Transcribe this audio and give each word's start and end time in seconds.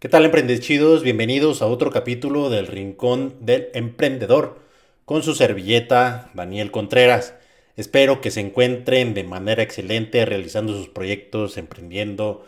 ¿Qué 0.00 0.08
tal 0.08 0.24
emprendechidos? 0.24 1.02
Bienvenidos 1.02 1.60
a 1.60 1.66
otro 1.66 1.90
capítulo 1.90 2.50
del 2.50 2.68
Rincón 2.68 3.34
del 3.40 3.66
Emprendedor 3.74 4.60
con 5.04 5.24
su 5.24 5.34
servilleta 5.34 6.30
Daniel 6.34 6.70
Contreras. 6.70 7.34
Espero 7.76 8.20
que 8.20 8.30
se 8.30 8.38
encuentren 8.38 9.12
de 9.12 9.24
manera 9.24 9.60
excelente 9.60 10.24
realizando 10.24 10.72
sus 10.72 10.88
proyectos, 10.88 11.58
emprendiendo, 11.58 12.46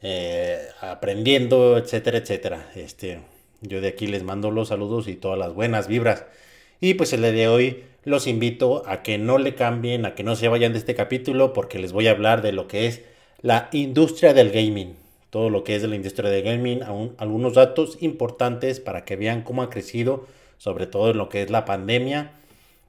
eh, 0.00 0.58
aprendiendo, 0.80 1.76
etcétera, 1.76 2.16
etcétera. 2.16 2.72
Este, 2.74 3.20
yo 3.60 3.82
de 3.82 3.88
aquí 3.88 4.06
les 4.06 4.22
mando 4.22 4.50
los 4.50 4.68
saludos 4.68 5.06
y 5.06 5.16
todas 5.16 5.38
las 5.38 5.52
buenas 5.52 5.88
vibras. 5.88 6.24
Y 6.80 6.94
pues 6.94 7.12
el 7.12 7.20
día 7.20 7.30
de 7.30 7.48
hoy 7.48 7.84
los 8.04 8.26
invito 8.26 8.84
a 8.86 9.02
que 9.02 9.18
no 9.18 9.36
le 9.36 9.54
cambien, 9.54 10.06
a 10.06 10.14
que 10.14 10.22
no 10.22 10.34
se 10.34 10.48
vayan 10.48 10.72
de 10.72 10.78
este 10.78 10.94
capítulo 10.94 11.52
porque 11.52 11.78
les 11.78 11.92
voy 11.92 12.08
a 12.08 12.12
hablar 12.12 12.40
de 12.40 12.52
lo 12.52 12.68
que 12.68 12.86
es 12.86 13.02
la 13.42 13.68
industria 13.70 14.32
del 14.32 14.50
gaming 14.50 14.94
todo 15.30 15.50
lo 15.50 15.64
que 15.64 15.76
es 15.76 15.82
de 15.82 15.88
la 15.88 15.96
industria 15.96 16.30
de 16.30 16.42
gaming, 16.42 16.82
algunos 17.18 17.54
datos 17.54 17.98
importantes 18.00 18.80
para 18.80 19.04
que 19.04 19.16
vean 19.16 19.42
cómo 19.42 19.62
ha 19.62 19.70
crecido, 19.70 20.26
sobre 20.58 20.86
todo 20.86 21.10
en 21.10 21.18
lo 21.18 21.28
que 21.28 21.42
es 21.42 21.50
la 21.50 21.64
pandemia, 21.64 22.32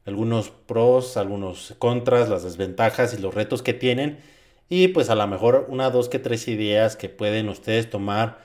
algunos 0.05 0.49
pros, 0.49 1.17
algunos 1.17 1.75
contras, 1.80 2.30
las 2.30 2.43
desventajas 2.43 3.13
y 3.13 3.21
los 3.21 3.33
retos 3.33 3.61
que 3.61 3.73
tienen, 3.73 4.19
y 4.69 4.89
pues 4.89 5.09
a 5.09 5.15
lo 5.15 5.27
mejor 5.27 5.65
una, 5.69 5.89
dos, 5.89 6.09
que 6.09 6.19
tres 6.19 6.47
ideas 6.47 6.95
que 6.95 7.09
pueden 7.09 7.49
ustedes 7.49 7.89
tomar 7.89 8.39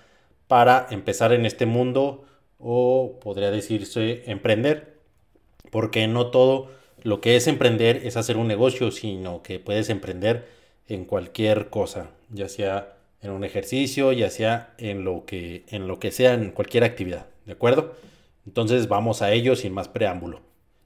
para 0.49 0.87
empezar 0.91 1.33
en 1.33 1.47
este 1.47 1.67
mundo 1.67 2.25
o 2.59 3.19
podría 3.21 3.51
decirse 3.51 4.23
emprender, 4.27 4.95
porque 5.71 6.07
no 6.07 6.31
todo 6.31 6.71
lo 7.03 7.21
que 7.21 7.37
es 7.37 7.47
emprender 7.47 8.03
es 8.05 8.17
hacer 8.17 8.37
un 8.37 8.47
negocio, 8.47 8.91
sino 8.91 9.43
que 9.43 9.59
puedes 9.59 9.89
emprender 9.89 10.49
en 10.89 11.05
cualquier 11.05 11.71
cosa, 11.71 12.11
ya 12.31 12.49
sea 12.49 12.97
en 13.23 13.31
un 13.31 13.45
ejercicio, 13.45 14.13
ya 14.13 14.31
sea 14.31 14.75
en 14.79 15.05
lo 15.05 15.25
que, 15.25 15.65
en 15.69 15.87
lo 15.87 15.99
que 15.99 16.11
sea, 16.11 16.35
en 16.35 16.51
cualquier 16.51 16.85
actividad, 16.85 17.27
¿de 17.47 17.53
acuerdo? 17.53 17.95
Entonces 18.47 18.89
vamos 18.89 19.23
a 19.23 19.33
ello 19.33 19.57
sin 19.57 19.73
más 19.73 19.89
preámbulo. 19.89 20.41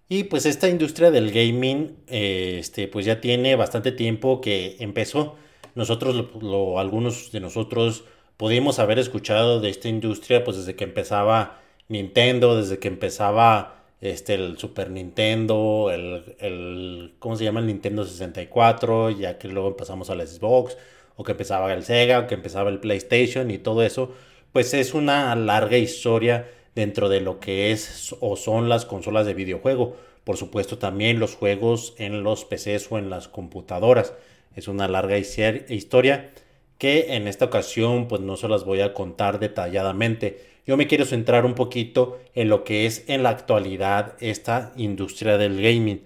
Y 0.09 0.25
pues 0.25 0.47
esta 0.47 0.69
industria 0.69 1.11
del 1.11 1.33
gaming, 1.33 1.97
este, 2.07 2.87
pues 2.87 3.07
ya 3.07 3.20
tiene 3.20 3.57
bastante 3.57 3.91
tiempo 3.91 4.41
que 4.41 4.77
empezó. 4.79 5.34
Nosotros, 5.75 6.29
lo, 6.41 6.79
algunos 6.79 7.33
de 7.33 7.41
nosotros 7.41 8.05
pudimos 8.37 8.79
haber 8.79 8.98
escuchado 8.98 9.61
de 9.61 9.70
esta 9.70 9.89
industria, 9.89 10.45
pues 10.45 10.59
desde 10.59 10.77
que 10.77 10.84
empezaba 10.84 11.61
Nintendo, 11.89 12.57
desde 12.57 12.79
que 12.79 12.89
empezaba 12.89 13.84
este, 14.01 14.34
el 14.34 14.59
Super 14.59 14.91
Nintendo, 14.91 15.91
el, 15.92 16.37
el, 16.39 17.14
¿cómo 17.19 17.37
se 17.37 17.45
llama? 17.45 17.61
El 17.61 17.67
Nintendo 17.67 18.05
64, 18.05 19.11
ya 19.11 19.39
que 19.39 19.48
luego 19.48 19.77
pasamos 19.77 20.11
a 20.11 20.14
la 20.14 20.27
Xbox, 20.27 20.77
o 21.17 21.25
que 21.25 21.33
empezaba 21.33 21.72
el 21.72 21.83
Sega, 21.83 22.20
o 22.20 22.27
que 22.27 22.34
empezaba 22.34 22.70
el 22.70 22.78
PlayStation 22.78 23.50
y 23.50 23.59
todo 23.59 23.83
eso, 23.83 24.12
pues 24.53 24.75
es 24.75 24.95
una 24.95 25.35
larga 25.35 25.79
historia 25.79 26.48
dentro 26.74 27.08
de 27.08 27.20
lo 27.20 27.40
que 27.40 27.73
es 27.73 28.14
o 28.20 28.36
son 28.36 28.68
las 28.68 28.85
consolas 28.85 29.27
de 29.27 29.35
videojuego. 29.35 29.96
Por 30.24 30.36
supuesto 30.36 30.79
también 30.79 31.18
los 31.20 31.35
juegos 31.35 31.95
en 31.98 32.23
los 32.23 32.45
PCs 32.45 32.90
o 32.90 32.98
en 32.98 33.11
las 33.11 33.29
computadoras. 33.29 34.13
Es 34.55 34.68
una 34.68 34.89
larga 34.89 35.18
historia 35.18 36.30
que 36.79 37.14
en 37.17 37.29
esta 37.29 37.46
ocasión 37.46 38.08
pues 38.08 38.20
no 38.20 38.36
se 38.36 38.48
las 38.48 38.64
voy 38.64 38.80
a 38.80 38.92
contar 38.92 39.39
detalladamente. 39.39 40.40
Yo 40.67 40.77
me 40.77 40.86
quiero 40.86 41.05
centrar 41.05 41.46
un 41.46 41.55
poquito 41.55 42.19
en 42.35 42.48
lo 42.48 42.64
que 42.64 42.86
es 42.86 43.05
en 43.08 43.23
la 43.23 43.30
actualidad 43.30 44.14
esta 44.20 44.73
industria 44.77 45.39
del 45.39 45.61
gaming. 45.63 46.02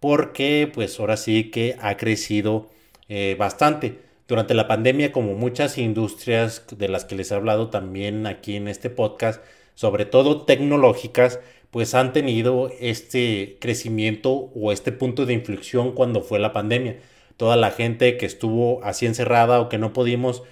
Porque 0.00 0.70
pues 0.72 0.98
ahora 1.00 1.16
sí 1.16 1.50
que 1.50 1.76
ha 1.80 1.96
crecido 1.96 2.68
eh, 3.08 3.36
bastante. 3.38 4.11
Durante 4.32 4.54
la 4.54 4.66
pandemia, 4.66 5.12
como 5.12 5.34
muchas 5.34 5.76
industrias 5.76 6.64
de 6.74 6.88
las 6.88 7.04
que 7.04 7.14
les 7.14 7.30
he 7.30 7.34
hablado 7.34 7.68
también 7.68 8.26
aquí 8.26 8.56
en 8.56 8.66
este 8.66 8.88
podcast, 8.88 9.44
sobre 9.74 10.06
todo 10.06 10.46
tecnológicas, 10.46 11.38
pues 11.70 11.94
han 11.94 12.14
tenido 12.14 12.70
este 12.80 13.58
crecimiento 13.60 14.50
o 14.54 14.72
este 14.72 14.90
punto 14.90 15.26
de 15.26 15.34
inflexión 15.34 15.92
cuando 15.92 16.22
fue 16.22 16.38
la 16.38 16.54
pandemia. 16.54 16.96
Toda 17.36 17.56
la 17.56 17.72
gente 17.72 18.16
que 18.16 18.24
estuvo 18.24 18.82
así 18.84 19.04
encerrada 19.04 19.60
o 19.60 19.68
que 19.68 19.76
no 19.76 19.92
pudimos 19.92 20.42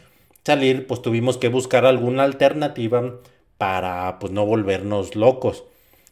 salir, 0.44 0.86
pues 0.86 1.00
tuvimos 1.00 1.38
que 1.38 1.48
buscar 1.48 1.86
alguna 1.86 2.24
alternativa 2.24 3.18
para 3.56 4.18
pues 4.18 4.30
no 4.30 4.44
volvernos 4.44 5.16
locos. 5.16 5.64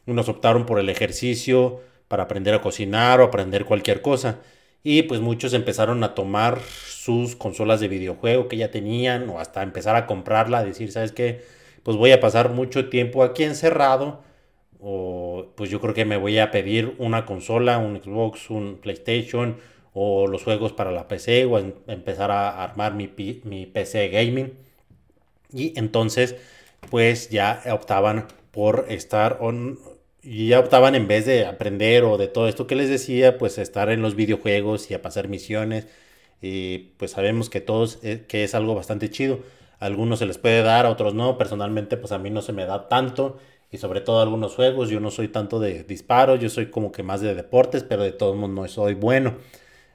Unos 0.06 0.30
optaron 0.30 0.64
por 0.64 0.78
el 0.78 0.88
ejercicio, 0.88 1.82
para 2.08 2.22
aprender 2.22 2.54
a 2.54 2.62
cocinar 2.62 3.20
o 3.20 3.24
aprender 3.24 3.66
cualquier 3.66 4.00
cosa. 4.00 4.38
Y 4.82 5.02
pues 5.02 5.20
muchos 5.20 5.52
empezaron 5.54 6.02
a 6.04 6.14
tomar 6.14 6.60
sus 6.60 7.36
consolas 7.36 7.80
de 7.80 7.88
videojuego 7.88 8.48
que 8.48 8.56
ya 8.56 8.70
tenían 8.70 9.28
o 9.28 9.40
hasta 9.40 9.62
empezar 9.62 9.96
a 9.96 10.06
comprarla, 10.06 10.64
decir, 10.64 10.92
¿sabes 10.92 11.12
qué? 11.12 11.42
Pues 11.82 11.96
voy 11.96 12.12
a 12.12 12.20
pasar 12.20 12.50
mucho 12.50 12.88
tiempo 12.88 13.22
aquí 13.22 13.44
encerrado 13.44 14.20
o 14.80 15.46
pues 15.56 15.70
yo 15.70 15.80
creo 15.80 15.94
que 15.94 16.04
me 16.04 16.16
voy 16.16 16.38
a 16.38 16.50
pedir 16.50 16.94
una 16.98 17.26
consola, 17.26 17.78
un 17.78 17.96
Xbox, 18.02 18.50
un 18.50 18.78
PlayStation 18.80 19.58
o 19.92 20.26
los 20.28 20.44
juegos 20.44 20.72
para 20.72 20.92
la 20.92 21.08
PC 21.08 21.46
o 21.46 21.58
empezar 21.58 22.30
a 22.30 22.62
armar 22.62 22.94
mi, 22.94 23.10
mi 23.44 23.66
PC 23.66 24.08
gaming. 24.10 24.52
Y 25.52 25.78
entonces 25.78 26.36
pues 26.90 27.30
ya 27.30 27.62
optaban 27.70 28.26
por 28.52 28.86
estar 28.88 29.38
on, 29.40 29.78
y 30.30 30.48
ya 30.48 30.60
optaban 30.60 30.94
en 30.94 31.08
vez 31.08 31.24
de 31.24 31.46
aprender 31.46 32.04
o 32.04 32.18
de 32.18 32.28
todo 32.28 32.48
esto 32.48 32.66
que 32.66 32.74
les 32.74 32.90
decía, 32.90 33.38
pues 33.38 33.56
estar 33.56 33.88
en 33.88 34.02
los 34.02 34.14
videojuegos 34.14 34.90
y 34.90 34.94
a 34.94 35.00
pasar 35.00 35.28
misiones. 35.28 35.86
Y 36.42 36.90
pues 36.98 37.12
sabemos 37.12 37.48
que 37.48 37.62
todos, 37.62 37.98
eh, 38.02 38.26
que 38.28 38.44
es 38.44 38.54
algo 38.54 38.74
bastante 38.74 39.08
chido. 39.08 39.40
A 39.80 39.86
algunos 39.86 40.18
se 40.18 40.26
les 40.26 40.36
puede 40.36 40.62
dar, 40.62 40.84
a 40.84 40.90
otros 40.90 41.14
no. 41.14 41.38
Personalmente, 41.38 41.96
pues 41.96 42.12
a 42.12 42.18
mí 42.18 42.28
no 42.28 42.42
se 42.42 42.52
me 42.52 42.66
da 42.66 42.88
tanto. 42.88 43.38
Y 43.72 43.78
sobre 43.78 44.02
todo 44.02 44.20
algunos 44.20 44.54
juegos, 44.54 44.90
yo 44.90 45.00
no 45.00 45.10
soy 45.10 45.28
tanto 45.28 45.60
de 45.60 45.84
disparos, 45.84 46.40
yo 46.40 46.50
soy 46.50 46.66
como 46.66 46.92
que 46.92 47.02
más 47.02 47.22
de 47.22 47.34
deportes, 47.34 47.82
pero 47.82 48.02
de 48.02 48.12
todos 48.12 48.36
modos 48.36 48.54
no 48.54 48.68
soy 48.68 48.92
bueno. 48.94 49.36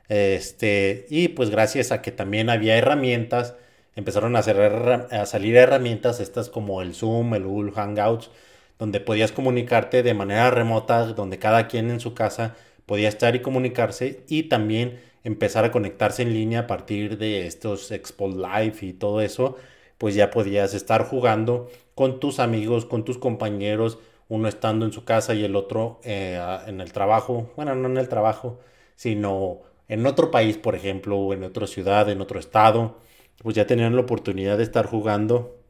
Este, 0.09 1.05
y 1.11 1.27
pues 1.29 1.51
gracias 1.51 1.91
a 1.91 2.01
que 2.01 2.11
también 2.11 2.49
había 2.49 2.75
herramientas, 2.75 3.55
empezaron 3.95 4.35
a, 4.35 4.39
hacer, 4.39 4.59
a 4.59 5.25
salir 5.27 5.55
herramientas, 5.57 6.19
estas 6.19 6.49
como 6.49 6.81
el 6.81 6.95
Zoom, 6.95 7.35
el 7.35 7.43
Google 7.43 7.71
Hangouts, 7.71 8.31
donde 8.79 8.99
podías 8.99 9.31
comunicarte 9.31 10.03
de 10.03 10.13
manera 10.13 10.51
remota, 10.51 11.05
donde 11.05 11.39
cada 11.39 11.67
quien 11.67 11.89
en 11.89 11.99
su 11.99 12.13
casa 12.13 12.55
podía 12.85 13.09
estar 13.09 13.35
y 13.35 13.41
comunicarse 13.41 14.23
y 14.27 14.43
también 14.43 14.99
empezar 15.23 15.65
a 15.65 15.71
conectarse 15.71 16.21
en 16.23 16.33
línea 16.33 16.61
a 16.61 16.67
partir 16.67 17.17
de 17.17 17.47
estos 17.47 17.91
Expo 17.91 18.27
Live 18.27 18.77
y 18.81 18.93
todo 18.93 19.21
eso, 19.21 19.55
pues 19.97 20.15
ya 20.15 20.31
podías 20.31 20.73
estar 20.73 21.05
jugando 21.05 21.69
con 21.95 22.19
tus 22.19 22.39
amigos, 22.39 22.85
con 22.85 23.05
tus 23.05 23.17
compañeros, 23.17 23.99
uno 24.27 24.47
estando 24.47 24.85
en 24.85 24.91
su 24.91 25.05
casa 25.05 25.33
y 25.33 25.43
el 25.43 25.55
otro 25.55 25.99
eh, 26.03 26.39
en 26.67 26.81
el 26.81 26.91
trabajo, 26.91 27.51
bueno, 27.55 27.75
no 27.75 27.87
en 27.87 27.97
el 27.97 28.09
trabajo, 28.09 28.59
sino 28.95 29.61
en 29.87 30.05
otro 30.05 30.31
país, 30.31 30.57
por 30.57 30.75
ejemplo, 30.75 31.17
o 31.17 31.33
en 31.33 31.43
otra 31.43 31.67
ciudad, 31.67 32.09
en 32.09 32.21
otro 32.21 32.39
estado, 32.39 32.97
pues 33.41 33.55
ya 33.55 33.67
tenían 33.67 33.95
la 33.95 34.01
oportunidad 34.01 34.57
de 34.57 34.63
estar 34.63 34.85
jugando 34.87 35.62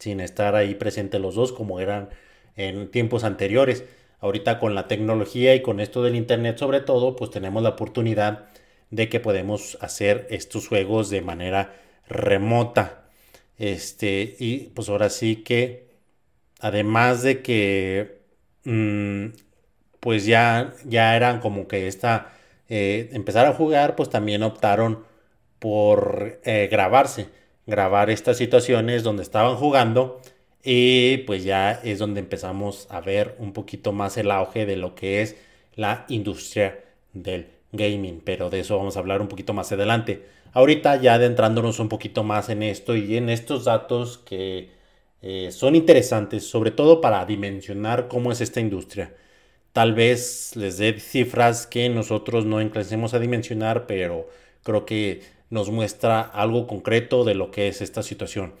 sin 0.00 0.20
estar 0.20 0.56
ahí 0.56 0.74
presentes 0.74 1.20
los 1.20 1.36
dos 1.36 1.52
como 1.52 1.78
eran 1.78 2.08
en 2.56 2.90
tiempos 2.90 3.22
anteriores. 3.24 3.84
Ahorita 4.20 4.58
con 4.58 4.74
la 4.74 4.88
tecnología 4.88 5.54
y 5.54 5.62
con 5.62 5.80
esto 5.80 6.02
del 6.02 6.16
internet 6.16 6.58
sobre 6.58 6.80
todo, 6.80 7.16
pues 7.16 7.30
tenemos 7.30 7.62
la 7.62 7.70
oportunidad 7.70 8.48
de 8.90 9.08
que 9.08 9.20
podemos 9.20 9.78
hacer 9.80 10.26
estos 10.30 10.68
juegos 10.68 11.10
de 11.10 11.22
manera 11.22 11.74
remota. 12.08 13.04
Este, 13.58 14.36
y 14.38 14.70
pues 14.74 14.88
ahora 14.88 15.10
sí 15.10 15.36
que, 15.36 15.88
además 16.60 17.22
de 17.22 17.42
que, 17.42 18.20
mm, 18.64 19.26
pues 20.00 20.26
ya, 20.26 20.74
ya 20.86 21.16
eran 21.16 21.40
como 21.40 21.68
que 21.68 21.86
esta, 21.88 22.32
eh, 22.68 23.10
empezar 23.12 23.46
a 23.46 23.54
jugar, 23.54 23.96
pues 23.96 24.10
también 24.10 24.42
optaron 24.42 25.04
por 25.58 26.40
eh, 26.44 26.68
grabarse 26.70 27.28
grabar 27.70 28.10
estas 28.10 28.36
situaciones 28.36 29.02
donde 29.02 29.22
estaban 29.22 29.56
jugando 29.56 30.20
y 30.62 31.18
pues 31.18 31.44
ya 31.44 31.72
es 31.72 31.98
donde 31.98 32.20
empezamos 32.20 32.86
a 32.90 33.00
ver 33.00 33.36
un 33.38 33.52
poquito 33.52 33.92
más 33.92 34.16
el 34.18 34.30
auge 34.30 34.66
de 34.66 34.76
lo 34.76 34.94
que 34.94 35.22
es 35.22 35.36
la 35.76 36.04
industria 36.08 36.80
del 37.12 37.46
gaming, 37.72 38.20
pero 38.24 38.50
de 38.50 38.60
eso 38.60 38.76
vamos 38.76 38.96
a 38.96 39.00
hablar 39.00 39.20
un 39.22 39.28
poquito 39.28 39.54
más 39.54 39.72
adelante. 39.72 40.26
Ahorita 40.52 40.96
ya 40.96 41.14
adentrándonos 41.14 41.78
un 41.78 41.88
poquito 41.88 42.24
más 42.24 42.48
en 42.48 42.62
esto 42.62 42.96
y 42.96 43.16
en 43.16 43.30
estos 43.30 43.64
datos 43.64 44.18
que 44.18 44.70
eh, 45.22 45.50
son 45.52 45.76
interesantes, 45.76 46.48
sobre 46.48 46.70
todo 46.70 47.00
para 47.00 47.24
dimensionar 47.24 48.08
cómo 48.08 48.32
es 48.32 48.40
esta 48.40 48.60
industria. 48.60 49.14
Tal 49.72 49.94
vez 49.94 50.56
les 50.56 50.78
dé 50.78 50.98
cifras 50.98 51.66
que 51.66 51.88
nosotros 51.88 52.44
no 52.44 52.60
empecemos 52.60 53.14
a 53.14 53.20
dimensionar, 53.20 53.86
pero 53.86 54.28
creo 54.64 54.84
que 54.84 55.22
nos 55.50 55.70
muestra 55.70 56.20
algo 56.20 56.66
concreto 56.66 57.24
de 57.24 57.34
lo 57.34 57.50
que 57.50 57.68
es 57.68 57.82
esta 57.82 58.02
situación. 58.02 58.54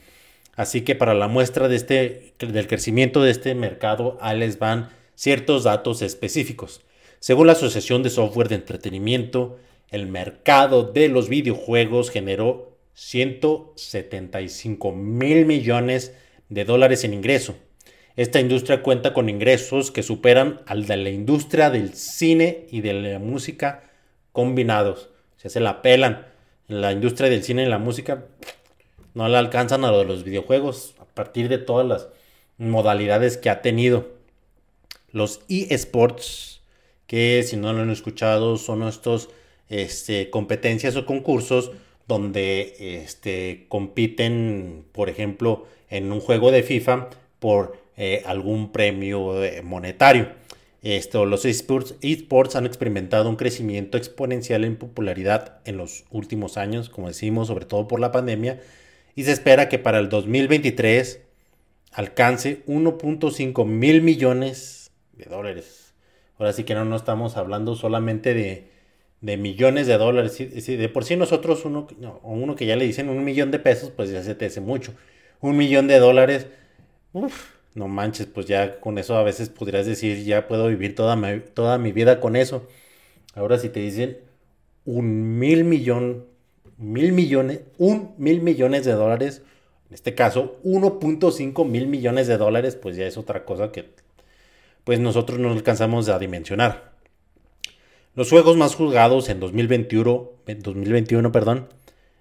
Así 0.54 0.82
que 0.82 0.94
para 0.94 1.14
la 1.14 1.28
muestra 1.28 1.68
de 1.68 1.76
este, 1.76 2.34
del 2.38 2.66
crecimiento 2.66 3.22
de 3.22 3.30
este 3.30 3.54
mercado, 3.54 4.18
les 4.34 4.58
van 4.58 4.90
ciertos 5.14 5.64
datos 5.64 6.02
específicos. 6.02 6.82
Según 7.20 7.46
la 7.46 7.52
Asociación 7.52 8.02
de 8.02 8.10
Software 8.10 8.48
de 8.48 8.56
Entretenimiento, 8.56 9.58
el 9.90 10.06
mercado 10.06 10.82
de 10.82 11.08
los 11.08 11.28
videojuegos 11.28 12.10
generó 12.10 12.76
175 12.94 14.92
mil 14.92 15.46
millones 15.46 16.14
de 16.48 16.64
dólares 16.64 17.04
en 17.04 17.14
ingreso. 17.14 17.54
Esta 18.16 18.40
industria 18.40 18.82
cuenta 18.82 19.14
con 19.14 19.28
ingresos 19.28 19.90
que 19.90 20.02
superan 20.02 20.60
al 20.66 20.86
de 20.86 20.96
la 20.96 21.10
industria 21.10 21.70
del 21.70 21.94
cine 21.94 22.66
y 22.70 22.80
de 22.80 22.92
la 22.94 23.18
música 23.18 23.90
combinados. 24.32 25.10
Se 25.36 25.48
se 25.48 25.60
la 25.60 25.80
pelan. 25.80 26.29
La 26.70 26.92
industria 26.92 27.28
del 27.28 27.42
cine 27.42 27.64
y 27.64 27.66
la 27.66 27.80
música 27.80 28.26
no 29.14 29.26
la 29.26 29.40
alcanzan 29.40 29.84
a 29.84 29.90
lo 29.90 29.98
de 29.98 30.04
los 30.04 30.22
videojuegos 30.22 30.94
a 31.00 31.04
partir 31.04 31.48
de 31.48 31.58
todas 31.58 31.84
las 31.84 32.06
modalidades 32.58 33.36
que 33.36 33.50
ha 33.50 33.60
tenido. 33.60 34.06
Los 35.10 35.40
eSports, 35.48 36.60
que 37.08 37.42
si 37.42 37.56
no 37.56 37.72
lo 37.72 37.82
han 37.82 37.90
escuchado, 37.90 38.56
son 38.56 38.84
estos 38.84 39.30
este, 39.68 40.30
competencias 40.30 40.94
o 40.94 41.06
concursos 41.06 41.72
donde 42.06 43.02
este, 43.02 43.66
compiten, 43.68 44.84
por 44.92 45.08
ejemplo, 45.08 45.66
en 45.88 46.12
un 46.12 46.20
juego 46.20 46.52
de 46.52 46.62
FIFA 46.62 47.08
por 47.40 47.78
eh, 47.96 48.22
algún 48.24 48.70
premio 48.70 49.42
eh, 49.42 49.62
monetario. 49.62 50.28
Esto, 50.82 51.26
los 51.26 51.44
esports, 51.44 52.56
han 52.56 52.64
experimentado 52.64 53.28
un 53.28 53.36
crecimiento 53.36 53.98
exponencial 53.98 54.64
en 54.64 54.76
popularidad 54.76 55.58
en 55.66 55.76
los 55.76 56.04
últimos 56.10 56.56
años, 56.56 56.88
como 56.88 57.08
decimos, 57.08 57.48
sobre 57.48 57.66
todo 57.66 57.86
por 57.86 58.00
la 58.00 58.12
pandemia, 58.12 58.60
y 59.14 59.24
se 59.24 59.32
espera 59.32 59.68
que 59.68 59.78
para 59.78 59.98
el 59.98 60.08
2023 60.08 61.20
alcance 61.92 62.64
1.5 62.66 63.66
mil 63.66 64.00
millones 64.00 64.90
de 65.12 65.24
dólares. 65.26 65.92
Ahora 66.38 66.54
sí 66.54 66.64
que 66.64 66.74
no, 66.74 66.86
no 66.86 66.96
estamos 66.96 67.36
hablando 67.36 67.74
solamente 67.74 68.32
de, 68.32 68.70
de 69.20 69.36
millones 69.36 69.86
de 69.86 69.98
dólares. 69.98 70.32
Si, 70.32 70.76
de 70.76 70.88
por 70.88 71.04
sí 71.04 71.16
nosotros, 71.16 71.66
uno, 71.66 71.88
uno 72.22 72.54
que 72.54 72.64
ya 72.64 72.76
le 72.76 72.86
dicen 72.86 73.10
un 73.10 73.22
millón 73.24 73.50
de 73.50 73.58
pesos, 73.58 73.90
pues 73.90 74.10
ya 74.10 74.22
se 74.22 74.34
te 74.34 74.46
hace 74.46 74.62
mucho. 74.62 74.94
Un 75.40 75.58
millón 75.58 75.88
de 75.88 75.98
dólares, 75.98 76.46
uff, 77.12 77.59
no 77.74 77.88
manches, 77.88 78.26
pues 78.26 78.46
ya 78.46 78.80
con 78.80 78.98
eso 78.98 79.16
a 79.16 79.22
veces 79.22 79.48
podrías 79.48 79.86
decir, 79.86 80.24
ya 80.24 80.48
puedo 80.48 80.68
vivir 80.68 80.94
toda 80.94 81.16
mi, 81.16 81.40
toda 81.40 81.78
mi 81.78 81.92
vida 81.92 82.20
con 82.20 82.36
eso. 82.36 82.66
Ahora 83.34 83.58
si 83.58 83.68
te 83.68 83.80
dicen 83.80 84.18
un 84.84 85.38
mil 85.38 85.64
millón, 85.64 86.26
mil 86.78 87.12
millones, 87.12 87.60
un 87.78 88.14
mil 88.18 88.40
millones 88.40 88.84
de 88.84 88.92
dólares, 88.92 89.42
en 89.88 89.94
este 89.94 90.14
caso 90.14 90.58
1.5 90.64 91.66
mil 91.66 91.86
millones 91.86 92.26
de 92.26 92.36
dólares, 92.36 92.76
pues 92.76 92.96
ya 92.96 93.06
es 93.06 93.16
otra 93.16 93.44
cosa 93.44 93.72
que 93.72 93.90
pues 94.84 94.98
nosotros 94.98 95.38
no 95.38 95.50
alcanzamos 95.52 96.08
a 96.08 96.18
dimensionar. 96.18 96.92
Los 98.14 98.30
juegos 98.30 98.56
más 98.56 98.74
jugados 98.74 99.28
en 99.28 99.38
2021, 99.38 100.30
2021 100.46 101.32
perdón, 101.32 101.68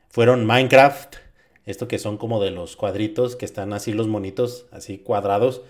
fueron 0.10 0.46
Minecraft, 0.46 1.16
esto 1.66 1.88
que 1.88 2.00
son 2.00 2.18
como 2.18 2.42
de 2.42 2.52
los 2.52 2.76
cuadritos 2.76 3.36
que 3.36 3.46
están 3.46 3.74
así 3.74 3.94
los 3.94 4.08
monitos, 4.08 4.66
así 4.72 4.98
cuadrados, 4.98 5.62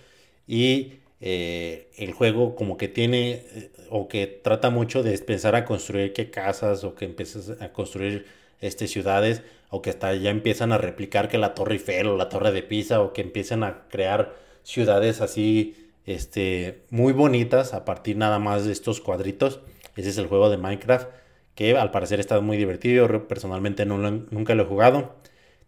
y 0.47 0.93
eh, 1.21 1.89
el 1.97 2.13
juego 2.13 2.55
como 2.55 2.77
que 2.77 2.87
tiene 2.87 3.31
eh, 3.31 3.71
o 3.89 4.07
que 4.07 4.27
trata 4.27 4.69
mucho 4.69 5.03
de 5.03 5.13
empezar 5.15 5.55
a 5.55 5.65
construir 5.65 6.13
que 6.13 6.31
casas 6.31 6.83
o 6.83 6.95
que 6.95 7.05
empiezas 7.05 7.61
a 7.61 7.73
construir 7.73 8.25
este, 8.61 8.87
ciudades 8.87 9.41
o 9.69 9.81
que 9.81 9.89
hasta 9.89 10.15
ya 10.15 10.29
empiezan 10.29 10.71
a 10.71 10.77
replicar 10.77 11.27
que 11.27 11.37
la 11.37 11.53
Torre 11.53 11.73
Eiffel 11.75 12.07
o 12.07 12.17
la 12.17 12.29
Torre 12.29 12.51
de 12.51 12.63
Pisa 12.63 13.01
o 13.01 13.13
que 13.13 13.21
empiezan 13.21 13.63
a 13.63 13.87
crear 13.89 14.35
ciudades 14.63 15.21
así 15.21 15.91
este, 16.05 16.83
muy 16.89 17.13
bonitas 17.13 17.73
a 17.73 17.85
partir 17.85 18.17
nada 18.17 18.39
más 18.39 18.65
de 18.65 18.71
estos 18.71 19.01
cuadritos. 19.01 19.59
Ese 19.95 20.09
es 20.09 20.17
el 20.17 20.27
juego 20.27 20.49
de 20.49 20.57
Minecraft 20.57 21.09
que 21.55 21.77
al 21.77 21.91
parecer 21.91 22.19
está 22.19 22.39
muy 22.41 22.57
divertido. 22.57 23.27
Personalmente 23.27 23.85
no 23.85 23.97
nunca 23.97 24.55
lo 24.55 24.63
he 24.63 24.65
jugado. 24.65 25.15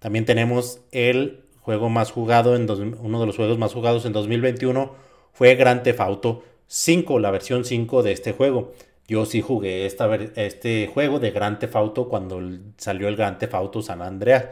También 0.02 0.26
tenemos 0.26 0.82
el 0.92 1.44
juego 1.62 1.90
más 1.90 2.12
jugado 2.12 2.56
en 2.56 2.68
uno 3.00 3.20
de 3.20 3.28
los 3.28 3.36
juegos 3.36 3.60
más 3.60 3.72
jugados 3.72 4.04
en 4.06 4.14
2021 4.14 4.96
fue 5.32 5.54
Grand 5.54 5.84
Theft 5.84 6.00
Auto 6.00 6.44
5, 6.66 7.20
la 7.20 7.30
versión 7.30 7.66
5 7.66 8.02
de 8.02 8.12
este 8.12 8.32
juego. 8.32 8.74
Yo 9.08 9.28
sí 9.28 9.42
jugué 9.42 9.86
esta, 9.86 10.14
este 10.16 10.90
juego 10.92 11.20
de 11.20 11.30
Grand 11.30 11.60
Theft 11.60 11.76
Auto 11.76 12.10
cuando 12.10 12.42
salió 12.78 13.08
el 13.08 13.16
Grand 13.16 13.38
Theft 13.38 13.54
Auto 13.54 13.84
San 13.84 14.02
Andreas. 14.02 14.46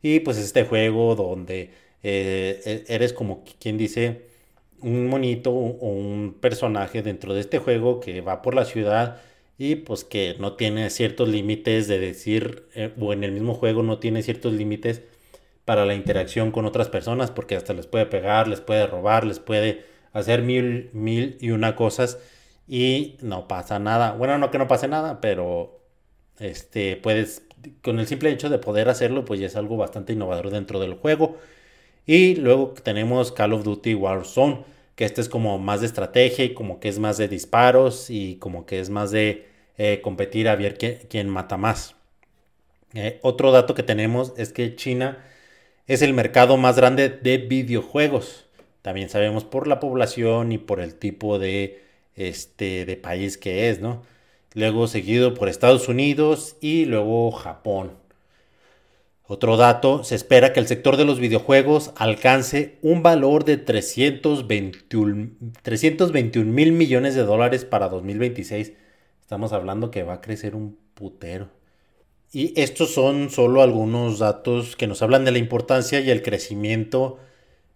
Y 0.00 0.20
pues 0.20 0.38
este 0.38 0.64
juego 0.64 1.14
donde 1.14 1.70
eh, 2.02 2.62
e-, 2.64 2.94
eres 2.94 3.12
como 3.12 3.44
quien 3.60 3.76
dice 3.76 4.22
un 4.80 5.06
monito 5.06 5.50
o 5.50 5.88
un 5.88 6.38
personaje 6.40 7.02
dentro 7.02 7.34
de 7.34 7.40
este 7.40 7.58
juego 7.58 8.00
que 8.00 8.22
va 8.22 8.40
por 8.40 8.54
la 8.54 8.64
ciudad 8.64 9.20
y 9.58 9.76
pues 9.76 10.04
que 10.04 10.36
no 10.38 10.54
tiene 10.54 10.90
ciertos 10.90 11.28
límites 11.28 11.88
de 11.88 11.98
decir, 11.98 12.68
eh, 12.74 12.92
o 13.00 13.12
en 13.12 13.24
el 13.24 13.32
mismo 13.32 13.54
juego 13.54 13.82
no 13.82 13.98
tiene 13.98 14.22
ciertos 14.22 14.52
límites 14.52 15.02
para 15.64 15.86
la 15.86 15.94
interacción 15.94 16.50
con 16.50 16.66
otras 16.66 16.88
personas, 16.88 17.30
porque 17.30 17.56
hasta 17.56 17.72
les 17.72 17.86
puede 17.86 18.06
pegar, 18.06 18.48
les 18.48 18.60
puede 18.60 18.86
robar, 18.86 19.24
les 19.24 19.38
puede 19.38 19.84
hacer 20.12 20.42
mil, 20.42 20.90
mil 20.92 21.38
y 21.40 21.50
una 21.50 21.76
cosas 21.76 22.18
y 22.68 23.16
no 23.20 23.48
pasa 23.48 23.78
nada. 23.78 24.12
Bueno, 24.12 24.38
no 24.38 24.50
que 24.50 24.58
no 24.58 24.68
pase 24.68 24.88
nada, 24.88 25.20
pero 25.20 25.80
este, 26.38 26.96
puedes, 26.96 27.46
con 27.82 27.98
el 28.00 28.06
simple 28.06 28.30
hecho 28.30 28.48
de 28.48 28.58
poder 28.58 28.88
hacerlo, 28.88 29.24
pues 29.24 29.40
ya 29.40 29.46
es 29.46 29.56
algo 29.56 29.76
bastante 29.76 30.12
innovador 30.12 30.50
dentro 30.50 30.80
del 30.80 30.94
juego. 30.94 31.38
Y 32.06 32.36
luego 32.36 32.74
tenemos 32.82 33.32
Call 33.32 33.54
of 33.54 33.64
Duty 33.64 33.94
Warzone, 33.94 34.64
que 34.94 35.04
este 35.04 35.20
es 35.20 35.28
como 35.28 35.58
más 35.58 35.80
de 35.80 35.86
estrategia 35.86 36.44
y 36.44 36.54
como 36.54 36.80
que 36.80 36.88
es 36.88 36.98
más 36.98 37.16
de 37.16 37.28
disparos 37.28 38.10
y 38.10 38.36
como 38.36 38.66
que 38.66 38.80
es 38.80 38.90
más 38.90 39.10
de 39.10 39.48
eh, 39.76 40.00
competir 40.02 40.48
a 40.48 40.56
ver 40.56 40.78
quién, 40.78 41.28
mata 41.28 41.56
más. 41.56 41.96
Eh, 42.94 43.18
otro 43.22 43.50
dato 43.52 43.74
que 43.74 43.82
tenemos 43.82 44.32
es 44.36 44.52
que 44.52 44.76
China 44.76 45.18
es 45.86 46.02
el 46.02 46.14
mercado 46.14 46.56
más 46.56 46.76
grande 46.76 47.08
de 47.08 47.38
videojuegos. 47.38 48.46
También 48.82 49.08
sabemos 49.08 49.44
por 49.44 49.66
la 49.66 49.80
población 49.80 50.52
y 50.52 50.58
por 50.58 50.80
el 50.80 50.94
tipo 50.94 51.38
de, 51.38 51.82
este, 52.16 52.84
de 52.84 52.96
país 52.96 53.38
que 53.38 53.70
es, 53.70 53.80
¿no? 53.80 54.02
Luego 54.54 54.86
seguido 54.86 55.34
por 55.34 55.48
Estados 55.48 55.88
Unidos 55.88 56.56
y 56.60 56.84
luego 56.86 57.32
Japón. 57.32 58.03
Otro 59.26 59.56
dato, 59.56 60.04
se 60.04 60.16
espera 60.16 60.52
que 60.52 60.60
el 60.60 60.66
sector 60.66 60.98
de 60.98 61.06
los 61.06 61.18
videojuegos 61.18 61.92
alcance 61.96 62.76
un 62.82 63.02
valor 63.02 63.46
de 63.46 63.56
321 63.56 66.52
mil 66.52 66.72
millones 66.72 67.14
de 67.14 67.22
dólares 67.22 67.64
para 67.64 67.88
2026. 67.88 68.74
Estamos 69.22 69.54
hablando 69.54 69.90
que 69.90 70.02
va 70.02 70.12
a 70.14 70.20
crecer 70.20 70.54
un 70.54 70.76
putero. 70.92 71.48
Y 72.32 72.52
estos 72.60 72.92
son 72.92 73.30
solo 73.30 73.62
algunos 73.62 74.18
datos 74.18 74.76
que 74.76 74.86
nos 74.86 75.00
hablan 75.00 75.24
de 75.24 75.30
la 75.30 75.38
importancia 75.38 76.00
y 76.00 76.10
el 76.10 76.20
crecimiento 76.20 77.18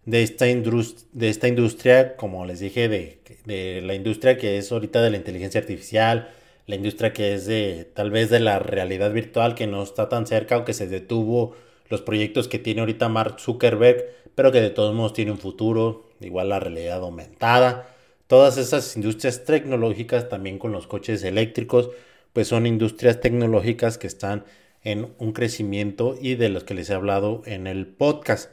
de 0.04 0.22
esta, 0.22 0.44
de 0.44 1.28
esta 1.30 1.48
industria, 1.48 2.14
como 2.16 2.44
les 2.44 2.60
dije, 2.60 2.90
de, 2.90 3.22
de 3.46 3.80
la 3.80 3.94
industria 3.94 4.36
que 4.36 4.58
es 4.58 4.70
ahorita 4.70 5.00
de 5.00 5.10
la 5.10 5.16
inteligencia 5.16 5.62
artificial, 5.62 6.28
la 6.68 6.76
industria 6.76 7.14
que 7.14 7.34
es 7.34 7.46
de 7.46 7.90
tal 7.94 8.10
vez 8.10 8.28
de 8.28 8.40
la 8.40 8.58
realidad 8.58 9.10
virtual 9.10 9.54
que 9.54 9.66
no 9.66 9.82
está 9.82 10.10
tan 10.10 10.26
cerca 10.26 10.58
o 10.58 10.64
que 10.66 10.74
se 10.74 10.86
detuvo 10.86 11.56
los 11.88 12.02
proyectos 12.02 12.46
que 12.46 12.58
tiene 12.58 12.80
ahorita 12.80 13.08
Mark 13.08 13.40
Zuckerberg, 13.40 14.04
pero 14.34 14.52
que 14.52 14.60
de 14.60 14.68
todos 14.68 14.94
modos 14.94 15.14
tiene 15.14 15.32
un 15.32 15.38
futuro, 15.38 16.10
igual 16.20 16.50
la 16.50 16.60
realidad 16.60 16.98
aumentada. 16.98 17.88
Todas 18.26 18.58
esas 18.58 18.94
industrias 18.96 19.46
tecnológicas 19.46 20.28
también 20.28 20.58
con 20.58 20.70
los 20.70 20.86
coches 20.86 21.24
eléctricos, 21.24 21.88
pues 22.34 22.48
son 22.48 22.66
industrias 22.66 23.22
tecnológicas 23.22 23.96
que 23.96 24.06
están 24.06 24.44
en 24.84 25.14
un 25.16 25.32
crecimiento 25.32 26.16
y 26.20 26.34
de 26.34 26.50
los 26.50 26.64
que 26.64 26.74
les 26.74 26.90
he 26.90 26.94
hablado 26.94 27.40
en 27.46 27.66
el 27.66 27.86
podcast. 27.86 28.50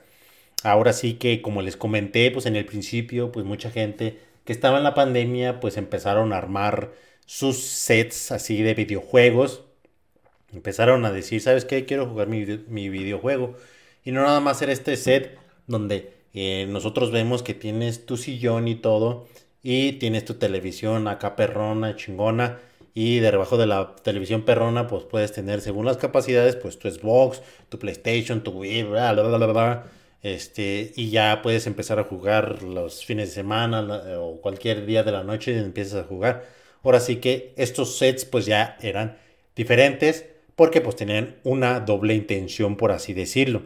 Ahora 0.64 0.94
sí 0.94 1.16
que 1.16 1.42
como 1.42 1.62
les 1.62 1.76
comenté, 1.76 2.32
pues 2.32 2.46
en 2.46 2.56
el 2.56 2.66
principio, 2.66 3.34
pues 3.34 3.46
mucha 3.46 3.72
gente 3.72 4.20
que 4.46 4.54
estaba 4.54 4.78
en 4.78 4.86
la 4.86 4.94
pandemia, 4.94 5.60
pues 5.60 5.76
empezaron 5.76 6.32
a 6.32 6.38
armar 6.38 6.94
sus 7.26 7.58
sets 7.62 8.32
así 8.32 8.62
de 8.62 8.74
videojuegos. 8.74 9.64
Empezaron 10.54 11.06
a 11.06 11.12
decir, 11.12 11.42
¿sabes 11.42 11.66
qué? 11.66 11.86
Quiero 11.86 12.08
jugar 12.08 12.28
mi, 12.28 12.46
videojuego. 12.90 13.56
Y 14.04 14.12
no 14.12 14.22
nada 14.22 14.40
más 14.40 14.62
era 14.62 14.72
este 14.72 14.96
set 14.98 15.38
donde 15.68 16.14
eh, 16.34 16.68
nosotros 16.70 17.12
vemos 17.12 17.44
que 17.44 17.54
tienes 17.54 18.06
tu 18.06 18.18
sillón 18.18 18.68
y 18.68 18.76
todo. 18.76 19.28
Y 19.64 19.94
tienes 19.94 20.26
tu 20.26 20.36
televisión 20.36 21.08
acá 21.08 21.36
perrona, 21.36 21.96
chingona. 21.96 22.60
y 22.94 23.20
debajo 23.20 23.58
de 23.58 23.68
la 23.68 23.96
televisión 24.04 24.44
perrona 24.46 24.88
pues 24.88 25.04
puedes 25.04 25.34
tener 25.34 25.60
según 25.62 25.86
las 25.86 25.98
capacidades 25.98 26.56
pues 26.56 26.80
tu 26.80 26.90
Xbox, 26.90 27.42
tu 27.70 27.78
PlayStation, 27.80 28.42
tu 28.44 28.52
Wii, 28.52 28.84
bla, 28.84 29.12
bla, 29.14 29.24
bla, 29.24 29.48
bla, 29.48 29.86
este, 30.26 30.92
y 30.96 31.12
ya 31.12 31.42
puedes 31.44 31.68
empezar 31.68 32.00
a 32.00 32.04
jugar 32.06 32.64
los 32.64 33.06
fines 33.06 33.30
de 33.30 33.36
semana 33.36 33.82
o 34.20 34.42
cualquier 34.42 34.86
día 34.88 35.04
de 35.04 35.12
la 35.12 35.24
noche 35.24 35.52
y 35.54 35.58
empiezas 35.58 36.04
a 36.04 36.08
jugar. 36.08 36.46
Ahora 36.86 37.00
sí 37.00 37.16
que 37.16 37.52
estos 37.58 37.98
sets 37.98 38.26
pues 38.26 38.46
ya 38.46 38.78
eran 38.80 39.18
diferentes 39.56 40.28
porque 40.56 40.82
pues 40.82 40.96
tenían 40.96 41.36
una 41.44 41.80
doble 41.80 42.14
intención 42.14 42.78
por 42.78 42.92
así 42.92 43.14
decirlo. 43.14 43.64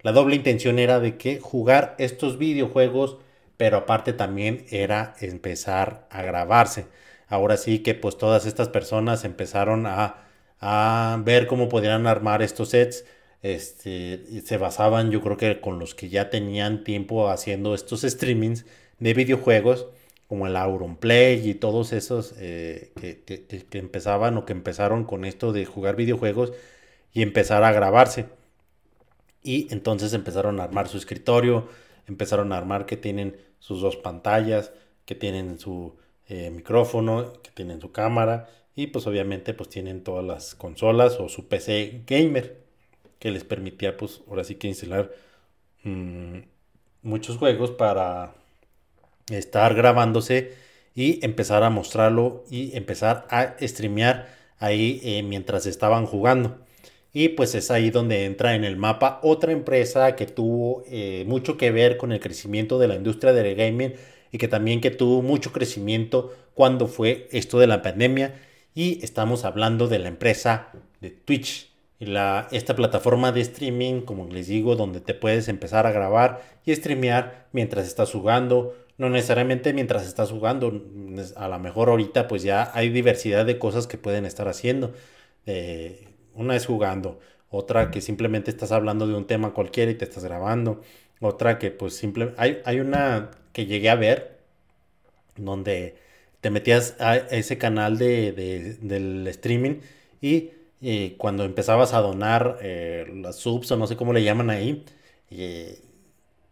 La 0.00 0.12
doble 0.12 0.36
intención 0.36 0.78
era 0.78 0.98
de 0.98 1.18
que 1.18 1.38
jugar 1.38 1.94
estos 1.98 2.38
videojuegos, 2.38 3.18
pero 3.58 3.76
aparte 3.76 4.14
también 4.14 4.64
era 4.70 5.14
empezar 5.20 6.06
a 6.10 6.22
grabarse. 6.22 6.86
Ahora 7.28 7.58
sí 7.58 7.80
que 7.80 7.94
pues 7.94 8.16
todas 8.16 8.46
estas 8.46 8.70
personas 8.70 9.24
empezaron 9.26 9.84
a, 9.86 10.16
ver 11.24 11.46
cómo 11.48 11.68
podían 11.68 12.06
armar 12.06 12.40
estos 12.40 12.70
sets. 12.70 13.04
Este, 13.42 14.40
se 14.46 14.56
basaban 14.56 15.10
yo 15.10 15.20
creo 15.20 15.36
que 15.36 15.60
con 15.60 15.78
los 15.78 15.94
que 15.94 16.08
ya 16.08 16.30
tenían 16.30 16.84
tiempo 16.84 17.28
haciendo 17.28 17.74
estos 17.74 18.00
streamings 18.00 18.64
de 18.98 19.12
videojuegos 19.14 19.88
como 20.32 20.46
el 20.46 20.56
Auronplay 20.56 21.46
y 21.46 21.52
todos 21.52 21.92
esos 21.92 22.34
eh, 22.38 22.90
que, 22.96 23.78
empezaban 23.78 24.38
o 24.38 24.46
que 24.46 24.54
empezaron 24.54 25.04
con 25.04 25.26
esto 25.26 25.52
de 25.52 25.66
jugar 25.66 25.94
videojuegos 25.94 26.54
y 27.12 27.20
empezar 27.20 27.62
a 27.64 27.72
grabarse. 27.72 28.30
Y 29.42 29.70
entonces 29.70 30.14
empezaron 30.14 30.58
a 30.58 30.64
armar 30.64 30.88
su 30.88 30.96
escritorio, 30.96 31.68
empezaron 32.08 32.50
a 32.54 32.56
armar 32.56 32.86
que 32.86 32.96
tienen 32.96 33.36
sus 33.58 33.82
dos 33.82 33.96
pantallas, 33.96 34.72
que 35.04 35.14
tienen 35.14 35.58
su 35.58 35.96
eh, 36.28 36.48
micrófono, 36.48 37.34
que 37.42 37.50
tienen 37.50 37.82
su 37.82 37.92
cámara 37.92 38.48
y 38.74 38.86
pues 38.86 39.06
obviamente 39.06 39.52
pues 39.52 39.68
tienen 39.68 40.02
todas 40.02 40.24
las 40.24 40.54
consolas 40.54 41.20
o 41.20 41.28
su 41.28 41.46
PC 41.46 42.04
gamer 42.06 42.56
que 43.18 43.30
les 43.32 43.44
permitía 43.44 43.98
pues 43.98 44.22
ahora 44.30 44.44
sí 44.44 44.54
que 44.54 44.68
instalar 44.68 45.12
mm, 45.82 46.38
muchos 47.02 47.36
juegos 47.36 47.72
para 47.72 48.41
estar 49.30 49.74
grabándose 49.74 50.52
y 50.94 51.24
empezar 51.24 51.62
a 51.62 51.70
mostrarlo 51.70 52.44
y 52.50 52.76
empezar 52.76 53.26
a 53.30 53.56
streamear 53.60 54.28
ahí 54.58 55.00
eh, 55.02 55.22
mientras 55.22 55.66
estaban 55.66 56.06
jugando. 56.06 56.58
Y 57.12 57.30
pues 57.30 57.54
es 57.54 57.70
ahí 57.70 57.90
donde 57.90 58.24
entra 58.24 58.54
en 58.54 58.64
el 58.64 58.76
mapa 58.76 59.20
otra 59.22 59.52
empresa 59.52 60.16
que 60.16 60.26
tuvo 60.26 60.82
eh, 60.86 61.24
mucho 61.26 61.58
que 61.58 61.70
ver 61.70 61.98
con 61.98 62.10
el 62.12 62.20
crecimiento 62.20 62.78
de 62.78 62.88
la 62.88 62.94
industria 62.94 63.32
del 63.34 63.54
gaming 63.54 63.94
y 64.30 64.38
que 64.38 64.48
también 64.48 64.80
que 64.80 64.90
tuvo 64.90 65.20
mucho 65.20 65.52
crecimiento 65.52 66.32
cuando 66.54 66.86
fue 66.86 67.28
esto 67.32 67.58
de 67.58 67.66
la 67.66 67.82
pandemia. 67.82 68.34
Y 68.74 69.04
estamos 69.04 69.44
hablando 69.44 69.88
de 69.88 69.98
la 69.98 70.08
empresa 70.08 70.68
de 71.00 71.10
Twitch. 71.10 71.70
La, 71.98 72.48
esta 72.50 72.74
plataforma 72.74 73.30
de 73.30 73.42
streaming, 73.42 74.00
como 74.00 74.26
les 74.26 74.48
digo, 74.48 74.74
donde 74.74 75.00
te 75.00 75.14
puedes 75.14 75.48
empezar 75.48 75.86
a 75.86 75.92
grabar 75.92 76.42
y 76.64 76.74
streamear 76.74 77.46
mientras 77.52 77.86
estás 77.86 78.10
jugando 78.10 78.74
no 79.02 79.10
necesariamente 79.10 79.72
mientras 79.72 80.06
estás 80.06 80.30
jugando, 80.30 80.80
a 81.34 81.48
lo 81.48 81.58
mejor 81.58 81.88
ahorita 81.88 82.28
pues 82.28 82.44
ya 82.44 82.70
hay 82.72 82.88
diversidad 82.88 83.44
de 83.44 83.58
cosas 83.58 83.88
que 83.88 83.98
pueden 83.98 84.24
estar 84.24 84.46
haciendo. 84.46 84.94
Eh, 85.44 86.06
una 86.34 86.54
es 86.54 86.66
jugando, 86.66 87.18
otra 87.50 87.90
que 87.90 88.00
simplemente 88.00 88.52
estás 88.52 88.70
hablando 88.70 89.08
de 89.08 89.14
un 89.14 89.26
tema 89.26 89.54
cualquiera 89.54 89.90
y 89.90 89.96
te 89.96 90.04
estás 90.04 90.22
grabando, 90.22 90.82
otra 91.20 91.58
que 91.58 91.72
pues 91.72 91.96
simplemente... 91.96 92.40
Hay, 92.40 92.62
hay 92.64 92.78
una 92.78 93.32
que 93.52 93.66
llegué 93.66 93.90
a 93.90 93.96
ver 93.96 94.38
donde 95.36 95.96
te 96.40 96.50
metías 96.50 96.94
a 97.00 97.16
ese 97.16 97.58
canal 97.58 97.98
de, 97.98 98.78
del 98.80 99.26
streaming 99.26 99.80
y 100.20 100.50
eh, 100.80 101.16
cuando 101.18 101.42
empezabas 101.44 101.92
a 101.92 102.00
donar 102.02 102.58
eh, 102.62 103.10
las 103.16 103.34
subs 103.34 103.72
o 103.72 103.76
no 103.76 103.88
sé 103.88 103.96
cómo 103.96 104.12
le 104.12 104.22
llaman 104.22 104.50
ahí, 104.50 104.84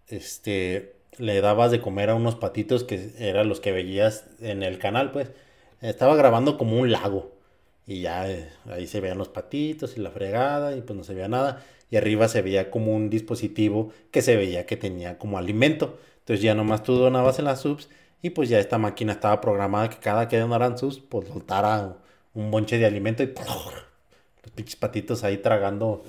este 0.09 1.00
le 1.21 1.41
dabas 1.41 1.71
de 1.71 1.81
comer 1.81 2.11
a 2.11 2.15
unos 2.15 2.35
patitos 2.35 2.85
que 2.85 3.13
eran 3.19 3.49
los 3.49 3.61
que 3.61 3.73
veías 3.73 4.25
en 4.41 4.63
el 4.63 4.79
canal, 4.79 5.13
pues. 5.13 5.31
Estaba 5.81 6.17
grabando 6.17 6.59
como 6.59 6.79
un 6.79 6.91
lago. 6.91 7.33
Y 7.87 8.03
ya 8.03 8.31
eh, 8.31 8.49
ahí 8.71 8.87
se 8.87 9.01
veían 9.01 9.19
los 9.19 9.29
patitos 9.29 9.97
y 9.97 10.01
la 10.01 10.11
fregada 10.11 10.77
y 10.77 10.83
pues 10.83 10.97
no 10.97 11.05
se 11.05 11.15
veía 11.15 11.29
nada. 11.29 11.65
Y 11.91 11.97
arriba 11.97 12.29
se 12.29 12.43
veía 12.43 12.71
como 12.71 12.95
un 12.95 13.11
dispositivo 13.11 13.93
que 14.11 14.23
se 14.23 14.37
veía 14.37 14.67
que 14.67 14.77
tenía 14.77 15.19
como 15.19 15.39
alimento. 15.39 15.99
Entonces 16.21 16.43
ya 16.43 16.55
nomás 16.55 16.83
tú 16.83 16.95
donabas 16.95 17.39
en 17.39 17.47
las 17.47 17.61
subs 17.61 17.89
y 18.23 18.31
pues 18.31 18.49
ya 18.49 18.59
esta 18.59 18.79
máquina 18.79 19.13
estaba 19.13 19.41
programada 19.41 19.89
que 19.91 19.97
cada 19.97 20.29
que 20.29 20.39
donaran 20.39 20.79
subs 20.79 21.01
pues 21.01 21.29
soltara 21.29 21.97
un 22.35 22.51
bonche 22.51 22.79
de 22.79 22.87
alimento 22.87 23.23
y 23.23 23.27
los 23.27 24.53
pinches 24.55 24.77
patitos 24.77 25.25
ahí 25.25 25.39
tragando 25.39 26.05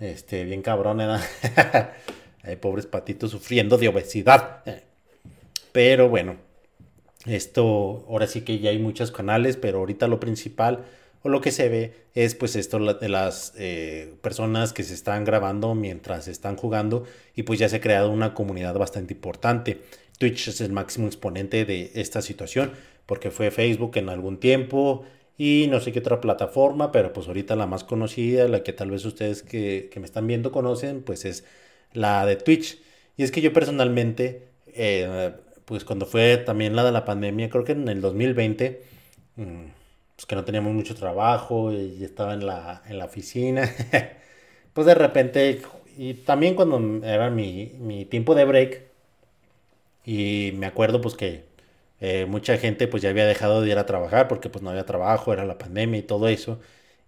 este 0.00 0.44
bien 0.44 0.62
cabrón, 0.62 1.00
¿eh? 1.00 1.06
Hay 2.46 2.56
pobres 2.56 2.86
patitos 2.86 3.32
sufriendo 3.32 3.76
de 3.76 3.88
obesidad. 3.88 4.62
Pero 5.72 6.08
bueno, 6.08 6.36
esto 7.26 8.06
ahora 8.08 8.26
sí 8.26 8.42
que 8.42 8.60
ya 8.60 8.70
hay 8.70 8.78
muchos 8.78 9.10
canales, 9.10 9.56
pero 9.56 9.78
ahorita 9.78 10.06
lo 10.08 10.20
principal 10.20 10.84
o 11.22 11.28
lo 11.28 11.40
que 11.40 11.50
se 11.50 11.68
ve 11.68 11.92
es 12.14 12.34
pues 12.34 12.54
esto 12.54 12.78
de 12.78 13.08
las 13.08 13.52
eh, 13.58 14.14
personas 14.22 14.72
que 14.72 14.84
se 14.84 14.94
están 14.94 15.24
grabando 15.24 15.74
mientras 15.74 16.28
están 16.28 16.56
jugando 16.56 17.04
y 17.34 17.42
pues 17.42 17.58
ya 17.58 17.68
se 17.68 17.76
ha 17.76 17.80
creado 17.80 18.10
una 18.10 18.32
comunidad 18.32 18.74
bastante 18.78 19.14
importante. 19.14 19.82
Twitch 20.18 20.48
es 20.48 20.60
el 20.60 20.72
máximo 20.72 21.08
exponente 21.08 21.64
de 21.64 21.90
esta 21.94 22.22
situación 22.22 22.72
porque 23.06 23.30
fue 23.30 23.50
Facebook 23.50 23.96
en 23.96 24.08
algún 24.08 24.38
tiempo 24.38 25.04
y 25.36 25.66
no 25.68 25.80
sé 25.80 25.92
qué 25.92 25.98
otra 25.98 26.20
plataforma, 26.20 26.92
pero 26.92 27.12
pues 27.12 27.26
ahorita 27.26 27.56
la 27.56 27.66
más 27.66 27.84
conocida, 27.84 28.48
la 28.48 28.62
que 28.62 28.72
tal 28.72 28.90
vez 28.90 29.04
ustedes 29.04 29.42
que, 29.42 29.90
que 29.92 30.00
me 30.00 30.06
están 30.06 30.26
viendo 30.26 30.52
conocen, 30.52 31.02
pues 31.02 31.24
es 31.24 31.44
la 31.92 32.26
de 32.26 32.36
Twitch. 32.36 32.78
Y 33.16 33.22
es 33.24 33.30
que 33.32 33.40
yo 33.40 33.52
personalmente, 33.52 34.48
eh, 34.68 35.32
pues 35.64 35.84
cuando 35.84 36.06
fue 36.06 36.36
también 36.38 36.76
la 36.76 36.84
de 36.84 36.92
la 36.92 37.04
pandemia, 37.04 37.50
creo 37.50 37.64
que 37.64 37.72
en 37.72 37.88
el 37.88 38.00
2020, 38.00 38.82
mm, 39.36 39.64
pues 40.16 40.26
que 40.26 40.34
no 40.36 40.44
teníamos 40.44 40.72
mucho 40.74 40.94
trabajo 40.94 41.72
y 41.72 42.02
estaba 42.04 42.34
en 42.34 42.46
la, 42.46 42.82
en 42.88 42.98
la 42.98 43.06
oficina, 43.06 43.70
pues 44.72 44.86
de 44.86 44.94
repente, 44.94 45.62
y 45.96 46.14
también 46.14 46.54
cuando 46.54 47.04
era 47.06 47.30
mi, 47.30 47.72
mi 47.78 48.04
tiempo 48.06 48.34
de 48.34 48.44
break, 48.44 48.82
y 50.04 50.52
me 50.54 50.66
acuerdo 50.66 51.00
pues 51.00 51.14
que 51.14 51.44
eh, 52.00 52.26
mucha 52.26 52.56
gente 52.58 52.88
pues 52.88 53.02
ya 53.02 53.10
había 53.10 53.26
dejado 53.26 53.62
de 53.62 53.70
ir 53.70 53.78
a 53.78 53.86
trabajar 53.86 54.28
porque 54.28 54.48
pues 54.50 54.62
no 54.62 54.70
había 54.70 54.86
trabajo, 54.86 55.32
era 55.32 55.44
la 55.44 55.58
pandemia 55.58 55.98
y 56.00 56.02
todo 56.02 56.28
eso, 56.28 56.60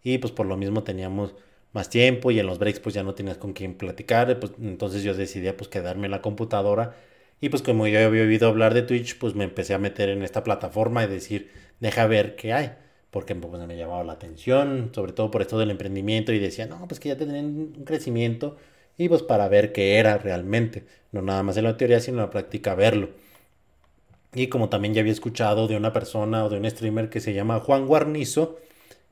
y 0.02 0.18
pues 0.18 0.32
por 0.32 0.46
lo 0.46 0.56
mismo 0.56 0.82
teníamos 0.84 1.34
más 1.72 1.90
tiempo 1.90 2.30
y 2.30 2.38
en 2.38 2.46
los 2.46 2.58
breaks 2.58 2.80
pues 2.80 2.94
ya 2.94 3.02
no 3.02 3.14
tenías 3.14 3.38
con 3.38 3.52
quién 3.52 3.74
platicar, 3.74 4.38
pues 4.40 4.52
entonces 4.60 5.02
yo 5.02 5.14
decidí 5.14 5.50
pues 5.52 5.68
quedarme 5.68 6.06
en 6.06 6.12
la 6.12 6.22
computadora 6.22 6.96
y 7.40 7.50
pues 7.50 7.62
como 7.62 7.86
yo 7.86 8.04
había 8.04 8.22
oído 8.22 8.48
hablar 8.48 8.74
de 8.74 8.82
Twitch 8.82 9.18
pues 9.18 9.34
me 9.34 9.44
empecé 9.44 9.74
a 9.74 9.78
meter 9.78 10.08
en 10.08 10.22
esta 10.22 10.42
plataforma 10.44 11.04
y 11.04 11.06
decir, 11.08 11.50
deja 11.80 12.06
ver 12.06 12.36
qué 12.36 12.52
hay, 12.52 12.72
porque 13.10 13.34
pues, 13.34 13.66
me 13.66 13.76
llamaba 13.76 14.04
la 14.04 14.14
atención, 14.14 14.90
sobre 14.94 15.12
todo 15.12 15.30
por 15.30 15.42
esto 15.42 15.58
del 15.58 15.70
emprendimiento 15.70 16.32
y 16.32 16.38
decía, 16.38 16.66
no, 16.66 16.86
pues 16.88 17.00
que 17.00 17.10
ya 17.10 17.16
tendrían 17.16 17.46
un 17.46 17.84
crecimiento 17.84 18.56
y 18.96 19.08
pues 19.08 19.22
para 19.22 19.48
ver 19.48 19.72
qué 19.72 19.96
era 19.96 20.18
realmente, 20.18 20.86
no 21.12 21.22
nada 21.22 21.42
más 21.42 21.56
en 21.56 21.64
la 21.64 21.76
teoría 21.76 22.00
sino 22.00 22.18
en 22.18 22.24
la 22.24 22.30
práctica 22.30 22.74
verlo. 22.74 23.10
Y 24.34 24.48
como 24.48 24.68
también 24.68 24.94
ya 24.94 25.00
había 25.00 25.12
escuchado 25.12 25.68
de 25.68 25.76
una 25.76 25.92
persona 25.92 26.44
o 26.44 26.48
de 26.50 26.58
un 26.58 26.68
streamer 26.68 27.08
que 27.08 27.20
se 27.20 27.32
llama 27.32 27.60
Juan 27.60 27.86
Guarnizo, 27.86 28.58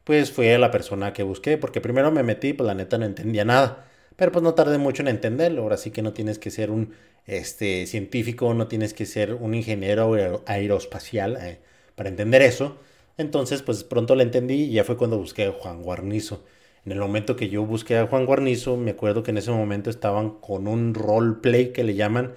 pues 0.07 0.31
fue 0.33 0.57
la 0.59 0.71
persona 0.71 1.13
que 1.13 1.25
busqué, 1.25 1.59
porque 1.59 1.81
primero 1.81 2.13
me 2.13 2.23
metí, 2.23 2.53
pues 2.53 2.67
la 2.67 2.75
neta 2.75 2.97
no 2.97 3.07
entendía 3.07 3.45
nada, 3.45 3.89
pero 4.17 4.31
pues 4.33 4.43
no 4.45 4.55
tardé 4.55 4.79
mucho 4.79 5.03
en 5.03 5.09
entenderlo, 5.09 5.63
ahora 5.63 5.77
sí 5.77 5.91
que 5.91 6.03
no 6.03 6.13
tienes 6.13 6.39
que 6.39 6.51
ser 6.53 6.71
un 6.71 6.95
este, 7.27 7.87
científico, 7.89 8.55
no 8.55 8.69
tienes 8.69 8.95
que 8.95 9.05
ser 9.05 9.35
un 9.35 9.55
ingeniero 9.55 10.45
aeroespacial 10.47 11.37
eh, 11.41 11.59
para 11.97 12.09
entender 12.09 12.43
eso, 12.43 12.79
entonces 13.19 13.63
pues 13.63 13.83
pronto 13.83 14.15
lo 14.15 14.23
entendí 14.23 14.65
y 14.65 14.73
ya 14.73 14.85
fue 14.85 14.97
cuando 14.97 15.19
busqué 15.19 15.47
a 15.47 15.53
Juan 15.53 15.83
Guarnizo. 15.83 16.45
En 16.85 16.93
el 16.93 17.01
momento 17.01 17.35
que 17.35 17.49
yo 17.49 17.67
busqué 17.67 17.99
a 17.99 18.07
Juan 18.07 18.27
Guarnizo, 18.27 18.77
me 18.77 18.93
acuerdo 18.93 19.25
que 19.25 19.33
en 19.33 19.39
ese 19.39 19.51
momento 19.51 19.91
estaban 19.91 20.39
con 20.41 20.69
un 20.69 20.95
roleplay 20.95 21.73
que 21.73 21.83
le 21.83 21.95
llaman 21.97 22.33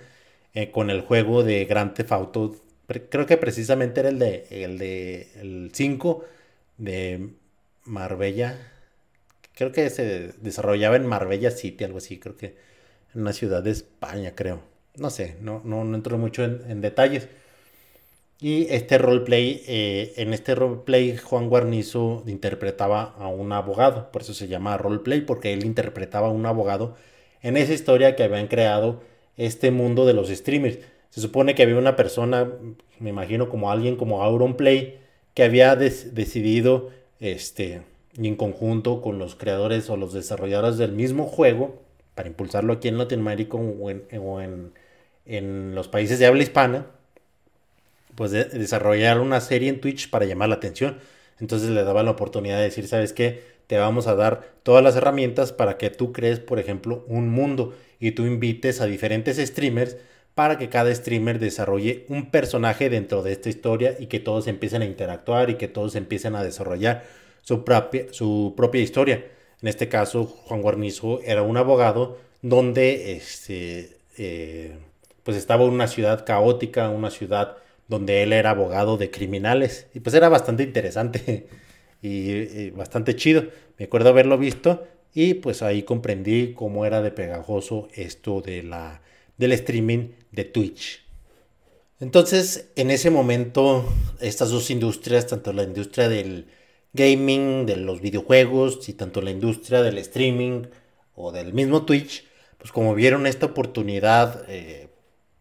eh, 0.56 0.72
con 0.72 0.90
el 0.90 1.02
juego 1.02 1.44
de 1.44 1.66
Grand 1.66 1.94
Theft 1.94 2.12
Auto. 2.12 2.56
Creo 3.10 3.28
que 3.28 3.38
precisamente 3.38 4.00
era 4.00 4.10
el 4.10 4.18
de 4.20 4.48
el 4.50 4.78
de 4.80 5.28
el 5.40 5.72
5 5.74 6.26
de 6.78 7.30
Marbella. 7.90 8.56
Creo 9.56 9.72
que 9.72 9.90
se 9.90 10.32
desarrollaba 10.42 10.96
en 10.96 11.06
Marbella 11.06 11.52
City, 11.52 11.84
algo 11.84 11.98
así, 11.98 12.20
creo 12.20 12.38
que 12.38 12.56
en 13.14 13.22
una 13.22 13.34
ciudad 13.34 13.64
de 13.64 13.72
España, 13.72 14.34
creo. 14.36 14.62
No 14.96 15.10
sé, 15.10 15.38
no, 15.42 15.62
no, 15.66 15.82
entro 15.96 16.18
mucho 16.18 16.44
en, 16.44 16.82
detalles. 16.82 17.28
Y 18.40 18.68
este 18.70 18.98
roleplay, 18.98 19.64
eh, 19.68 20.14
en 20.18 20.34
este 20.34 20.56
roleplay 20.56 21.18
Juan 21.18 21.50
Guarnizo 21.50 22.24
interpretaba 22.28 23.16
a 23.18 23.28
un 23.28 23.52
abogado, 23.52 24.12
por 24.12 24.22
eso 24.22 24.34
se 24.34 24.48
llama 24.48 24.78
roleplay, 24.78 25.22
porque 25.22 25.52
él 25.52 25.66
interpretaba 25.66 26.28
a 26.28 26.32
un 26.32 26.46
abogado 26.46 26.96
en 27.42 27.58
esa 27.58 27.74
historia 27.74 28.16
que 28.16 28.24
habían 28.24 28.48
creado 28.48 29.02
este 29.36 29.72
mundo 29.72 30.06
de 30.06 30.14
los 30.14 30.30
streamers. 30.30 30.80
Se 31.10 31.22
supone 31.22 31.56
que 31.56 31.64
había 31.64 31.78
una 31.78 31.96
persona, 31.96 32.50
me 33.00 33.10
imagino 33.10 33.50
como 33.50 33.72
alguien 33.72 33.96
como 33.98 34.24
Auronplay, 34.24 35.00
que 35.34 35.44
había 35.44 35.76
decidido 35.76 36.92
este, 37.20 37.82
y 38.18 38.28
en 38.28 38.36
conjunto 38.36 39.02
con 39.02 39.20
los 39.20 39.36
creadores 39.36 39.90
o 39.90 39.98
los 39.98 40.14
desarrolladores 40.14 40.78
del 40.78 40.92
mismo 40.92 41.26
juego, 41.26 41.80
para 42.16 42.28
impulsarlo 42.28 42.74
aquí 42.74 42.88
en 42.88 42.98
Latinoamérica 42.98 43.58
o 43.58 43.90
en, 44.42 44.74
en, 45.26 45.76
los 45.76 45.88
países 45.88 46.20
de 46.20 46.26
habla 46.26 46.44
hispana, 46.44 46.88
pues 48.16 48.32
desarrollar 48.32 49.22
una 49.22 49.40
serie 49.40 49.70
en 49.70 49.80
Twitch 49.80 50.10
para 50.10 50.26
llamar 50.26 50.50
la 50.50 50.56
atención. 50.56 50.98
Entonces 51.40 51.70
le 51.70 51.84
daban 51.84 52.06
la 52.06 52.12
oportunidad 52.12 52.58
de 52.58 52.64
decir, 52.64 52.88
¿sabes 52.88 53.14
qué? 53.14 53.42
Te 53.68 53.78
vamos 53.78 54.08
a 54.08 54.16
dar 54.16 54.52
todas 54.64 54.84
las 54.84 54.98
herramientas 54.98 55.54
para 55.54 55.78
que 55.78 55.90
tú 55.90 56.12
crees, 56.12 56.40
por 56.40 56.60
ejemplo, 56.60 57.06
un 57.08 57.30
mundo 57.30 57.74
y 58.00 58.12
tú 58.12 58.26
invites 58.26 58.82
a 58.82 58.86
diferentes 58.86 59.38
streamers 59.38 59.96
para 60.36 60.58
que 60.58 60.70
cada 60.70 60.94
streamer 60.94 61.40
desarrolle 61.40 62.06
un 62.08 62.32
personaje 62.32 62.90
dentro 62.90 63.24
de 63.24 63.34
esta 63.34 63.50
historia 63.50 63.96
y 64.00 64.08
que 64.08 64.20
todos 64.20 64.48
empiecen 64.48 64.82
a 64.82 64.86
interactuar 64.86 65.50
y 65.50 65.56
que 65.56 65.68
todos 65.68 65.96
empiecen 65.96 66.36
a 66.36 66.44
desarrollar 66.44 67.04
su 67.42 67.64
propia, 67.64 68.06
su 68.12 68.54
propia 68.56 68.82
historia. 68.82 69.26
En 69.62 69.68
este 69.68 69.90
caso, 69.90 70.26
Juan 70.26 70.62
Guarnizo 70.62 71.22
era 71.24 71.42
un 71.42 71.58
abogado 71.58 72.18
donde 72.42 73.14
este, 73.14 73.98
eh, 74.18 74.78
pues 75.24 75.36
estaba 75.36 75.64
en 75.66 75.72
una 75.72 75.88
ciudad 75.88 76.26
caótica, 76.26 76.90
una 76.90 77.12
ciudad 77.12 77.58
donde 77.88 78.24
él 78.24 78.34
era 78.34 78.52
abogado 78.52 78.98
de 78.98 79.12
criminales. 79.12 79.88
Y 79.94 80.00
pues 80.00 80.16
era 80.16 80.30
bastante 80.30 80.64
interesante 80.64 81.48
y, 82.02 82.70
bastante 82.72 83.16
chido. 83.16 83.46
Me 83.78 83.86
acuerdo 83.86 84.10
haberlo 84.10 84.38
visto 84.38 84.88
y 85.14 85.36
pues 85.36 85.62
ahí 85.62 85.84
comprendí 85.84 86.54
cómo 86.54 86.86
era 86.86 87.02
de 87.02 87.12
pegajoso 87.12 87.88
esto 87.94 88.42
de 88.42 88.64
la, 88.64 89.02
del 89.38 89.52
streaming 89.54 90.10
de 90.32 90.44
Twitch. 90.46 91.04
Entonces, 92.00 92.70
en 92.76 92.92
ese 92.92 93.10
momento, 93.10 93.86
estas 94.22 94.50
dos 94.52 94.70
industrias, 94.70 95.28
tanto 95.28 95.52
la 95.52 95.64
industria 95.64 96.08
del 96.08 96.48
gaming, 96.94 97.66
de 97.66 97.76
los 97.78 98.02
videojuegos 98.02 98.88
y 98.88 98.94
tanto 98.94 99.22
la 99.22 99.32
industria 99.32 99.82
del 99.82 99.98
streaming 99.98 100.64
o 101.16 101.32
del 101.32 101.54
mismo 101.54 101.86
Twitch, 101.86 102.26
pues 102.58 102.72
como 102.72 102.96
vieron 102.96 103.28
esta 103.28 103.48
oportunidad 103.48 104.46
eh, 104.48 104.88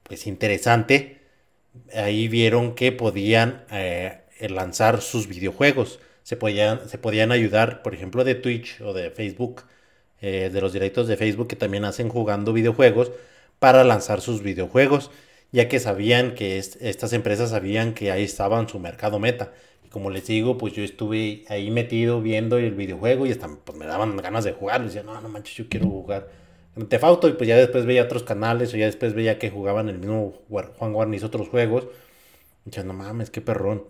pues 0.03 0.27
interesante, 0.27 1.19
ahí 1.95 2.29
vieron 2.29 2.75
que 2.75 2.91
podían 2.93 3.65
eh, 3.71 4.23
lanzar 4.49 5.01
sus 5.01 5.29
videojuegos. 5.29 6.01
Se 6.25 6.37
podían, 6.37 6.89
se 6.89 6.99
podían 6.99 7.33
ayudar, 7.33 7.83
por 7.83 7.95
ejemplo, 7.95 8.25
de 8.25 8.35
Twitch 8.35 8.81
o 8.81 8.93
de 8.93 9.11
Facebook, 9.11 9.63
eh, 10.21 10.51
de 10.53 10.61
los 10.61 10.73
directos 10.73 11.07
de 11.09 11.17
Facebook 11.17 11.49
que 11.49 11.57
también 11.57 11.85
hacen 11.85 12.09
jugando 12.09 12.53
videojuegos 12.53 13.13
para 13.59 13.85
lanzar 13.85 14.21
sus 14.21 14.43
videojuegos, 14.43 15.11
ya 15.53 15.69
que 15.69 15.81
sabían 15.81 16.35
que 16.35 16.59
estas 16.59 17.13
empresas 17.13 17.51
sabían 17.51 17.95
que 17.95 18.13
ahí 18.13 18.25
estaba 18.25 18.61
en 18.61 18.69
su 18.69 18.79
mercado 18.79 19.19
meta 19.19 19.53
como 19.91 20.11
les 20.11 20.27
digo, 20.27 20.59
pues 20.59 20.75
yo 20.75 20.85
estuve 20.85 21.45
ahí 21.49 21.71
metido 21.71 22.21
viendo 22.21 22.59
el 22.59 22.75
videojuego 22.75 23.27
y 23.27 23.31
hasta 23.31 23.49
pues, 23.49 23.79
me 23.79 23.87
daban 23.87 24.17
ganas 24.19 24.45
de 24.45 24.53
jugar. 24.53 24.85
decía, 24.85 25.03
no, 25.03 25.19
no 25.21 25.29
manches, 25.29 25.57
yo 25.57 25.69
quiero 25.69 25.89
jugar 25.89 26.29
Tefauto. 26.89 27.29
Y 27.29 27.33
pues 27.33 27.49
ya 27.49 27.57
después 27.57 27.87
veía 27.87 28.05
otros 28.05 28.23
canales 28.23 28.73
o 28.75 28.77
ya 28.77 28.87
después 28.87 29.15
veía 29.15 29.39
que 29.39 29.51
jugaban 29.51 29.89
el 29.89 29.99
mismo 29.99 30.35
Juan 30.49 30.93
Guarniz 30.93 31.25
otros 31.25 31.49
juegos. 31.49 31.89
Y 32.65 32.79
no 32.81 32.93
mames, 32.93 33.31
qué 33.31 33.41
perrón. 33.41 33.85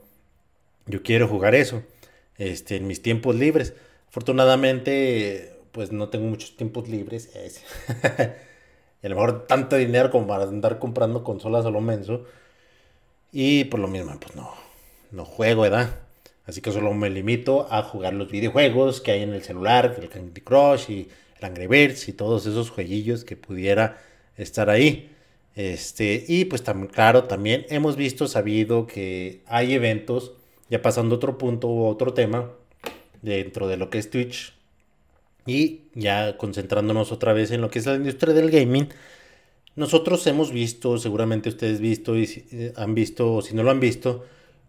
Yo 0.87 1.03
quiero 1.03 1.29
jugar 1.29 1.55
eso 1.55 1.83
este, 2.39 2.77
en 2.77 2.87
mis 2.87 3.03
tiempos 3.03 3.35
libres. 3.35 3.75
Afortunadamente, 4.09 5.53
pues 5.73 5.93
no 5.93 6.09
tengo 6.09 6.27
muchos 6.27 6.57
tiempos 6.57 6.89
libres. 6.89 7.31
y 9.03 9.07
a 9.07 9.11
lo 9.11 9.17
mejor 9.17 9.47
tanto 9.47 9.77
dinero 9.77 10.11
como 10.11 10.27
para 10.27 10.45
andar 10.45 10.79
comprando 10.79 11.23
consolas 11.23 11.65
a 11.67 11.71
lo 11.71 11.81
menso. 11.81 12.25
Y 13.33 13.65
por 13.65 13.81
lo 13.81 13.89
mismo, 13.89 14.19
pues 14.19 14.35
no, 14.35 14.51
no 15.13 15.25
juego, 15.25 15.63
¿verdad? 15.63 16.01
Así 16.47 16.61
que 16.63 16.73
solo 16.73 16.95
me 16.95 17.11
limito 17.11 17.69
a 17.71 17.83
jugar 17.83 18.15
los 18.15 18.31
videojuegos 18.31 19.01
que 19.01 19.13
hay 19.13 19.23
en 19.23 19.35
el 19.35 19.43
celular, 19.43 19.97
el 20.01 20.09
Candy 20.09 20.41
Crush 20.41 20.91
y 20.91 21.09
el 21.39 21.45
Angry 21.45 21.67
Birds 21.67 22.09
y 22.09 22.13
todos 22.13 22.47
esos 22.47 22.71
jueguillos 22.71 23.25
que 23.25 23.37
pudiera 23.37 23.99
estar 24.37 24.71
ahí. 24.71 25.15
Este, 25.55 26.25
y 26.27 26.47
pues 26.47 26.63
también, 26.63 26.91
claro, 26.91 27.25
también 27.25 27.67
hemos 27.69 27.97
visto, 27.97 28.29
sabido 28.29 28.87
que 28.87 29.43
hay 29.47 29.75
eventos, 29.75 30.33
ya 30.71 30.81
pasando 30.81 31.17
otro 31.17 31.37
punto 31.37 31.69
u 31.69 31.85
otro 31.85 32.15
tema 32.15 32.51
dentro 33.23 33.69
de 33.69 33.77
lo 33.77 33.91
que 33.91 33.99
es 33.99 34.11
Twitch 34.11 34.58
y 35.49 35.89
ya 35.95 36.37
concentrándonos 36.37 37.11
otra 37.11 37.33
vez 37.33 37.51
en 37.51 37.63
lo 37.63 37.71
que 37.71 37.79
es 37.79 37.87
la 37.87 37.95
industria 37.95 38.35
del 38.35 38.51
gaming. 38.51 38.89
Nosotros 39.77 40.27
hemos 40.27 40.53
visto, 40.53 40.99
seguramente 40.99 41.49
ustedes 41.49 41.81
visto 41.81 42.17
y 42.17 42.47
eh, 42.53 42.73
han 42.77 42.95
visto, 42.95 43.35
o 43.37 43.43
si 43.43 43.55
no 43.55 43.63
lo 43.63 43.71
han 43.71 43.81
visto, 43.81 44.25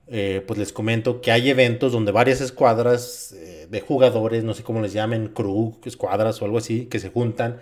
eh, 0.07 0.43
pues 0.47 0.57
les 0.57 0.71
comento 0.71 1.21
que 1.21 1.31
hay 1.31 1.49
eventos 1.49 1.91
donde 1.91 2.11
varias 2.11 2.41
escuadras 2.41 3.33
eh, 3.33 3.67
de 3.69 3.81
jugadores, 3.81 4.43
no 4.43 4.53
sé 4.53 4.63
cómo 4.63 4.81
les 4.81 4.93
llamen, 4.93 5.27
crew, 5.27 5.77
escuadras 5.83 6.41
o 6.41 6.45
algo 6.45 6.59
así, 6.59 6.85
que 6.85 6.99
se 6.99 7.09
juntan 7.09 7.59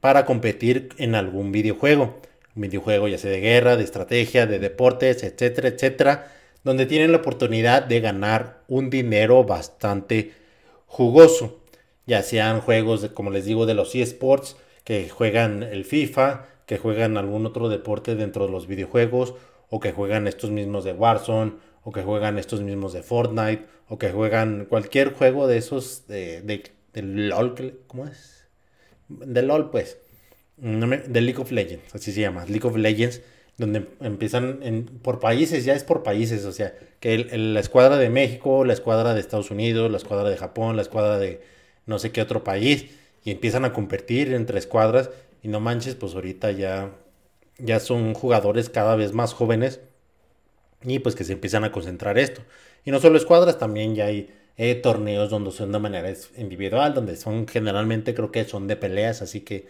para 0.00 0.24
competir 0.24 0.90
en 0.98 1.14
algún 1.14 1.50
videojuego. 1.50 2.20
Un 2.54 2.62
videojuego 2.62 3.08
ya 3.08 3.18
sea 3.18 3.32
de 3.32 3.40
guerra, 3.40 3.76
de 3.76 3.84
estrategia, 3.84 4.46
de 4.46 4.60
deportes, 4.60 5.24
etcétera, 5.24 5.68
etcétera, 5.68 6.32
donde 6.62 6.86
tienen 6.86 7.10
la 7.10 7.18
oportunidad 7.18 7.82
de 7.82 8.00
ganar 8.00 8.62
un 8.68 8.90
dinero 8.90 9.42
bastante 9.44 10.32
jugoso. 10.86 11.63
Ya 12.06 12.22
sean 12.22 12.60
juegos, 12.60 13.02
de, 13.02 13.12
como 13.12 13.30
les 13.30 13.44
digo, 13.44 13.66
de 13.66 13.74
los 13.74 13.94
eSports, 13.94 14.56
que 14.84 15.08
juegan 15.08 15.62
el 15.62 15.84
FIFA, 15.84 16.46
que 16.66 16.78
juegan 16.78 17.16
algún 17.16 17.46
otro 17.46 17.68
deporte 17.68 18.14
dentro 18.14 18.46
de 18.46 18.52
los 18.52 18.66
videojuegos, 18.66 19.34
o 19.70 19.80
que 19.80 19.92
juegan 19.92 20.28
estos 20.28 20.50
mismos 20.50 20.84
de 20.84 20.92
Warzone, 20.92 21.54
o 21.82 21.92
que 21.92 22.02
juegan 22.02 22.38
estos 22.38 22.60
mismos 22.60 22.92
de 22.92 23.02
Fortnite, 23.02 23.64
o 23.88 23.98
que 23.98 24.10
juegan 24.10 24.66
cualquier 24.66 25.12
juego 25.12 25.46
de 25.46 25.58
esos 25.58 26.06
de, 26.06 26.42
de, 26.42 27.02
LOL, 27.02 27.80
¿cómo 27.86 28.06
es? 28.06 28.46
De 29.08 29.42
LOL, 29.42 29.70
pues. 29.70 29.98
De 30.56 31.20
League 31.20 31.40
of 31.40 31.50
Legends, 31.50 31.94
así 31.94 32.12
se 32.12 32.20
llama, 32.20 32.44
League 32.46 32.66
of 32.66 32.76
Legends, 32.76 33.22
donde 33.58 33.88
empiezan 34.00 34.60
en, 34.62 34.84
por 34.84 35.18
países, 35.20 35.64
ya 35.64 35.74
es 35.74 35.84
por 35.84 36.02
países, 36.02 36.44
o 36.44 36.52
sea, 36.52 36.74
que 37.00 37.18
la 37.18 37.60
escuadra 37.60 37.98
de 37.98 38.08
México, 38.08 38.64
la 38.64 38.72
escuadra 38.72 39.14
de 39.14 39.20
Estados 39.20 39.50
Unidos, 39.50 39.90
la 39.90 39.96
escuadra 39.96 40.28
de 40.30 40.36
Japón, 40.36 40.76
la 40.76 40.82
escuadra 40.82 41.18
de 41.18 41.42
no 41.86 41.98
sé 41.98 42.12
qué 42.12 42.22
otro 42.22 42.44
país, 42.44 42.86
y 43.24 43.30
empiezan 43.30 43.64
a 43.64 43.72
competir 43.72 44.32
entre 44.32 44.58
escuadras, 44.58 45.10
y 45.42 45.48
no 45.48 45.60
manches, 45.60 45.94
pues 45.94 46.14
ahorita 46.14 46.52
ya, 46.52 46.90
ya 47.58 47.80
son 47.80 48.14
jugadores 48.14 48.70
cada 48.70 48.96
vez 48.96 49.12
más 49.12 49.34
jóvenes 49.34 49.80
y 50.82 50.98
pues 50.98 51.14
que 51.14 51.24
se 51.24 51.32
empiezan 51.32 51.64
a 51.64 51.72
concentrar 51.72 52.18
esto. 52.18 52.42
Y 52.84 52.90
no 52.90 53.00
solo 53.00 53.16
escuadras, 53.16 53.58
también 53.58 53.94
ya 53.94 54.06
hay 54.06 54.30
eh, 54.56 54.74
torneos 54.74 55.30
donde 55.30 55.50
son 55.50 55.72
de 55.72 55.78
manera 55.78 56.12
individual, 56.36 56.94
donde 56.94 57.16
son 57.16 57.46
generalmente 57.46 58.14
creo 58.14 58.30
que 58.30 58.44
son 58.44 58.66
de 58.68 58.76
peleas, 58.76 59.22
así 59.22 59.40
que 59.40 59.66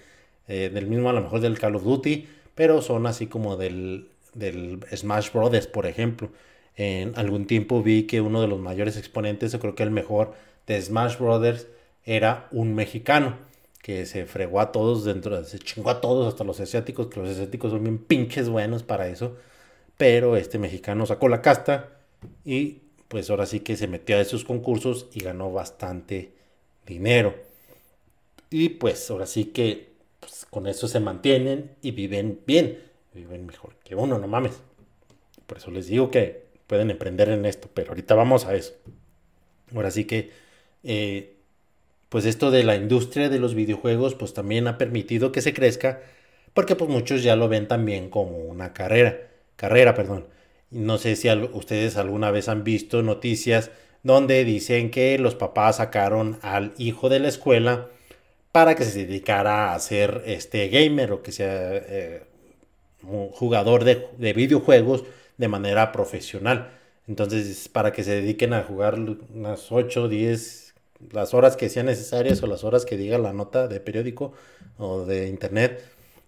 eh, 0.49 0.71
del 0.73 0.87
mismo 0.87 1.09
a 1.09 1.13
lo 1.13 1.23
mejor 1.23 1.41
del 1.41 1.59
Call 1.59 1.77
of 1.77 1.85
Duty, 1.85 2.29
pero 2.55 2.83
son 2.83 3.07
así 3.07 3.27
como 3.27 3.57
del, 3.57 4.09
del 4.35 4.81
Smash 4.95 5.33
Brothers, 5.33 5.67
por 5.67 5.87
ejemplo. 5.87 6.31
En 6.77 7.13
algún 7.17 7.47
tiempo 7.47 7.83
vi 7.83 8.05
que 8.05 8.21
uno 8.21 8.41
de 8.41 8.49
los 8.49 8.61
mayores 8.61 8.97
exponentes, 8.97 9.55
o 9.55 9.61
creo 9.61 9.75
que 9.75 9.85
el 9.85 9.91
mejor 9.91 10.35
de 10.67 10.81
Smash 10.81 11.19
Brothers, 11.19 11.69
era 12.05 12.49
un 12.53 12.75
mexicano 12.75 13.39
que 13.83 14.07
se 14.07 14.27
fregó 14.27 14.61
a 14.61 14.73
todos 14.73 15.05
dentro, 15.05 15.45
se 15.45 15.59
chingó 15.59 15.91
a 15.91 16.01
todos, 16.01 16.27
hasta 16.27 16.45
los 16.45 16.59
asiáticos, 16.61 17.09
que 17.09 17.21
los 17.21 17.31
asiáticos 17.31 17.71
son 17.71 17.83
bien 17.83 17.99
pinches 17.99 18.49
buenos 18.49 18.83
para 18.83 19.09
eso 19.09 19.37
pero 19.97 20.37
este 20.37 20.59
mexicano 20.59 21.07
sacó 21.07 21.29
la 21.29 21.43
casta 21.43 22.01
y 22.45 22.81
pues 23.09 23.31
ahora 23.31 23.47
sí 23.47 23.61
que 23.61 23.77
se 23.77 23.87
metió 23.87 24.17
a 24.17 24.21
esos 24.21 24.45
concursos 24.45 25.07
y 25.13 25.21
ganó 25.21 25.53
bastante 25.53 26.33
dinero. 26.87 27.35
Y 28.51 28.71
pues 28.71 29.11
ahora 29.11 29.27
sí 29.27 29.47
que 29.47 29.93
pues, 30.21 30.47
con 30.51 30.67
eso 30.67 30.89
se 30.89 31.01
mantienen 31.01 31.73
y 31.83 31.93
viven 31.93 32.41
bien, 32.47 32.81
viven 33.13 33.47
mejor 33.47 33.77
que 33.85 33.95
uno, 33.95 34.19
no 34.19 34.27
mames. 34.27 34.61
Por 35.47 35.59
eso 35.59 35.71
les 35.71 35.87
digo 35.87 36.11
que 36.11 36.45
pueden 36.67 36.91
emprender 36.91 37.29
en 37.29 37.45
esto, 37.45 37.69
pero 37.73 37.91
ahorita 37.91 38.15
vamos 38.15 38.47
a 38.47 38.55
eso. 38.55 38.75
Ahora 39.75 39.91
sí 39.91 40.05
que, 40.05 40.31
eh, 40.83 41.34
pues 42.15 42.27
esto 42.27 42.53
de 42.53 42.63
la 42.63 42.77
industria 42.77 43.29
de 43.29 43.41
los 43.41 43.57
videojuegos, 43.57 44.15
pues 44.15 44.35
también 44.35 44.69
ha 44.69 44.79
permitido 44.79 45.33
que 45.33 45.43
se 45.43 45.53
crezca, 45.53 46.01
porque 46.53 46.77
pues 46.77 46.89
muchos 46.89 47.25
ya 47.25 47.35
lo 47.35 47.49
ven 47.49 47.67
también 47.67 48.09
como 48.09 48.39
una 48.39 48.73
carrera 48.73 49.19
carrera, 49.57 49.97
perdón. 49.97 50.29
No 50.71 50.99
sé 50.99 51.17
si 51.17 51.29
ustedes 51.29 51.97
alguna 51.97 52.31
vez 52.31 52.49
han 52.49 52.63
visto 52.63 53.03
noticias 53.03 53.73
donde 54.05 54.45
dicen 54.45 54.93
que 54.93 55.19
los 55.19 55.35
papás 55.35 55.79
sacaron 55.79 56.39
al 56.43 56.73
hijo 56.79 57.09
de 57.09 57.19
la 57.19 57.27
escuela 57.27 57.89
para 58.53 58.77
que 58.77 58.85
se 58.85 59.01
dedicara 59.01 59.75
a 59.75 59.79
ser 59.81 60.23
este 60.25 60.69
gamer 60.69 61.11
o 61.11 61.21
que 61.21 61.33
sea 61.33 61.49
eh, 61.75 62.23
un 63.03 63.31
jugador 63.31 63.83
de, 63.83 64.07
de, 64.19 64.33
videojuegos 64.35 65.03
de 65.37 65.49
manera 65.49 65.91
profesional. 65.91 66.79
Entonces, 67.09 67.69
para 67.69 67.91
que 67.91 68.05
se 68.05 68.13
dediquen 68.13 68.53
a 68.53 68.63
jugar 68.63 69.01
unas 69.01 69.73
8, 69.73 70.07
10, 70.07 70.64
las 71.13 71.35
horas 71.35 71.57
que 71.57 71.69
sean 71.69 71.87
necesarias 71.87 72.43
o 72.43 72.47
las 72.47 72.65
horas 72.65 72.85
que 72.85 72.97
diga 72.97 73.19
la 73.19 73.33
nota 73.33 73.69
de 73.69 73.81
periódico 73.81 74.33
o 74.79 75.05
de 75.05 75.29
internet 75.29 75.85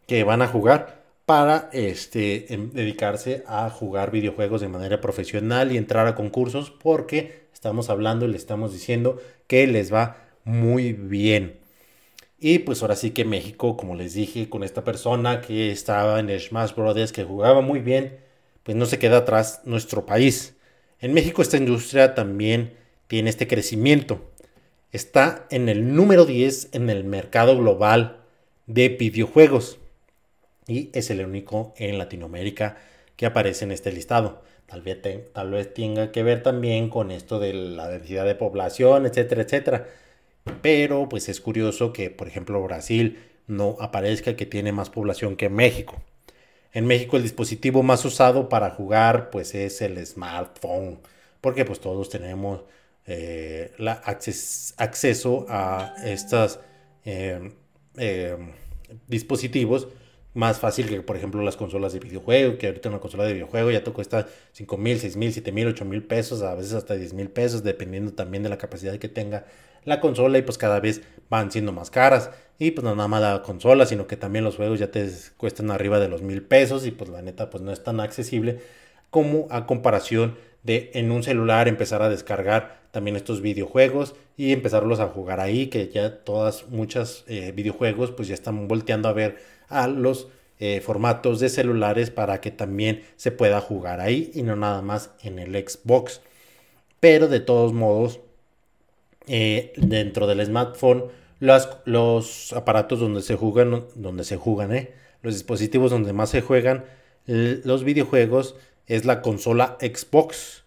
que 0.06 0.24
van 0.24 0.42
a 0.42 0.48
jugar 0.48 1.04
para 1.26 1.68
este, 1.72 2.46
dedicarse 2.72 3.42
a 3.46 3.68
jugar 3.68 4.12
videojuegos 4.12 4.60
de 4.60 4.68
manera 4.68 5.00
profesional 5.00 5.72
y 5.72 5.76
entrar 5.76 6.06
a 6.06 6.14
concursos 6.14 6.70
porque 6.70 7.46
estamos 7.52 7.90
hablando 7.90 8.26
y 8.26 8.28
les 8.28 8.42
estamos 8.42 8.72
diciendo 8.72 9.20
que 9.48 9.66
les 9.66 9.92
va 9.92 10.18
muy 10.44 10.92
bien. 10.92 11.58
Y 12.38 12.60
pues 12.60 12.82
ahora 12.82 12.94
sí 12.94 13.10
que 13.10 13.24
México, 13.24 13.76
como 13.76 13.96
les 13.96 14.14
dije, 14.14 14.48
con 14.48 14.62
esta 14.62 14.84
persona 14.84 15.40
que 15.40 15.72
estaba 15.72 16.20
en 16.20 16.38
Smash 16.38 16.74
Brothers, 16.74 17.10
que 17.10 17.24
jugaba 17.24 17.60
muy 17.60 17.80
bien, 17.80 18.18
pues 18.62 18.76
no 18.76 18.86
se 18.86 18.98
queda 18.98 19.18
atrás 19.18 19.62
nuestro 19.64 20.06
país. 20.06 20.54
En 21.00 21.12
México 21.12 21.42
esta 21.42 21.56
industria 21.56 22.14
también 22.14 22.74
tiene 23.08 23.30
este 23.30 23.46
crecimiento. 23.48 24.32
Está 24.92 25.46
en 25.50 25.68
el 25.68 25.94
número 25.94 26.24
10 26.24 26.68
en 26.72 26.90
el 26.90 27.04
mercado 27.04 27.56
global 27.58 28.18
de 28.66 28.88
videojuegos. 28.88 29.78
Y 30.68 30.90
es 30.92 31.10
el 31.10 31.24
único 31.24 31.74
en 31.76 31.98
Latinoamérica 31.98 32.76
que 33.16 33.26
aparece 33.26 33.64
en 33.64 33.72
este 33.72 33.92
listado. 33.92 34.42
Tal 34.66 34.82
vez, 34.82 35.74
tenga 35.74 36.12
que 36.12 36.22
ver 36.22 36.42
también 36.42 36.88
con 36.88 37.10
esto 37.10 37.38
de 37.38 37.52
la 37.52 37.88
densidad 37.88 38.24
de 38.24 38.34
población, 38.34 39.06
etcétera, 39.06 39.42
etcétera. 39.42 39.86
Pero 40.62 41.08
pues 41.08 41.28
es 41.28 41.40
curioso 41.40 41.92
que, 41.92 42.10
por 42.10 42.28
ejemplo, 42.28 42.62
Brasil 42.62 43.18
no 43.46 43.76
aparezca 43.80 44.36
que 44.36 44.46
tiene 44.46 44.72
más 44.72 44.90
población 44.90 45.36
que 45.36 45.48
México. 45.48 46.00
En 46.72 46.86
México 46.86 47.16
el 47.16 47.22
dispositivo 47.22 47.82
más 47.82 48.04
usado 48.04 48.48
para 48.48 48.70
jugar 48.70 49.30
pues 49.30 49.54
es 49.54 49.80
el 49.82 50.04
smartphone, 50.04 50.98
porque 51.40 51.64
pues 51.64 51.80
todos 51.80 52.10
tenemos 52.10 52.62
eh, 53.06 53.72
la 53.78 53.92
acceso 53.92 55.46
a 55.48 55.94
estos 56.04 56.58
em, 57.04 57.52
em, 57.96 58.52
dispositivos 59.06 59.88
más 60.34 60.58
fácil 60.58 60.86
que 60.86 61.00
por 61.00 61.16
ejemplo 61.16 61.42
las 61.42 61.56
consolas 61.56 61.94
de 61.94 61.98
videojuego, 61.98 62.58
que 62.58 62.66
ahorita 62.66 62.90
una 62.90 62.98
consola 63.00 63.24
de 63.24 63.32
videojuego 63.32 63.70
ya 63.70 63.82
te 63.82 63.90
cuesta 63.90 64.26
5 64.52 64.76
mil, 64.76 64.98
6 64.98 65.16
mil, 65.16 65.32
7 65.32 65.50
mil, 65.50 65.66
8 65.68 65.84
mil 65.86 66.02
pesos, 66.02 66.42
a 66.42 66.54
veces 66.54 66.74
hasta 66.74 66.94
10 66.94 67.14
mil 67.14 67.30
pesos, 67.30 67.62
dependiendo 67.62 68.12
también 68.12 68.42
de 68.42 68.50
la 68.50 68.58
capacidad 68.58 68.96
que 68.98 69.08
tenga 69.08 69.46
la 69.84 70.00
consola 70.00 70.36
y 70.36 70.42
pues 70.42 70.58
cada 70.58 70.78
vez 70.78 71.00
van 71.30 71.50
siendo 71.50 71.72
más 71.72 71.90
caras. 71.90 72.30
Y 72.58 72.72
pues 72.72 72.84
no 72.84 72.94
nada 72.94 73.08
más 73.08 73.22
la 73.22 73.42
consola, 73.42 73.86
sino 73.86 74.06
que 74.06 74.16
también 74.16 74.44
los 74.44 74.56
juegos 74.56 74.78
ya 74.78 74.90
te 74.90 75.08
cuestan 75.38 75.70
arriba 75.70 75.98
de 76.00 76.08
los 76.08 76.22
mil 76.22 76.42
pesos 76.42 76.86
y 76.86 76.90
pues 76.90 77.08
la 77.08 77.22
neta 77.22 77.48
pues 77.48 77.62
no 77.62 77.72
es 77.72 77.82
tan 77.82 78.00
accesible 78.00 78.60
como 79.10 79.46
a 79.50 79.66
comparación 79.66 80.36
de 80.66 80.90
en 80.94 81.12
un 81.12 81.22
celular 81.22 81.68
empezar 81.68 82.02
a 82.02 82.08
descargar 82.08 82.80
también 82.90 83.16
estos 83.16 83.40
videojuegos 83.40 84.14
y 84.36 84.52
empezarlos 84.52 85.00
a 85.00 85.06
jugar 85.06 85.38
ahí, 85.40 85.68
que 85.68 85.88
ya 85.88 86.24
todas, 86.24 86.68
muchas 86.68 87.24
eh, 87.28 87.52
videojuegos 87.52 88.10
pues 88.10 88.28
ya 88.28 88.34
están 88.34 88.68
volteando 88.68 89.08
a 89.08 89.12
ver 89.12 89.38
a 89.68 89.86
los 89.86 90.28
eh, 90.58 90.80
formatos 90.80 91.38
de 91.38 91.48
celulares 91.48 92.10
para 92.10 92.40
que 92.40 92.50
también 92.50 93.02
se 93.16 93.30
pueda 93.30 93.60
jugar 93.60 94.00
ahí 94.00 94.30
y 94.34 94.42
no 94.42 94.56
nada 94.56 94.82
más 94.82 95.10
en 95.22 95.38
el 95.38 95.52
Xbox. 95.52 96.20
Pero 96.98 97.28
de 97.28 97.40
todos 97.40 97.72
modos, 97.72 98.20
eh, 99.28 99.72
dentro 99.76 100.26
del 100.26 100.44
smartphone, 100.44 101.04
los, 101.38 101.68
los, 101.84 102.52
aparatos 102.54 102.98
donde 102.98 103.22
se 103.22 103.36
juegan, 103.36 103.84
donde 103.94 104.24
se 104.24 104.36
juegan, 104.36 104.88
los 105.22 105.34
dispositivos 105.34 105.90
donde 105.90 106.12
más 106.12 106.30
se 106.30 106.40
juegan 106.40 106.84
los 107.26 107.82
videojuegos 107.82 108.54
es 108.86 109.04
la 109.04 109.22
consola 109.22 109.76
Xbox 109.80 110.64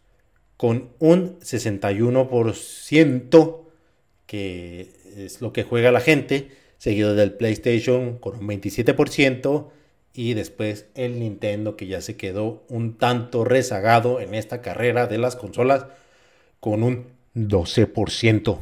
con 0.58 0.90
un 1.00 1.40
61% 1.40 3.62
que 4.26 4.92
es 5.18 5.42
lo 5.42 5.54
que 5.54 5.64
juega 5.64 5.92
la 5.92 6.02
gente, 6.02 6.52
seguido 6.78 7.16
del 7.16 7.34
PlayStation 7.34 8.20
con 8.20 8.38
un 8.38 8.48
27% 8.48 9.70
y 10.14 10.34
después 10.34 10.88
el 10.96 11.20
Nintendo 11.20 11.76
que 11.76 11.88
ya 11.88 12.02
se 12.02 12.16
quedó 12.16 12.64
un 12.70 12.98
tanto 12.98 13.44
rezagado 13.44 14.20
en 14.20 14.36
esta 14.36 14.62
carrera 14.62 15.08
de 15.08 15.18
las 15.18 15.36
consolas 15.36 15.86
con 16.60 16.84
un 16.84 17.08
12%. 17.36 18.60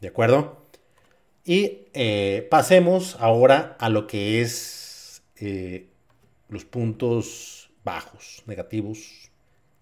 ¿De 0.00 0.08
acuerdo? 0.08 0.62
Y 1.44 1.88
eh, 1.94 2.46
pasemos 2.50 3.16
ahora 3.20 3.76
a 3.78 3.88
lo 3.88 4.06
que 4.06 4.40
es 4.40 5.22
eh, 5.36 5.86
los 6.48 6.64
puntos 6.64 7.65
bajos, 7.86 8.42
negativos. 8.46 9.30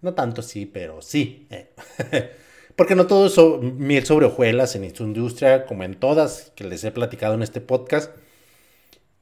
No 0.01 0.13
tanto 0.13 0.39
así, 0.39 0.65
pero 0.65 1.01
sí. 1.01 1.47
Eh. 1.49 1.71
Porque 2.77 2.95
no 2.95 3.07
todo 3.07 3.25
es 3.27 3.63
miel 3.63 4.05
sobre 4.05 4.27
hojuelas 4.27 4.75
en 4.75 4.83
esta 4.83 5.03
industria, 5.03 5.65
como 5.65 5.83
en 5.83 5.95
todas 5.95 6.51
que 6.55 6.65
les 6.65 6.83
he 6.83 6.91
platicado 6.91 7.33
en 7.33 7.41
este 7.41 7.61
podcast. 7.61 8.11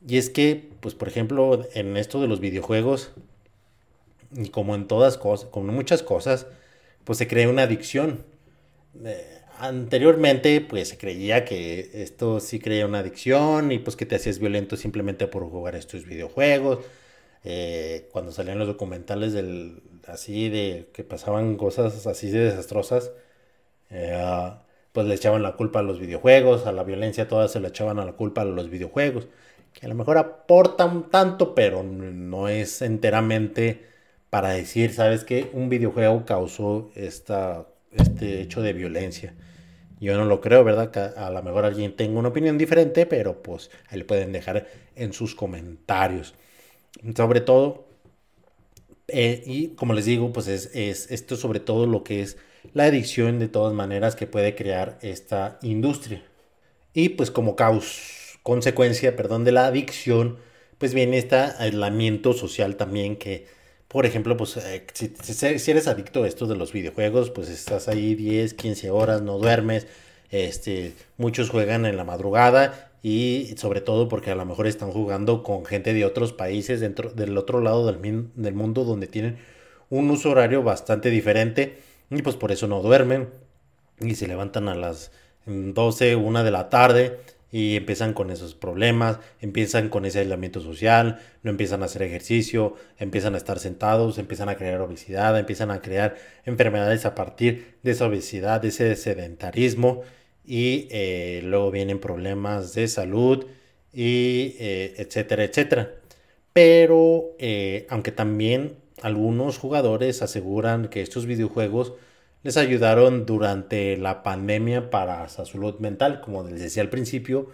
Y 0.07 0.17
es 0.17 0.29
que, 0.29 0.69
pues 0.81 0.95
por 0.95 1.07
ejemplo, 1.07 1.65
en 1.73 1.95
esto 1.97 2.19
de 2.19 2.27
los 2.27 2.39
videojuegos, 2.39 3.11
y 4.35 4.49
como 4.49 4.75
en 4.75 4.87
todas 4.87 5.17
cosas, 5.17 5.49
como 5.49 5.71
muchas 5.71 6.03
cosas, 6.03 6.47
pues 7.03 7.19
se 7.19 7.27
crea 7.27 7.47
una 7.47 7.63
adicción. 7.63 8.25
Eh, 9.05 9.39
anteriormente, 9.59 10.59
pues 10.61 10.89
se 10.89 10.97
creía 10.97 11.45
que 11.45 11.91
esto 11.93 12.39
sí 12.39 12.59
crea 12.59 12.87
una 12.87 12.99
adicción 12.99 13.71
y 13.71 13.79
pues 13.79 13.95
que 13.95 14.07
te 14.07 14.15
hacías 14.15 14.39
violento 14.39 14.75
simplemente 14.77 15.27
por 15.27 15.47
jugar 15.49 15.75
estos 15.75 16.05
videojuegos. 16.05 16.79
Eh, 17.43 18.09
cuando 18.11 18.31
salían 18.31 18.59
los 18.59 18.67
documentales 18.67 19.33
del 19.33 19.81
así 20.07 20.49
de 20.49 20.89
que 20.93 21.03
pasaban 21.03 21.57
cosas 21.57 22.07
así 22.07 22.29
de 22.31 22.45
desastrosas, 22.45 23.11
eh, 23.89 24.53
pues 24.91 25.07
le 25.07 25.15
echaban 25.15 25.43
la 25.43 25.53
culpa 25.55 25.79
a 25.79 25.83
los 25.83 25.99
videojuegos, 25.99 26.65
a 26.67 26.71
la 26.71 26.83
violencia 26.83 27.27
todas 27.27 27.51
se 27.51 27.59
le 27.59 27.69
echaban 27.69 27.97
la 27.97 28.13
culpa 28.13 28.41
a 28.41 28.45
los 28.45 28.69
videojuegos, 28.69 29.27
que 29.73 29.85
a 29.85 29.89
lo 29.89 29.95
mejor 29.95 30.17
aportan 30.17 31.09
tanto, 31.09 31.55
pero 31.55 31.83
no 31.83 32.47
es 32.47 32.81
enteramente 32.81 33.81
para 34.29 34.49
decir, 34.49 34.93
¿sabes 34.93 35.23
qué? 35.25 35.49
Un 35.53 35.69
videojuego 35.69 36.25
causó 36.25 36.91
esta, 36.95 37.67
este 37.91 38.41
hecho 38.41 38.61
de 38.61 38.73
violencia. 38.73 39.33
Yo 39.99 40.17
no 40.17 40.25
lo 40.25 40.41
creo, 40.41 40.63
¿verdad? 40.63 41.17
A 41.17 41.29
lo 41.29 41.41
mejor 41.43 41.65
alguien 41.65 41.95
tenga 41.95 42.19
una 42.19 42.29
opinión 42.29 42.57
diferente, 42.57 43.05
pero 43.05 43.41
pues 43.41 43.71
ahí 43.89 43.99
le 43.99 44.05
pueden 44.05 44.31
dejar 44.31 44.67
en 44.95 45.13
sus 45.13 45.35
comentarios. 45.35 46.35
Sobre 47.15 47.41
todo, 47.41 47.85
eh, 49.07 49.43
y 49.45 49.69
como 49.69 49.93
les 49.93 50.05
digo, 50.05 50.31
pues 50.31 50.47
es, 50.47 50.71
es, 50.73 51.11
esto 51.11 51.35
sobre 51.35 51.59
todo 51.59 51.85
lo 51.85 52.03
que 52.03 52.21
es 52.21 52.37
la 52.73 52.85
adicción 52.85 53.39
de 53.39 53.47
todas 53.47 53.73
maneras 53.73 54.15
que 54.15 54.27
puede 54.27 54.55
crear 54.55 54.97
esta 55.01 55.59
industria. 55.61 56.23
Y 56.93 57.09
pues 57.09 57.31
como 57.31 57.55
caus, 57.55 58.39
consecuencia, 58.43 59.15
perdón, 59.15 59.43
de 59.43 59.51
la 59.51 59.65
adicción, 59.67 60.37
pues 60.77 60.93
viene 60.93 61.17
este 61.17 61.35
aislamiento 61.35 62.33
social 62.33 62.77
también 62.77 63.17
que, 63.17 63.47
por 63.87 64.05
ejemplo, 64.05 64.37
pues 64.37 64.57
eh, 64.57 64.85
si, 64.93 65.13
si, 65.59 65.71
eres 65.71 65.87
adicto 65.87 66.23
a 66.23 66.27
esto 66.27 66.47
de 66.47 66.55
los 66.55 66.71
videojuegos, 66.71 67.31
pues 67.31 67.49
estás 67.49 67.87
ahí 67.87 68.15
10, 68.15 68.53
15 68.53 68.91
horas, 68.91 69.21
no 69.21 69.37
duermes, 69.37 69.87
este, 70.29 70.93
muchos 71.17 71.49
juegan 71.49 71.85
en 71.85 71.97
la 71.97 72.03
madrugada 72.03 72.92
y 73.05 73.53
sobre 73.57 73.81
todo 73.81 74.07
porque 74.07 74.31
a 74.31 74.35
lo 74.35 74.45
mejor 74.45 74.65
están 74.65 74.89
jugando 74.91 75.43
con 75.43 75.65
gente 75.65 75.93
de 75.93 76.05
otros 76.05 76.31
países 76.31 76.79
dentro 76.79 77.09
del 77.11 77.37
otro 77.37 77.59
lado 77.59 77.85
del, 77.85 78.53
mundo 78.53 78.85
donde 78.85 79.07
tienen 79.07 79.37
un 79.89 80.09
uso 80.09 80.31
horario 80.31 80.63
bastante 80.63 81.09
diferente 81.09 81.79
y 82.09 82.21
pues 82.21 82.37
por 82.37 82.53
eso 82.53 82.67
no 82.67 82.81
duermen. 82.81 83.29
Y 83.99 84.15
se 84.15 84.27
levantan 84.27 84.69
a 84.69 84.75
las 84.75 85.11
12, 85.45 86.15
1 86.15 86.43
de 86.45 86.51
la 86.51 86.69
tarde 86.69 87.19
y 87.51 87.75
empiezan 87.75 88.13
con 88.13 88.31
esos 88.31 88.55
problemas, 88.55 89.19
empiezan 89.41 89.89
con 89.89 90.05
ese 90.05 90.19
aislamiento 90.19 90.61
social, 90.61 91.19
no 91.43 91.51
empiezan 91.51 91.83
a 91.83 91.85
hacer 91.85 92.03
ejercicio, 92.03 92.75
empiezan 92.97 93.35
a 93.35 93.37
estar 93.37 93.59
sentados, 93.59 94.17
empiezan 94.17 94.47
a 94.47 94.55
crear 94.55 94.79
obesidad, 94.79 95.37
empiezan 95.37 95.71
a 95.71 95.81
crear 95.81 96.15
enfermedades 96.45 97.05
a 97.05 97.15
partir 97.15 97.75
de 97.83 97.91
esa 97.91 98.07
obesidad, 98.07 98.61
de 98.61 98.69
ese 98.69 98.95
sedentarismo 98.95 100.03
y 100.45 100.87
eh, 100.91 101.41
luego 101.43 101.71
vienen 101.71 101.99
problemas 101.99 102.73
de 102.73 102.87
salud 102.87 103.45
y 103.93 104.55
eh, 104.59 104.93
etcétera, 104.97 105.43
etcétera. 105.43 105.95
Pero 106.53 107.31
eh, 107.39 107.87
aunque 107.89 108.11
también 108.11 108.77
algunos 109.01 109.57
jugadores 109.57 110.21
aseguran 110.21 110.87
que 110.87 111.01
estos 111.01 111.25
videojuegos 111.25 111.93
les 112.43 112.57
ayudaron 112.57 113.25
durante 113.25 113.97
la 113.97 114.21
pandemia 114.23 114.89
para 114.89 115.27
su 115.29 115.45
salud 115.45 115.79
mental, 115.79 116.21
como 116.21 116.43
les 116.43 116.59
decía 116.61 116.83
al 116.83 116.89
principio, 116.89 117.47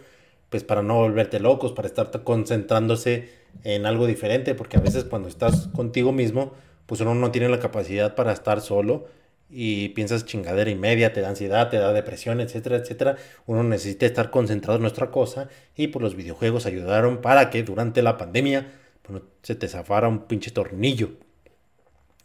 pues 0.49 0.63
para 0.63 0.81
no 0.81 0.95
volverte 0.95 1.39
locos, 1.39 1.73
para 1.73 1.87
estar 1.87 2.11
concentrándose 2.23 3.29
en 3.63 3.85
algo 3.85 4.07
diferente, 4.07 4.55
porque 4.55 4.77
a 4.77 4.81
veces 4.81 5.03
cuando 5.03 5.29
estás 5.29 5.67
contigo 5.67 6.11
mismo, 6.11 6.53
pues 6.87 7.01
uno 7.01 7.13
no 7.13 7.31
tiene 7.31 7.49
la 7.49 7.59
capacidad 7.59 8.15
para 8.15 8.33
estar 8.33 8.61
solo 8.61 9.05
y 9.49 9.89
piensas 9.89 10.25
chingadera 10.25 10.69
y 10.69 10.75
media, 10.75 11.11
te 11.11 11.21
da 11.21 11.29
ansiedad, 11.29 11.69
te 11.69 11.77
da 11.77 11.91
depresión, 11.93 12.39
etcétera, 12.39 12.77
etcétera. 12.77 13.17
Uno 13.45 13.63
necesita 13.63 14.05
estar 14.05 14.29
concentrado 14.29 14.77
en 14.77 14.83
nuestra 14.83 15.11
cosa 15.11 15.49
y 15.75 15.87
pues 15.87 16.03
los 16.03 16.15
videojuegos 16.15 16.65
ayudaron 16.65 17.21
para 17.21 17.49
que 17.49 17.63
durante 17.63 18.01
la 18.01 18.17
pandemia 18.17 18.71
pues, 19.01 19.23
se 19.41 19.55
te 19.55 19.67
zafara 19.67 20.07
un 20.07 20.27
pinche 20.27 20.51
tornillo. 20.51 21.11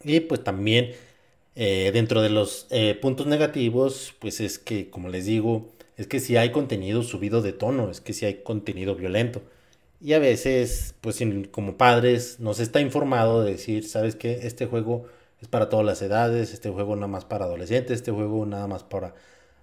Y 0.03 0.19
pues 0.21 0.43
también 0.43 0.93
eh, 1.55 1.91
dentro 1.93 2.21
de 2.21 2.29
los 2.29 2.67
eh, 2.69 2.95
puntos 3.01 3.27
negativos, 3.27 4.13
pues 4.19 4.41
es 4.41 4.59
que, 4.59 4.89
como 4.89 5.09
les 5.09 5.25
digo, 5.25 5.71
es 5.97 6.07
que 6.07 6.19
si 6.19 6.37
hay 6.37 6.51
contenido 6.51 7.01
subido 7.03 7.41
de 7.41 7.53
tono, 7.53 7.89
es 7.89 8.01
que 8.01 8.13
si 8.13 8.25
hay 8.25 8.43
contenido 8.43 8.95
violento. 8.95 9.41
Y 10.01 10.13
a 10.13 10.19
veces, 10.19 10.95
pues 11.01 11.19
como 11.51 11.77
padres, 11.77 12.39
nos 12.39 12.59
está 12.59 12.81
informado 12.81 13.43
de 13.43 13.53
decir, 13.53 13.87
sabes 13.87 14.15
que 14.15 14.45
este 14.45 14.65
juego 14.65 15.05
es 15.41 15.47
para 15.47 15.69
todas 15.69 15.85
las 15.85 16.01
edades, 16.01 16.53
este 16.53 16.69
juego 16.69 16.95
nada 16.95 17.07
más 17.07 17.25
para 17.25 17.45
adolescentes, 17.45 17.97
este 17.97 18.11
juego 18.11 18.45
nada 18.45 18.67
más 18.67 18.83
para 18.83 19.13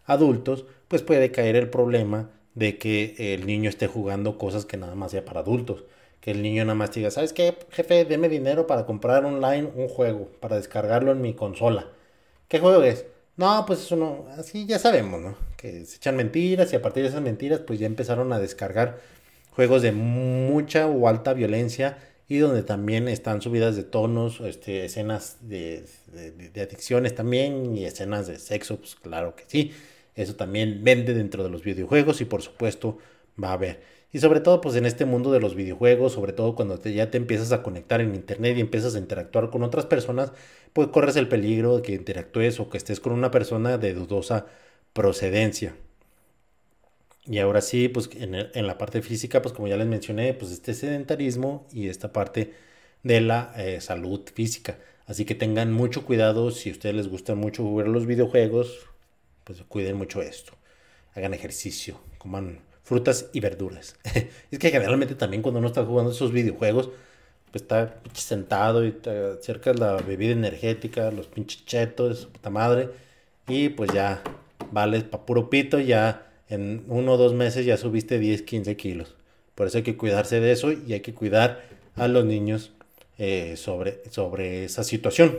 adultos, 0.05 0.65
pues 0.89 1.03
puede 1.03 1.31
caer 1.31 1.57
el 1.57 1.71
problema 1.71 2.31
de 2.55 2.79
que 2.79 3.35
el 3.35 3.47
niño 3.47 3.69
esté 3.71 3.87
jugando 3.87 4.39
cosas 4.39 4.65
que 4.67 4.77
nada 4.77 4.95
más 4.95 5.13
sea 5.13 5.25
para 5.25 5.41
adultos. 5.41 5.85
Que 6.21 6.31
el 6.31 6.43
niño 6.43 6.65
nada 6.65 6.77
más 6.77 6.93
diga, 6.93 7.11
¿sabes 7.11 7.33
qué, 7.33 7.57
jefe? 7.71 8.05
Deme 8.05 8.29
dinero 8.29 8.67
para 8.67 8.87
comprar 8.87 9.25
online 9.25 9.69
un 9.75 9.89
juego, 9.89 10.29
para 10.41 10.57
descargarlo 10.57 11.11
en 11.13 11.21
mi 11.21 11.35
consola. 11.35 11.89
¿Qué 12.49 12.61
juego 12.61 12.83
es? 12.83 13.07
No, 13.37 13.65
pues 13.67 13.81
eso 13.81 13.97
no, 13.97 14.27
así 14.37 14.67
ya 14.67 14.79
sabemos, 14.79 15.21
¿no? 15.21 15.37
Que 15.57 15.85
se 15.85 15.97
echan 15.97 16.17
mentiras 16.17 16.73
y 16.73 16.77
a 16.77 16.83
partir 16.83 17.03
de 17.03 17.09
esas 17.09 17.23
mentiras 17.23 17.61
pues 17.61 17.79
ya 17.81 17.87
empezaron 17.87 18.33
a 18.33 18.39
descargar 18.39 19.01
juegos 19.53 19.83
de 19.83 19.93
mucha 19.93 20.87
o 20.87 21.09
alta 21.09 21.33
violencia 21.33 21.99
y 22.33 22.39
donde 22.39 22.63
también 22.63 23.09
están 23.09 23.43
subidas 23.43 23.77
de 23.77 23.85
tonos, 23.85 24.41
este, 24.41 24.87
escenas 24.87 25.37
de, 25.43 25.85
adicciones 26.57 27.15
también 27.15 27.77
y 27.77 27.85
escenas 27.85 28.27
de 28.27 28.39
sexo, 28.39 28.79
pues 28.79 28.95
claro 28.95 29.37
que 29.37 29.45
sí. 29.47 29.73
Eso 30.15 30.35
también 30.35 30.83
vende 30.83 31.13
dentro 31.13 31.45
de 31.45 31.51
los 31.51 31.63
videojuegos 31.63 32.23
y 32.23 32.25
por 32.25 32.41
supuesto 32.41 32.97
va 33.43 33.51
a 33.51 33.53
haber. 33.53 33.83
Y 34.13 34.21
sobre 34.21 34.41
todo 34.41 34.63
pues 34.63 34.77
en 34.77 34.87
este 34.87 35.05
mundo 35.05 35.31
de 35.31 35.41
los 35.41 35.55
videojuegos, 35.55 36.15
sobre 36.15 36.33
todo 36.33 36.55
cuando 36.55 36.83
ya 36.83 37.11
te 37.11 37.19
empiezas 37.19 37.53
a 37.53 37.63
conectar 37.63 38.01
en 38.01 38.15
internet 38.15 38.57
y 38.57 38.61
empiezas 38.63 38.95
a 38.95 38.99
interactuar 38.99 39.51
con 39.51 39.63
otras 39.63 39.85
personas, 39.85 40.33
pues 40.73 40.89
corres 40.89 41.17
el 41.17 41.29
peligro 41.29 41.77
de 41.77 41.83
que 41.83 41.93
interactúes 41.93 42.61
o 42.61 42.71
que 42.71 42.79
estés 42.79 42.99
con 42.99 43.13
una 43.13 43.31
persona 43.31 43.77
de 43.77 43.93
dudosa 43.93 44.47
procedencia. 44.95 45.75
Y 47.25 47.39
ahora 47.39 47.61
sí, 47.61 47.89
pues 47.89 48.11
en, 48.15 48.67
la 48.67 48.79
parte 48.79 49.01
física, 49.01 49.43
pues 49.43 49.55
como 49.55 49.69
ya 49.69 49.77
les 49.77 49.87
mencioné, 49.87 50.35
pues 50.35 50.51
este 50.51 50.75
sedentarismo 50.75 51.67
y 51.73 51.89
esta 51.89 52.13
parte 52.13 52.55
de 53.05 53.21
la 53.21 53.53
eh, 53.57 53.81
salud 53.81 54.23
física. 54.35 54.79
Así 55.07 55.25
que 55.25 55.35
tengan 55.35 55.73
mucho 55.73 56.05
cuidado 56.05 56.51
si 56.51 56.71
a 56.71 56.73
ustedes 56.73 56.95
les 56.97 57.09
gusta 57.09 57.35
mucho 57.35 57.63
jugar 57.63 57.89
los 57.89 58.07
videojuegos, 58.07 58.87
pues 59.45 59.63
cuiden 59.69 59.97
mucho 59.97 60.23
esto. 60.23 60.55
Hagan 61.15 61.35
ejercicio, 61.35 62.01
coman 62.19 62.61
frutas 62.83 63.31
y 63.33 63.41
verduras. 63.41 63.97
es 64.51 64.59
que 64.59 64.71
generalmente 64.71 65.15
también 65.15 65.43
cuando 65.43 65.59
uno 65.61 65.69
está 65.69 65.85
jugando 65.85 66.11
esos 66.11 66.33
videojuegos, 66.33 66.91
pues 67.53 67.63
está 67.63 68.01
sentado 68.15 68.85
y 68.85 68.93
te 68.93 69.11
acercas 69.39 69.79
la 69.79 69.97
bebida 69.97 70.33
energética, 70.33 71.11
los 71.11 71.27
pinches 71.29 71.65
chetos, 71.67 72.27
puta 72.27 72.51
madre, 72.51 72.89
y 73.47 73.69
pues 73.69 73.93
ya 73.93 74.23
vales 74.73 75.05
pa' 75.05 75.27
puro 75.27 75.51
pito, 75.51 75.79
ya 75.79 76.32
en 76.53 76.85
uno 76.89 77.15
o 77.15 77.17
dos 77.17 77.33
meses 77.33 77.65
ya 77.65 77.79
subiste 77.79 78.19
10, 78.19 78.43
15 78.43 78.77
kilos. 78.77 79.15
Por 79.55 79.67
eso 79.67 79.79
hay 79.79 79.85
que 79.85 79.97
cuidarse 79.97 80.39
de 80.39 80.53
eso 80.53 80.71
y 80.71 80.93
hay 80.93 81.01
que 81.01 81.15
cuidar 81.15 81.63
a 81.97 82.09
los 82.09 82.27
niños 82.27 82.73
eh, 83.19 83.55
sobre, 83.57 84.03
sobre 84.11 84.65
esa 84.65 84.85
situación. 84.85 85.39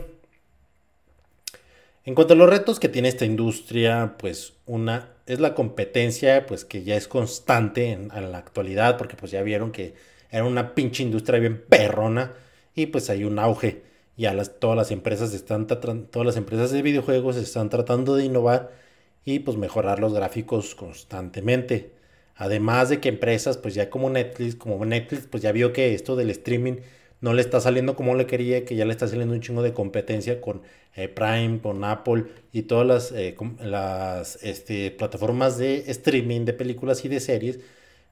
En 2.04 2.16
cuanto 2.16 2.34
a 2.34 2.36
los 2.36 2.50
retos 2.50 2.80
que 2.80 2.88
tiene 2.88 3.08
esta 3.08 3.24
industria, 3.24 4.16
pues 4.18 4.54
una 4.66 5.10
es 5.26 5.38
la 5.38 5.54
competencia, 5.54 6.46
pues 6.46 6.64
que 6.64 6.82
ya 6.82 6.96
es 6.96 7.06
constante 7.06 7.92
en, 7.92 8.08
la 8.08 8.38
actualidad, 8.38 8.98
porque 8.98 9.16
pues 9.16 9.30
ya 9.30 9.42
vieron 9.42 9.70
que 9.70 9.94
era 10.32 10.44
una 10.44 10.74
pinche 10.74 11.04
industria 11.04 11.38
bien 11.38 11.64
perrona 11.68 12.32
y 12.74 12.86
pues 12.86 13.08
hay 13.08 13.22
un 13.22 13.38
auge. 13.38 13.82
Ya 14.16 14.34
las, 14.34 14.58
todas 14.58 14.76
las 14.76 14.90
empresas 14.90 15.32
están 15.32 15.66
todas 15.68 16.26
las 16.26 16.36
empresas 16.36 16.72
de 16.72 16.82
videojuegos 16.82 17.36
están 17.36 17.70
tratando 17.70 18.16
de 18.16 18.24
innovar 18.24 18.83
y 19.24 19.40
pues 19.40 19.56
mejorar 19.56 20.00
los 20.00 20.14
gráficos 20.14 20.74
constantemente. 20.74 21.92
Además 22.36 22.88
de 22.88 23.00
que 23.00 23.08
empresas 23.08 23.56
pues 23.58 23.74
ya 23.74 23.90
como 23.90 24.10
Netflix, 24.10 24.56
como 24.56 24.84
Netflix 24.84 25.26
pues 25.30 25.42
ya 25.42 25.52
vio 25.52 25.72
que 25.72 25.94
esto 25.94 26.16
del 26.16 26.30
streaming 26.30 26.76
no 27.20 27.32
le 27.32 27.40
está 27.40 27.60
saliendo 27.60 27.96
como 27.96 28.14
le 28.14 28.26
quería, 28.26 28.64
que 28.66 28.76
ya 28.76 28.84
le 28.84 28.92
está 28.92 29.08
saliendo 29.08 29.34
un 29.34 29.40
chingo 29.40 29.62
de 29.62 29.72
competencia 29.72 30.40
con 30.40 30.62
eh, 30.94 31.08
Prime, 31.08 31.60
con 31.62 31.82
Apple 31.82 32.24
y 32.52 32.62
todas 32.62 32.86
las, 32.86 33.12
eh, 33.12 33.34
las 33.60 34.42
este, 34.42 34.90
plataformas 34.90 35.56
de 35.56 35.90
streaming 35.90 36.44
de 36.44 36.52
películas 36.52 37.04
y 37.04 37.08
de 37.08 37.20
series, 37.20 37.60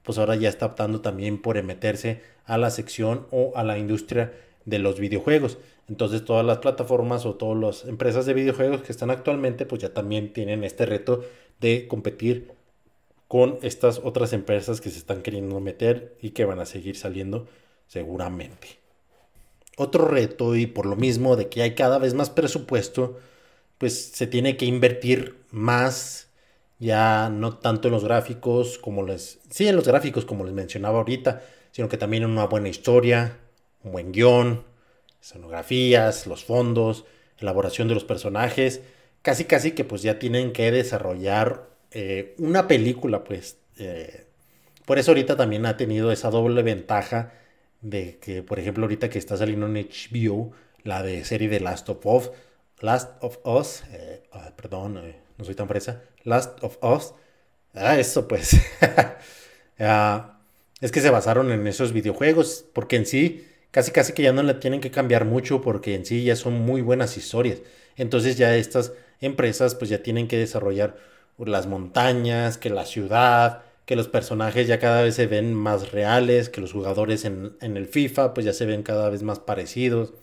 pues 0.01 0.17
ahora 0.17 0.35
ya 0.35 0.49
está 0.49 0.65
optando 0.65 1.01
también 1.01 1.41
por 1.41 1.61
meterse 1.61 2.21
a 2.45 2.57
la 2.57 2.71
sección 2.71 3.27
o 3.29 3.53
a 3.55 3.63
la 3.63 3.77
industria 3.77 4.33
de 4.65 4.79
los 4.79 4.99
videojuegos. 4.99 5.59
Entonces 5.89 6.23
todas 6.23 6.45
las 6.45 6.59
plataformas 6.59 7.25
o 7.25 7.35
todas 7.35 7.57
las 7.59 7.89
empresas 7.89 8.25
de 8.25 8.33
videojuegos 8.33 8.81
que 8.81 8.91
están 8.91 9.09
actualmente 9.09 9.65
pues 9.65 9.81
ya 9.81 9.93
también 9.93 10.31
tienen 10.31 10.63
este 10.63 10.85
reto 10.85 11.23
de 11.59 11.87
competir 11.87 12.51
con 13.27 13.57
estas 13.61 13.99
otras 14.03 14.31
empresas 14.33 14.79
que 14.79 14.89
se 14.89 14.99
están 14.99 15.21
queriendo 15.21 15.59
meter 15.59 16.15
y 16.21 16.31
que 16.31 16.45
van 16.45 16.59
a 16.59 16.65
seguir 16.65 16.95
saliendo 16.95 17.47
seguramente. 17.87 18.79
Otro 19.75 20.07
reto 20.07 20.55
y 20.55 20.67
por 20.67 20.85
lo 20.85 20.95
mismo 20.95 21.35
de 21.35 21.49
que 21.49 21.63
hay 21.63 21.73
cada 21.73 21.97
vez 21.97 22.13
más 22.13 22.29
presupuesto, 22.29 23.19
pues 23.77 24.11
se 24.11 24.27
tiene 24.27 24.55
que 24.55 24.65
invertir 24.65 25.35
más 25.49 26.27
ya 26.79 27.29
no 27.29 27.57
tanto 27.57 27.87
en 27.87 27.93
los 27.93 28.03
gráficos 28.03 28.77
como 28.77 29.03
les 29.03 29.39
sí 29.49 29.67
en 29.67 29.75
los 29.75 29.87
gráficos 29.87 30.25
como 30.25 30.43
les 30.43 30.53
mencionaba 30.53 30.99
ahorita, 30.99 31.41
sino 31.71 31.89
que 31.89 31.97
también 31.97 32.23
en 32.23 32.31
una 32.31 32.45
buena 32.45 32.69
historia, 32.69 33.37
un 33.83 33.93
buen 33.93 34.11
guion, 34.11 34.63
escenografías, 35.23 36.27
los 36.27 36.43
fondos, 36.43 37.05
elaboración 37.39 37.87
de 37.87 37.93
los 37.93 38.03
personajes, 38.03 38.81
casi 39.21 39.45
casi 39.45 39.71
que 39.71 39.85
pues 39.85 40.01
ya 40.01 40.19
tienen 40.19 40.51
que 40.51 40.69
desarrollar 40.69 41.69
eh, 41.91 42.35
una 42.37 42.67
película 42.67 43.23
pues. 43.23 43.57
Eh, 43.77 44.25
por 44.85 44.99
eso 44.99 45.11
ahorita 45.11 45.37
también 45.37 45.65
ha 45.65 45.77
tenido 45.77 46.11
esa 46.11 46.29
doble 46.29 46.61
ventaja 46.61 47.31
de 47.81 48.17
que, 48.19 48.43
por 48.43 48.59
ejemplo, 48.59 48.83
ahorita 48.83 49.09
que 49.09 49.17
está 49.17 49.37
saliendo 49.37 49.65
en 49.65 49.75
HBO, 49.75 50.51
la 50.83 51.01
de 51.03 51.23
serie 51.23 51.47
de 51.47 51.61
Last 51.61 51.87
of 51.87 52.05
Us, 52.05 52.31
Last 52.81 53.11
of 53.21 53.37
Us, 53.45 53.83
eh, 53.91 54.23
perdón, 54.57 54.99
no 55.37 55.45
soy 55.45 55.55
tan 55.55 55.69
fresa, 55.69 56.03
Last 56.23 56.61
of 56.61 56.77
Us, 56.83 57.13
ah, 57.73 57.97
eso 57.97 58.27
pues, 58.27 58.57
ah, 59.79 60.37
es 60.81 60.91
que 60.91 60.99
se 60.99 61.09
basaron 61.09 61.49
en 61.53 61.65
esos 61.65 61.93
videojuegos, 61.93 62.65
porque 62.73 62.97
en 62.97 63.05
sí 63.05 63.47
casi 63.73 63.91
casi 63.91 64.13
que 64.13 64.21
ya 64.21 64.33
no 64.33 64.43
la 64.43 64.59
tienen 64.59 64.81
que 64.81 64.91
cambiar 64.91 65.25
mucho 65.25 65.61
porque 65.61 65.95
en 65.95 66.05
sí 66.05 66.23
ya 66.23 66.35
son 66.35 66.53
muy 66.53 66.81
buenas 66.81 67.17
historias. 67.17 67.59
Entonces 67.97 68.37
ya 68.37 68.55
estas 68.55 68.93
empresas 69.19 69.73
pues 69.73 69.89
ya 69.89 70.03
tienen 70.03 70.27
que 70.27 70.37
desarrollar 70.37 70.95
las 71.39 71.65
montañas, 71.65 72.59
que 72.59 72.69
la 72.69 72.85
ciudad, 72.85 73.63
que 73.85 73.95
los 73.95 74.07
personajes 74.07 74.67
ya 74.67 74.79
cada 74.79 75.01
vez 75.01 75.15
se 75.15 75.25
ven 75.25 75.55
más 75.55 75.91
reales, 75.91 76.49
que 76.49 76.61
los 76.61 76.71
jugadores 76.71 77.25
en, 77.25 77.55
el 77.61 77.87
FIFA 77.87 78.35
pues 78.35 78.45
ya 78.45 78.53
se 78.53 78.67
ven 78.67 78.83
cada 78.83 79.09
vez 79.09 79.23
más 79.23 79.39
parecidos. 79.39 80.13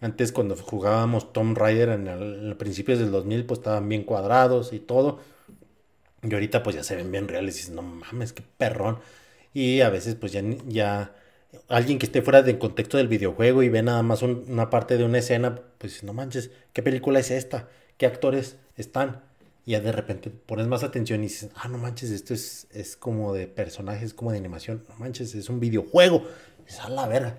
Antes 0.00 0.30
cuando 0.30 0.54
jugábamos 0.56 1.32
Tomb 1.32 1.58
Raider 1.58 1.88
en 1.88 2.06
el, 2.06 2.56
principios 2.56 3.00
del 3.00 3.10
2000 3.10 3.44
pues 3.46 3.58
estaban 3.58 3.88
bien 3.88 4.04
cuadrados 4.04 4.72
y 4.72 4.78
todo. 4.78 5.18
Y 6.22 6.32
ahorita 6.32 6.62
pues 6.62 6.76
ya 6.76 6.84
se 6.84 6.94
ven 6.94 7.10
bien 7.10 7.26
reales 7.26 7.56
y 7.56 7.58
dices, 7.58 7.74
no 7.74 7.82
mames, 7.82 8.32
qué 8.32 8.44
perrón. 8.56 9.00
Y 9.52 9.80
a 9.80 9.90
veces 9.90 10.14
pues 10.14 10.30
ya, 10.30 10.42
ya 10.68 11.12
alguien 11.68 11.98
que 11.98 12.06
esté 12.06 12.22
fuera 12.22 12.42
del 12.42 12.58
contexto 12.58 12.96
del 12.96 13.08
videojuego 13.08 13.62
y 13.62 13.68
ve 13.68 13.82
nada 13.82 14.02
más 14.02 14.22
una 14.22 14.70
parte 14.70 14.96
de 14.96 15.04
una 15.04 15.18
escena, 15.18 15.60
pues 15.78 16.02
no 16.02 16.12
manches, 16.12 16.50
¿qué 16.72 16.82
película 16.82 17.20
es 17.20 17.30
esta? 17.30 17.68
¿Qué 17.96 18.06
actores 18.06 18.56
están? 18.76 19.22
Y 19.66 19.72
ya 19.72 19.80
de 19.80 19.92
repente 19.92 20.30
pones 20.30 20.66
más 20.66 20.84
atención 20.84 21.20
y 21.20 21.24
dices, 21.24 21.50
ah, 21.54 21.68
no 21.68 21.78
manches, 21.78 22.10
esto 22.10 22.34
es, 22.34 22.66
es 22.72 22.96
como 22.96 23.32
de 23.32 23.46
personajes, 23.46 24.14
como 24.14 24.32
de 24.32 24.38
animación, 24.38 24.84
no 24.88 24.96
manches, 24.96 25.34
es 25.34 25.48
un 25.48 25.60
videojuego, 25.60 26.24
es 26.66 26.80
a 26.80 26.88
la 26.88 27.06
verga. 27.08 27.36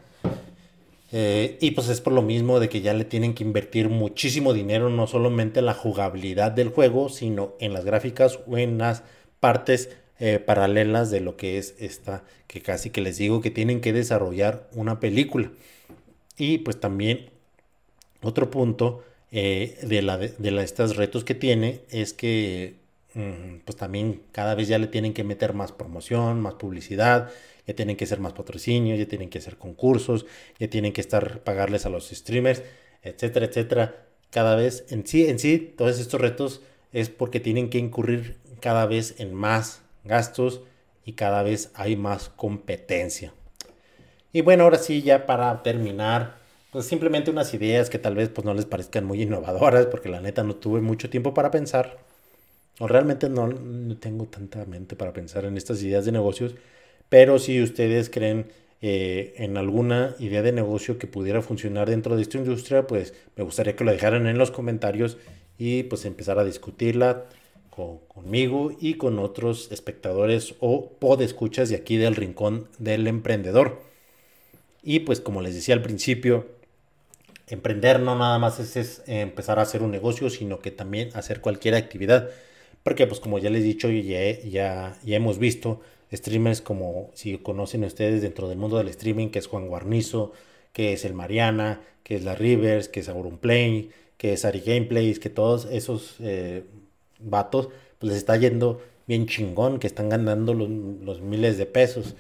Eh, 1.12 1.58
y 1.62 1.72
pues 1.72 1.88
es 1.90 2.02
por 2.02 2.14
lo 2.14 2.22
mismo 2.22 2.60
de 2.60 2.68
que 2.68 2.82
ya 2.82 2.94
le 2.94 3.06
tienen 3.06 3.36
que 3.36 3.44
invertir 3.44 3.90
muchísimo 3.90 4.54
dinero, 4.54 4.90
no 4.90 5.08
solamente 5.08 5.60
en 5.60 5.68
la 5.68 5.74
jugabilidad 5.74 6.52
del 6.52 6.70
juego, 6.70 7.10
sino 7.10 7.54
en 7.60 7.74
las 7.74 7.86
gráficas 7.86 8.40
o 8.48 8.58
en 8.58 8.80
las 8.80 9.04
partes 9.40 9.90
eh, 10.20 10.40
paralelas 10.40 11.12
de 11.12 11.20
lo 11.20 11.36
que 11.38 11.58
es 11.58 11.76
esta, 11.80 12.24
que 12.48 12.62
casi 12.62 12.90
que 12.90 13.02
les 13.02 13.18
digo 13.18 13.42
que 13.42 13.52
tienen 13.52 13.82
que 13.82 13.94
desarrollar 13.94 14.70
una 14.74 15.00
película. 15.00 15.52
Y 16.38 16.60
pues 16.60 16.80
también 16.80 17.30
otro 18.22 18.50
punto 18.50 19.04
eh, 19.32 19.78
de, 19.84 20.02
la, 20.02 20.18
de 20.18 20.64
estos 20.64 20.96
retos 20.96 21.24
que 21.24 21.36
tiene 21.36 21.82
es 21.90 22.14
que 22.14 22.76
mm, 23.14 23.58
pues 23.66 23.76
también 23.76 24.22
cada 24.32 24.56
vez 24.56 24.68
ya 24.68 24.78
le 24.80 24.88
tienen 24.88 25.14
que 25.14 25.24
meter 25.24 25.54
más 25.54 25.72
promoción, 25.72 26.42
más 26.42 26.56
publicidad, 26.56 27.30
ya 27.68 27.76
tienen 27.76 27.98
que 27.98 28.06
hacer 28.06 28.20
más 28.20 28.34
patrocinios, 28.34 29.00
ya 29.00 29.08
tienen 29.08 29.30
que 29.30 29.40
hacer 29.40 29.58
concursos, 29.58 30.26
ya 30.60 30.70
tienen 30.70 30.94
que 30.94 31.02
estar 31.02 31.42
pagarles 31.44 31.86
a 31.86 31.90
los 31.90 32.10
streamers, 32.10 32.64
etcétera, 33.04 33.48
etcétera. 33.48 34.06
Cada 34.30 34.56
vez 34.56 34.86
en 34.90 35.06
sí, 35.08 35.28
en 35.28 35.40
sí, 35.40 35.74
todos 35.78 36.00
estos 36.00 36.22
retos 36.22 36.62
es 36.94 37.10
porque 37.10 37.40
tienen 37.40 37.70
que 37.70 37.78
incurrir 37.78 38.38
cada 38.62 38.86
vez 38.86 39.20
en 39.20 39.34
más 39.34 39.82
gastos 40.06 40.62
y 41.04 41.14
cada 41.14 41.44
vez 41.44 41.72
hay 41.76 41.96
más 41.96 42.30
competencia. 42.30 43.34
Y 44.32 44.42
bueno, 44.42 44.64
ahora 44.64 44.78
sí, 44.78 45.02
ya 45.02 45.26
para 45.26 45.64
terminar, 45.64 46.38
pues 46.72 46.86
simplemente 46.86 47.32
unas 47.32 47.54
ideas 47.54 47.90
que 47.90 48.00
tal 48.00 48.16
vez 48.16 48.30
pues 48.30 48.44
no 48.44 48.54
les 48.54 48.66
parezcan 48.66 49.06
muy 49.06 49.22
innovadoras, 49.22 49.86
porque 49.86 50.10
la 50.10 50.22
neta 50.22 50.44
no 50.44 50.56
tuve 50.56 50.82
mucho 50.82 51.10
tiempo 51.10 51.34
para 51.34 51.52
pensar, 51.52 51.98
o 52.80 52.88
realmente 52.88 53.30
no, 53.30 53.48
no 53.48 53.98
tengo 53.98 54.26
tanta 54.26 54.66
mente 54.66 54.96
para 54.96 55.14
pensar 55.14 55.46
en 55.46 55.56
estas 55.58 55.82
ideas 55.84 56.06
de 56.06 56.12
negocios, 56.12 56.56
pero 57.08 57.40
si 57.40 57.62
ustedes 57.62 58.10
creen 58.10 58.48
eh, 58.82 59.34
en 59.38 59.58
alguna 59.58 60.16
idea 60.20 60.42
de 60.42 60.52
negocio 60.52 60.98
que 60.98 61.08
pudiera 61.08 61.42
funcionar 61.42 61.90
dentro 61.90 62.16
de 62.16 62.24
esta 62.24 62.38
industria, 62.38 62.88
pues 62.88 63.14
me 63.36 63.44
gustaría 63.44 63.76
que 63.76 63.84
lo 63.84 63.92
dejaran 63.92 64.28
en 64.28 64.38
los 64.38 64.52
comentarios 64.52 65.18
y 65.58 65.84
pues 65.84 66.06
empezar 66.06 66.40
a 66.40 66.44
discutirla 66.44 67.26
conmigo 67.76 68.72
y 68.80 68.96
con 68.96 69.20
otros 69.20 69.72
espectadores 69.72 70.56
o 70.60 70.92
podescuchas 71.00 71.70
de 71.70 71.76
aquí 71.76 71.98
del 71.98 72.16
Rincón 72.16 72.68
del 72.78 73.08
Emprendedor. 73.08 73.82
Y 74.84 75.00
pues 75.00 75.20
como 75.20 75.42
les 75.42 75.56
decía 75.56 75.76
al 75.76 75.82
principio, 75.82 76.48
emprender 77.48 78.00
no 78.00 78.18
nada 78.18 78.40
más 78.40 78.60
es, 78.60 79.04
empezar 79.08 79.60
a 79.60 79.64
hacer 79.64 79.82
un 79.82 79.92
negocio, 79.92 80.30
sino 80.30 80.60
que 80.60 80.72
también 80.72 81.10
hacer 81.14 81.42
cualquier 81.42 81.76
actividad. 81.76 82.30
Porque 82.84 83.08
pues 83.08 83.20
como 83.20 83.40
ya 83.40 83.50
les 83.50 83.62
he 83.62 83.66
dicho 83.66 83.90
y 83.90 84.04
ya, 84.04 84.40
ya, 84.42 84.98
ya 85.04 85.16
hemos 85.16 85.40
visto, 85.40 85.82
streamers 86.14 86.62
como 86.62 87.10
si 87.14 87.38
conocen 87.40 87.84
ustedes 87.84 88.22
dentro 88.22 88.48
del 88.48 88.58
mundo 88.58 88.78
del 88.78 88.90
streaming, 88.90 89.30
que 89.30 89.40
es 89.40 89.48
Juan 89.48 89.68
Guarnizo, 89.68 90.34
que 90.72 90.94
es 90.94 91.04
el 91.04 91.14
Mariana, 91.14 91.82
que 92.04 92.16
es 92.16 92.24
la 92.24 92.36
Rivers, 92.36 92.88
que 92.88 93.00
es 93.00 93.10
Play 93.42 93.90
que 94.18 94.34
es 94.34 94.46
Ari 94.46 94.62
Gameplays, 94.62 95.20
que 95.20 95.30
todos 95.30 95.66
esos 95.66 96.16
eh, 96.20 96.64
vatos 97.30 97.70
pues 98.00 98.10
les 98.10 98.18
está 98.18 98.36
yendo 98.38 98.82
bien 99.08 99.28
chingón, 99.28 99.80
que 99.80 99.88
están 99.88 100.10
ganando 100.10 100.54
los, 100.54 101.22
miles 101.22 101.58
de 101.58 101.66
pesos. 101.66 102.16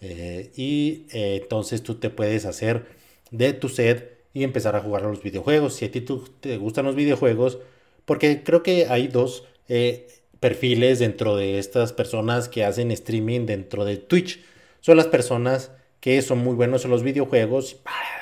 Eh, 0.00 0.50
y 0.56 1.06
eh, 1.12 1.40
entonces 1.42 1.82
tú 1.82 1.94
te 1.94 2.10
puedes 2.10 2.44
hacer 2.44 2.86
de 3.30 3.52
tu 3.52 3.68
set 3.68 4.18
y 4.34 4.44
empezar 4.44 4.76
a 4.76 4.80
jugar 4.80 5.04
a 5.04 5.08
los 5.08 5.22
videojuegos. 5.22 5.74
Si 5.74 5.86
a 5.86 5.90
ti 5.90 6.02
te 6.02 6.56
gustan 6.58 6.84
los 6.84 6.94
videojuegos, 6.94 7.58
porque 8.04 8.42
creo 8.42 8.62
que 8.62 8.86
hay 8.86 9.08
dos 9.08 9.44
eh, 9.68 10.08
perfiles 10.40 10.98
dentro 10.98 11.36
de 11.36 11.58
estas 11.58 11.92
personas 11.92 12.48
que 12.48 12.64
hacen 12.64 12.90
streaming 12.90 13.46
dentro 13.46 13.84
de 13.84 13.96
Twitch. 13.96 14.44
Son 14.80 14.96
las 14.96 15.06
personas 15.06 15.72
que 16.00 16.20
son 16.22 16.38
muy 16.38 16.54
buenos 16.54 16.84
en 16.84 16.90
los 16.90 17.02
videojuegos, 17.02 17.80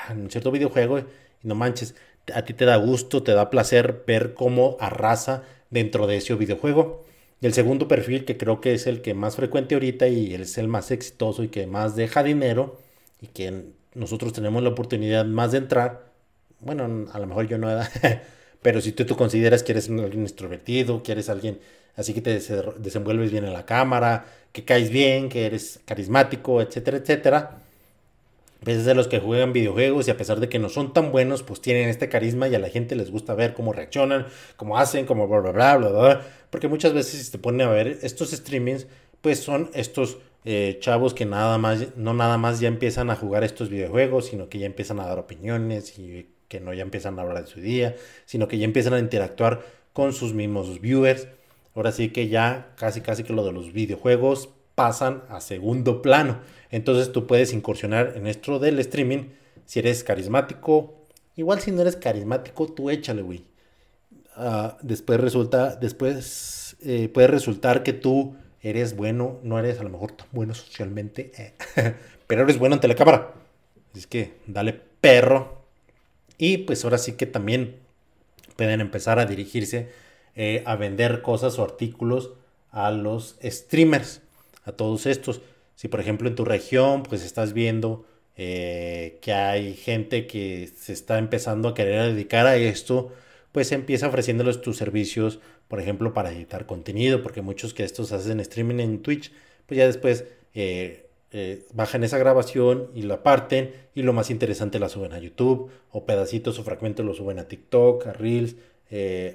en 0.09 0.23
un 0.23 0.31
cierto 0.31 0.51
videojuego, 0.51 1.01
y 1.01 1.05
no 1.43 1.55
manches, 1.55 1.95
a 2.33 2.45
ti 2.45 2.55
te 2.55 2.65
da 2.65 2.77
gusto, 2.77 3.23
te 3.23 3.33
da 3.33 3.51
placer 3.51 4.05
ver 4.07 4.35
cómo 4.35 4.77
arrasa 4.81 5.43
dentro 5.75 6.07
de 6.07 6.17
ese 6.17 6.35
videojuego. 6.35 7.05
el 7.43 7.53
segundo 7.53 7.89
perfil, 7.89 8.25
que 8.25 8.39
creo 8.39 8.61
que 8.61 8.75
es 8.75 8.87
el 8.87 9.03
que 9.03 9.13
más 9.13 9.37
frecuente 9.37 9.75
ahorita 9.75 10.09
y 10.09 10.35
es 10.35 10.57
el 10.57 10.69
más 10.69 10.91
exitoso 10.91 11.43
y 11.43 11.49
que 11.49 11.67
más 11.67 11.97
deja 11.97 12.23
dinero 12.23 12.79
y 13.21 13.27
que 13.29 13.67
nosotros 13.95 14.33
tenemos 14.33 14.63
la 14.63 14.71
oportunidad 14.71 15.27
más 15.27 15.53
de 15.53 15.59
entrar, 15.59 16.13
bueno, 16.61 17.07
a 17.13 17.19
lo 17.19 17.27
mejor 17.27 17.49
yo 17.49 17.59
no, 17.59 17.69
pero 18.63 18.81
si 18.81 18.93
tú, 18.93 19.05
tú 19.05 19.17
consideras 19.17 19.63
que 19.63 19.73
eres 19.73 19.91
alguien 19.91 20.23
extrovertido, 20.23 21.03
que 21.03 21.13
eres 21.13 21.29
alguien 21.29 21.59
así 21.97 22.15
que 22.15 22.23
te 22.23 22.41
desenvuelves 22.79 23.31
bien 23.31 23.45
en 23.45 23.53
la 23.53 23.67
cámara, 23.67 24.27
que 24.53 24.65
caes 24.65 24.91
bien, 24.91 25.29
que 25.29 25.47
eres 25.47 25.81
carismático, 25.85 26.63
etcétera, 26.63 26.99
etcétera, 26.99 27.64
veces 28.65 28.85
de 28.85 28.95
los 28.95 29.09
que 29.09 29.21
juegan 29.21 29.53
videojuegos 29.53 30.09
y 30.09 30.11
a 30.11 30.17
pesar 30.17 30.41
de 30.41 30.49
que 30.49 30.59
no 30.59 30.69
son 30.69 30.93
tan 30.93 31.13
buenos, 31.13 31.43
pues 31.43 31.61
tienen 31.61 31.89
este 31.89 32.09
carisma 32.09 32.49
y 32.49 32.55
a 32.55 32.59
la 32.59 32.69
gente 32.69 32.97
les 32.97 33.11
gusta 33.11 33.35
ver 33.35 33.55
cómo 33.55 33.73
reaccionan, 33.73 34.27
cómo 34.57 34.79
hacen, 34.79 35.07
cómo 35.07 35.29
bla, 35.29 35.41
bla, 35.41 35.53
bla, 35.53 35.77
bla, 35.77 35.91
bla. 35.91 36.23
Porque 36.51 36.69
muchas 36.69 36.93
veces 36.95 37.25
si 37.25 37.31
te 37.31 37.39
ponen 37.39 37.69
a 37.69 37.71
ver 37.71 37.99
estos 38.03 38.31
streamings, 38.31 38.87
pues 39.21 39.41
son 39.41 39.71
estos 39.75 40.19
eh, 40.45 40.79
chavos 40.81 41.15
que 41.15 41.25
nada 41.25 41.57
más, 41.59 41.97
no 41.97 42.13
nada 42.15 42.37
más 42.39 42.61
ya 42.61 42.69
empiezan 42.69 43.11
a 43.11 43.17
jugar 43.17 43.45
estos 43.45 43.71
videojuegos, 43.71 44.27
sino 44.27 44.49
que 44.49 44.59
ya 44.59 44.67
empiezan 44.67 45.01
a 45.01 45.07
dar 45.07 45.19
opiniones 45.19 45.99
y 45.99 46.29
que 46.49 46.61
no 46.61 46.75
ya 46.75 46.83
empiezan 46.83 47.19
a 47.19 47.23
hablar 47.23 47.43
de 47.43 47.51
su 47.51 47.61
día, 47.61 47.97
sino 48.27 48.49
que 48.49 48.59
ya 48.59 48.65
empiezan 48.65 48.95
a 48.95 48.99
interactuar 48.99 49.63
con 49.93 50.13
sus 50.13 50.35
mismos 50.35 50.81
viewers. 50.81 51.29
Ahora 51.75 51.93
sí 51.93 52.11
que 52.11 52.29
ya 52.29 52.75
casi 52.77 53.01
casi 53.01 53.25
que 53.25 53.33
lo 53.33 53.45
de 53.45 53.53
los 53.53 53.73
videojuegos 53.73 54.51
pasan 54.75 55.23
a 55.29 55.41
segundo 55.41 56.03
plano. 56.03 56.41
Entonces 56.75 57.13
tú 57.13 57.29
puedes 57.29 57.53
incursionar 57.53 58.15
en 58.17 58.27
esto 58.27 58.59
del 58.59 58.81
streaming 58.81 59.29
si 59.65 59.79
eres 59.79 60.03
carismático. 60.03 60.93
Igual 61.37 61.61
si 61.61 61.71
no 61.71 61.83
eres 61.83 61.95
carismático, 61.95 62.67
tú 62.67 62.91
échale, 62.91 63.23
güey. 63.23 63.45
Ah, 64.35 64.77
después 64.83 65.21
resulta, 65.21 65.77
después 65.77 66.77
eh, 66.83 67.09
puede 67.15 67.29
resultar 67.29 67.85
que 67.85 67.93
tú 67.93 68.35
eres 68.61 68.97
bueno, 68.97 69.39
no 69.45 69.57
eres 69.61 69.79
a 69.79 69.85
lo 69.85 69.89
mejor 69.89 70.17
tan 70.17 70.27
bueno 70.33 70.53
socialmente, 70.53 71.31
eh, 71.39 71.95
pero 72.27 72.43
eres 72.43 72.59
bueno 72.59 72.75
ante 72.75 72.89
la 72.89 72.97
cámara. 72.97 73.35
Es 73.95 74.09
que 74.09 74.33
dale 74.49 74.73
perro. 74.73 75.63
Y 76.39 76.59
pues 76.59 76.83
ahora 76.83 76.99
sí 76.99 77.13
que 77.13 77.27
también 77.27 77.77
pueden 78.57 78.81
empezar 78.81 79.21
a 79.21 79.27
dirigirse 79.27 79.91
eh, 80.35 80.65
a 80.67 80.75
vender 80.75 81.23
cosas 81.23 81.57
o 81.61 81.63
artículos 81.63 82.33
a 82.73 82.91
los 82.91 83.37
streamers, 83.45 84.23
a 84.65 84.73
todos 84.73 85.07
estos. 85.07 85.41
Si 85.75 85.89
por 85.89 86.01
ejemplo 86.01 86.29
en 86.29 86.35
tu 86.35 86.45
región 86.45 87.03
pues 87.03 87.25
estás 87.25 87.53
viendo 87.53 88.05
eh, 88.37 89.19
que 89.21 89.33
hay 89.33 89.75
gente 89.75 90.27
que 90.27 90.69
se 90.77 90.93
está 90.93 91.19
empezando 91.19 91.69
a 91.69 91.75
querer 91.75 92.13
dedicar 92.13 92.47
a 92.47 92.57
esto, 92.57 93.13
pues 93.53 93.71
empieza 93.71 94.09
ofreciéndoles 94.09 94.61
tus 94.61 94.77
servicios, 94.77 95.39
por 95.69 95.81
ejemplo, 95.81 96.13
para 96.13 96.33
editar 96.33 96.67
contenido, 96.67 97.23
porque 97.23 97.43
muchos 97.43 97.75
que 97.75 97.85
estos 97.85 98.11
hacen 98.11 98.41
streaming 98.41 98.81
en 98.81 99.03
Twitch, 99.03 99.31
pues 99.67 99.79
ya 99.79 99.87
después 99.87 100.25
eh, 100.55 101.07
eh, 101.31 101.65
bajan 101.73 102.03
esa 102.03 102.19
grabación 102.19 102.91
y 102.93 103.03
la 103.03 103.23
parten 103.23 103.73
y 103.95 104.03
lo 104.03 104.13
más 104.13 104.31
interesante 104.31 104.81
la 104.81 104.89
suben 104.89 105.13
a 105.13 105.21
YouTube 105.21 105.71
o 105.93 106.05
pedacitos 106.05 106.59
o 106.59 106.65
fragmentos 106.65 107.07
lo 107.07 107.15
suben 107.15 107.39
a 107.39 107.47
TikTok, 107.47 108.09
a 108.09 108.13
Reels, 108.15 108.57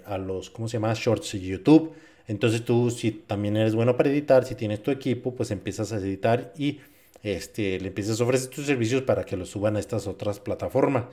a 0.06 0.18
los, 0.18 0.50
¿cómo 0.50 0.70
se 0.70 0.74
llama? 0.74 0.94
Shorts 0.94 1.34
de 1.34 1.40
YouTube. 1.42 1.94
Entonces 2.30 2.64
tú, 2.64 2.92
si 2.92 3.10
también 3.10 3.58
eres 3.58 3.74
bueno 3.74 3.98
para 3.98 4.12
editar, 4.12 4.46
si 4.46 4.54
tienes 4.54 4.84
tu 4.84 4.92
equipo, 4.92 5.34
pues 5.34 5.50
empiezas 5.50 5.92
a 5.92 5.98
editar 5.98 6.54
y 6.56 6.80
este, 7.24 7.80
le 7.80 7.88
empiezas 7.88 8.22
a 8.22 8.24
ofrecer 8.24 8.52
tus 8.52 8.68
servicios 8.68 9.02
para 9.02 9.26
que 9.26 9.36
los 9.36 9.50
suban 9.50 9.76
a 9.76 9.80
estas 9.80 10.06
otras 10.06 10.40
plataformas. 10.40 11.06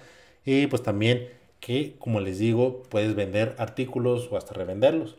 Y 0.44 0.66
pues 0.66 0.82
también 0.82 1.28
que, 1.58 1.94
como 1.98 2.20
les 2.20 2.38
digo, 2.38 2.82
puedes 2.90 3.14
vender 3.14 3.54
artículos 3.56 4.28
o 4.30 4.36
hasta 4.36 4.52
revenderlos. 4.52 5.16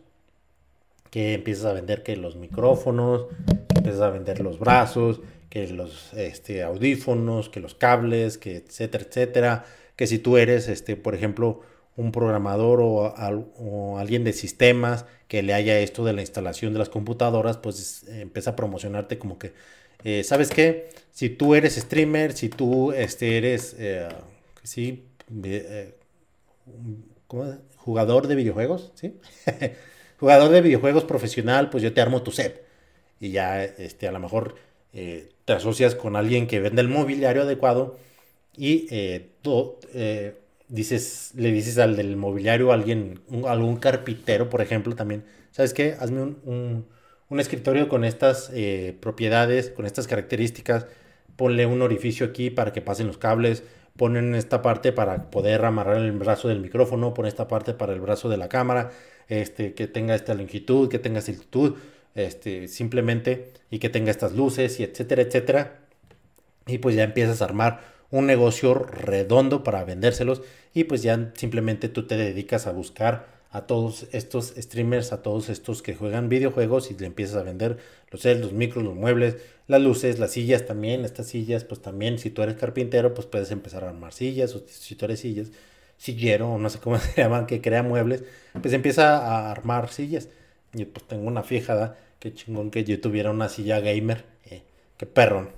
Que 1.10 1.33
empiezas 1.33 1.65
a 1.65 1.73
vender 1.73 2.03
que 2.03 2.15
los 2.15 2.36
micrófonos, 2.36 3.25
que 3.67 3.79
empiezas 3.79 4.01
a 4.01 4.12
vender 4.12 4.39
los 4.41 4.60
brazos, 4.60 5.21
que 5.49 5.67
los 5.69 6.13
este, 6.13 6.62
audífonos, 6.62 7.49
que 7.49 7.60
los 7.60 7.73
cables, 7.73 8.38
que 8.38 8.57
etcétera, 8.57 9.03
etcétera. 9.03 9.65
Que 9.95 10.05
si 10.05 10.19
tú 10.19 10.38
eres, 10.38 10.67
este, 10.67 10.95
por 10.95 11.15
ejemplo, 11.15 11.62
un 11.97 12.12
programador 12.12 12.79
o, 12.81 13.97
alguien 13.97 14.23
de 14.23 14.31
sistemas 14.31 15.05
que 15.27 15.41
le 15.43 15.53
haya 15.53 15.79
esto 15.79 16.05
de 16.05 16.13
la 16.13 16.21
instalación 16.21 16.71
de 16.71 16.79
las 16.79 16.89
computadoras, 16.89 17.57
pues 17.57 18.03
eh, 18.07 18.21
empieza 18.21 18.51
a 18.51 18.55
promocionarte 18.55 19.17
como 19.17 19.38
que, 19.39 19.53
eh, 20.03 20.23
¿sabes 20.23 20.49
qué? 20.49 20.89
Si 21.12 21.29
tú 21.29 21.55
eres 21.55 21.75
streamer, 21.75 22.33
si 22.33 22.49
tú 22.49 22.91
este, 22.93 23.38
eres, 23.38 23.75
eh, 23.79 24.07
sí, 24.63 25.05
jugador 27.77 28.27
de 28.27 28.36
videojuegos, 28.36 28.91
¿sí? 28.93 29.15
jugador 30.19 30.51
de 30.51 30.62
videojuegos 30.62 31.03
profesional, 31.03 31.71
pues 31.71 31.83
yo 31.83 31.93
te 31.93 32.01
armo 32.01 32.21
tu 32.21 32.31
set. 32.31 32.63
Y 33.19 33.31
ya, 33.31 33.63
este, 33.63 34.07
a 34.07 34.12
lo 34.12 34.19
mejor 34.19 34.55
te 34.93 35.53
asocias 35.53 35.95
con 35.95 36.15
alguien 36.15 36.47
que 36.47 36.60
vende 36.60 36.81
el 36.81 36.88
mobiliario 36.88 37.43
adecuado 37.43 37.97
y 38.55 38.88
tú 39.41 39.77
dices, 40.67 41.32
le 41.36 41.51
dices 41.51 41.77
al 41.77 41.95
del 41.95 42.15
mobiliario, 42.17 42.71
alguien, 42.71 43.19
algún 43.47 43.77
carpintero, 43.77 44.49
por 44.49 44.62
ejemplo, 44.62 44.95
también, 44.95 45.23
¿sabes 45.51 45.73
qué? 45.73 45.95
Hazme 45.99 46.21
un, 46.21 46.86
escritorio 47.39 47.89
con 47.89 48.03
estas 48.03 48.51
eh, 48.53 48.97
propiedades, 48.99 49.69
con 49.69 49.86
estas 49.86 50.08
características, 50.08 50.88
ponle 51.36 51.65
un 51.65 51.82
orificio 51.82 52.25
aquí 52.25 52.49
para 52.49 52.73
que 52.73 52.82
pasen 52.82 53.08
los 53.08 53.17
cables, 53.17 53.63
ponen 53.97 54.36
esta 54.36 54.62
parte 54.62 54.91
para 54.91 55.30
poder 55.30 55.65
amarrar 55.65 55.97
el 55.97 56.12
brazo 56.12 56.47
del 56.47 56.60
micrófono, 56.60 57.13
pon 57.13 57.25
esta 57.25 57.47
parte 57.47 57.73
para 57.73 57.93
el 57.93 57.99
brazo 57.99 58.30
de 58.30 58.38
la 58.38 58.47
cámara, 58.47 58.91
este, 59.27 59.73
que 59.73 59.88
tenga 59.88 60.15
esta 60.15 60.34
longitud, 60.36 60.89
que 60.89 60.99
tenga 60.99 61.19
esta 61.19 61.32
altitud, 61.32 61.75
este, 62.15 62.67
simplemente, 62.67 63.51
y 63.69 63.80
que 63.80 63.89
tenga 63.89 64.12
estas 64.12 64.34
luces, 64.34 64.80
y 64.80 64.84
etcétera, 64.84 65.23
etcétera. 65.23 65.80
Y 66.67 66.77
pues 66.80 66.95
ya 66.95 67.03
empiezas 67.03 67.41
a 67.41 67.45
armar 67.45 67.96
un 68.12 68.26
negocio 68.26 68.74
redondo 68.74 69.63
para 69.63 69.84
vendérselos 69.84 70.41
y 70.74 70.86
pues 70.86 71.04
ya 71.04 71.32
simplemente 71.36 71.89
tú 71.89 72.08
te 72.08 72.18
dedicas 72.18 72.68
a 72.68 72.72
buscar 72.72 73.38
a 73.51 73.66
todos 73.66 74.08
estos 74.12 74.53
streamers, 74.58 75.14
a 75.14 75.22
todos 75.22 75.49
estos 75.49 75.82
que 75.82 75.95
juegan 75.95 76.30
videojuegos 76.30 76.91
y 76.91 76.95
le 76.95 77.08
empiezas 77.08 77.38
a 77.38 77.43
vender 77.43 77.78
los 78.12 78.24
los 78.26 78.53
micros, 78.53 78.84
los 78.84 78.95
muebles, 78.95 79.38
las 79.68 79.82
luces, 79.82 80.20
las 80.20 80.32
sillas 80.32 80.66
también, 80.66 81.05
estas 81.05 81.28
sillas, 81.28 81.64
pues 81.64 81.82
también 81.82 82.20
si 82.20 82.30
tú 82.30 82.41
eres 82.41 82.55
carpintero, 82.55 83.14
pues 83.14 83.28
puedes 83.28 83.51
empezar 83.51 83.84
a 83.84 83.89
armar 83.89 84.14
sillas, 84.14 84.55
o 84.55 84.64
si 84.68 84.95
tú 84.95 85.05
eres 85.05 85.20
sillas, 85.20 85.51
sillero, 85.97 86.53
o 86.53 86.58
no 86.58 86.70
sé 86.70 86.80
cómo 86.80 86.97
se 86.99 87.22
llaman, 87.22 87.47
que 87.47 87.62
crea 87.62 87.84
muebles, 87.84 88.24
pues 88.62 88.74
empieza 88.74 89.18
a 89.18 89.51
armar 89.51 89.89
sillas. 89.89 90.30
Y 90.74 90.86
pues 90.86 91.08
tengo 91.08 91.28
una 91.28 91.43
fijada, 91.43 91.97
que 92.20 92.34
chingón 92.34 92.72
que 92.72 92.84
yo 92.84 92.99
tuviera 93.01 93.32
una 93.32 93.49
silla 93.49 93.80
gamer, 93.80 94.26
eh, 94.45 94.64
qué 94.97 95.05
perro. 95.05 95.51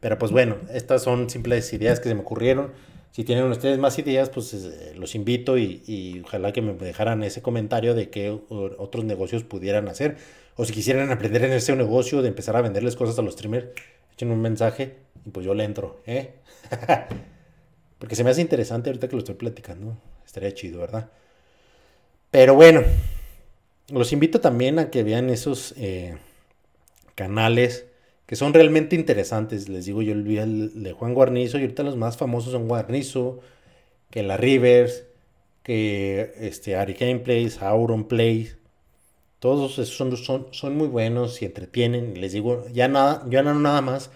Pero 0.00 0.18
pues 0.18 0.32
bueno, 0.32 0.56
estas 0.72 1.02
son 1.02 1.30
simples 1.30 1.72
ideas 1.72 2.00
que 2.00 2.08
se 2.08 2.14
me 2.14 2.22
ocurrieron. 2.22 2.72
Si 3.12 3.22
tienen 3.22 3.44
ustedes 3.44 3.78
más 3.78 3.98
ideas, 3.98 4.28
pues 4.28 4.52
eh, 4.54 4.92
los 4.96 5.14
invito 5.14 5.56
y, 5.56 6.20
ojalá 6.24 6.52
que 6.52 6.62
me 6.62 6.74
dejaran 6.74 7.22
ese 7.22 7.42
comentario 7.42 7.94
de 7.94 8.10
qué 8.10 8.30
otros 8.30 9.04
negocios 9.04 9.44
pudieran 9.44 9.88
hacer. 9.88 10.16
O 10.56 10.64
si 10.64 10.72
quisieran 10.72 11.10
aprender 11.10 11.44
en 11.44 11.52
ese 11.52 11.74
negocio 11.76 12.22
de 12.22 12.28
empezar 12.28 12.56
a 12.56 12.62
venderles 12.62 12.96
cosas 12.96 13.18
a 13.18 13.22
los 13.22 13.34
streamers, 13.34 13.66
echen 14.12 14.30
un 14.30 14.40
mensaje 14.40 14.96
y 15.24 15.30
pues 15.30 15.46
yo 15.46 15.54
le 15.54 15.64
entro, 15.64 16.00
¿eh? 16.06 16.34
Porque 17.98 18.16
se 18.16 18.24
me 18.24 18.30
hace 18.30 18.40
interesante 18.40 18.90
ahorita 18.90 19.08
que 19.08 19.16
lo 19.16 19.20
estoy 19.20 19.36
platicando. 19.36 19.96
Estaría 20.26 20.52
chido, 20.52 20.80
¿verdad? 20.80 21.10
Pero 22.30 22.54
bueno, 22.54 22.82
los 23.88 24.12
invito 24.12 24.40
también 24.40 24.78
a 24.78 24.90
que 24.90 25.02
vean 25.02 25.30
esos 25.30 25.74
eh, 25.76 26.16
canales 27.14 27.86
que 28.26 28.36
son 28.36 28.54
realmente 28.54 28.96
interesantes. 28.96 29.68
Les 29.68 29.86
digo, 29.86 30.02
yo 30.02 30.12
el 30.12 30.82
de 30.82 30.92
Juan 30.92 31.14
Guarnizo 31.14 31.58
y 31.58 31.62
ahorita 31.62 31.82
los 31.82 31.96
más 31.96 32.16
famosos 32.16 32.52
son 32.52 32.68
Guarnizo, 32.68 33.40
que 34.10 34.22
la 34.22 34.36
Rivers, 34.36 35.04
que 35.62 36.32
este, 36.38 36.76
Ari 36.76 36.94
Gameplays, 36.94 37.62
Auron 37.62 38.04
Plays. 38.04 38.56
Todos 39.40 39.72
esos 39.78 39.96
son, 39.96 40.16
son, 40.16 40.46
son, 40.52 40.76
muy 40.76 40.88
buenos 40.88 41.42
y 41.42 41.44
entretienen. 41.46 42.20
Les 42.20 42.32
digo, 42.32 42.64
ya 42.72 42.88
nada, 42.88 43.24
ya 43.28 43.42
no 43.42 43.54
nada 43.54 43.80
más 43.82 44.10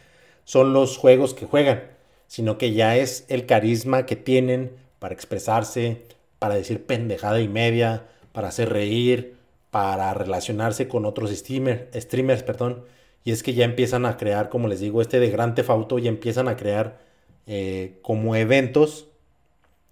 son 0.44 0.72
los 0.72 0.96
juegos 0.96 1.34
que 1.34 1.46
juegan, 1.46 1.82
sino 2.28 2.56
que 2.56 2.72
ya 2.72 2.96
es 2.96 3.26
el 3.28 3.44
carisma 3.44 4.06
que 4.06 4.16
tienen 4.16 4.72
para 4.98 5.14
expresarse, 5.14 6.02
para 6.38 6.54
decir 6.54 6.86
pendejada 6.86 7.40
y 7.40 7.48
media, 7.48 8.06
para 8.32 8.48
hacer 8.48 8.70
reír, 8.70 9.36
para 9.70 10.14
relacionarse 10.14 10.88
con 10.88 11.04
otros 11.04 11.30
streamer, 11.30 11.90
streamers, 11.94 12.42
perdón. 12.42 12.84
Y 13.29 13.33
es 13.33 13.43
que 13.43 13.53
ya 13.53 13.66
empiezan 13.66 14.07
a 14.07 14.16
crear, 14.16 14.49
como 14.49 14.68
les 14.68 14.81
digo, 14.81 15.03
este 15.03 15.20
de 15.20 15.29
Gran 15.29 15.55
Tefauto, 15.55 15.99
ya 15.99 16.09
empiezan 16.09 16.49
a 16.49 16.57
crear 16.57 16.99
eh, 17.47 17.99
como 18.01 18.35
eventos 18.37 19.09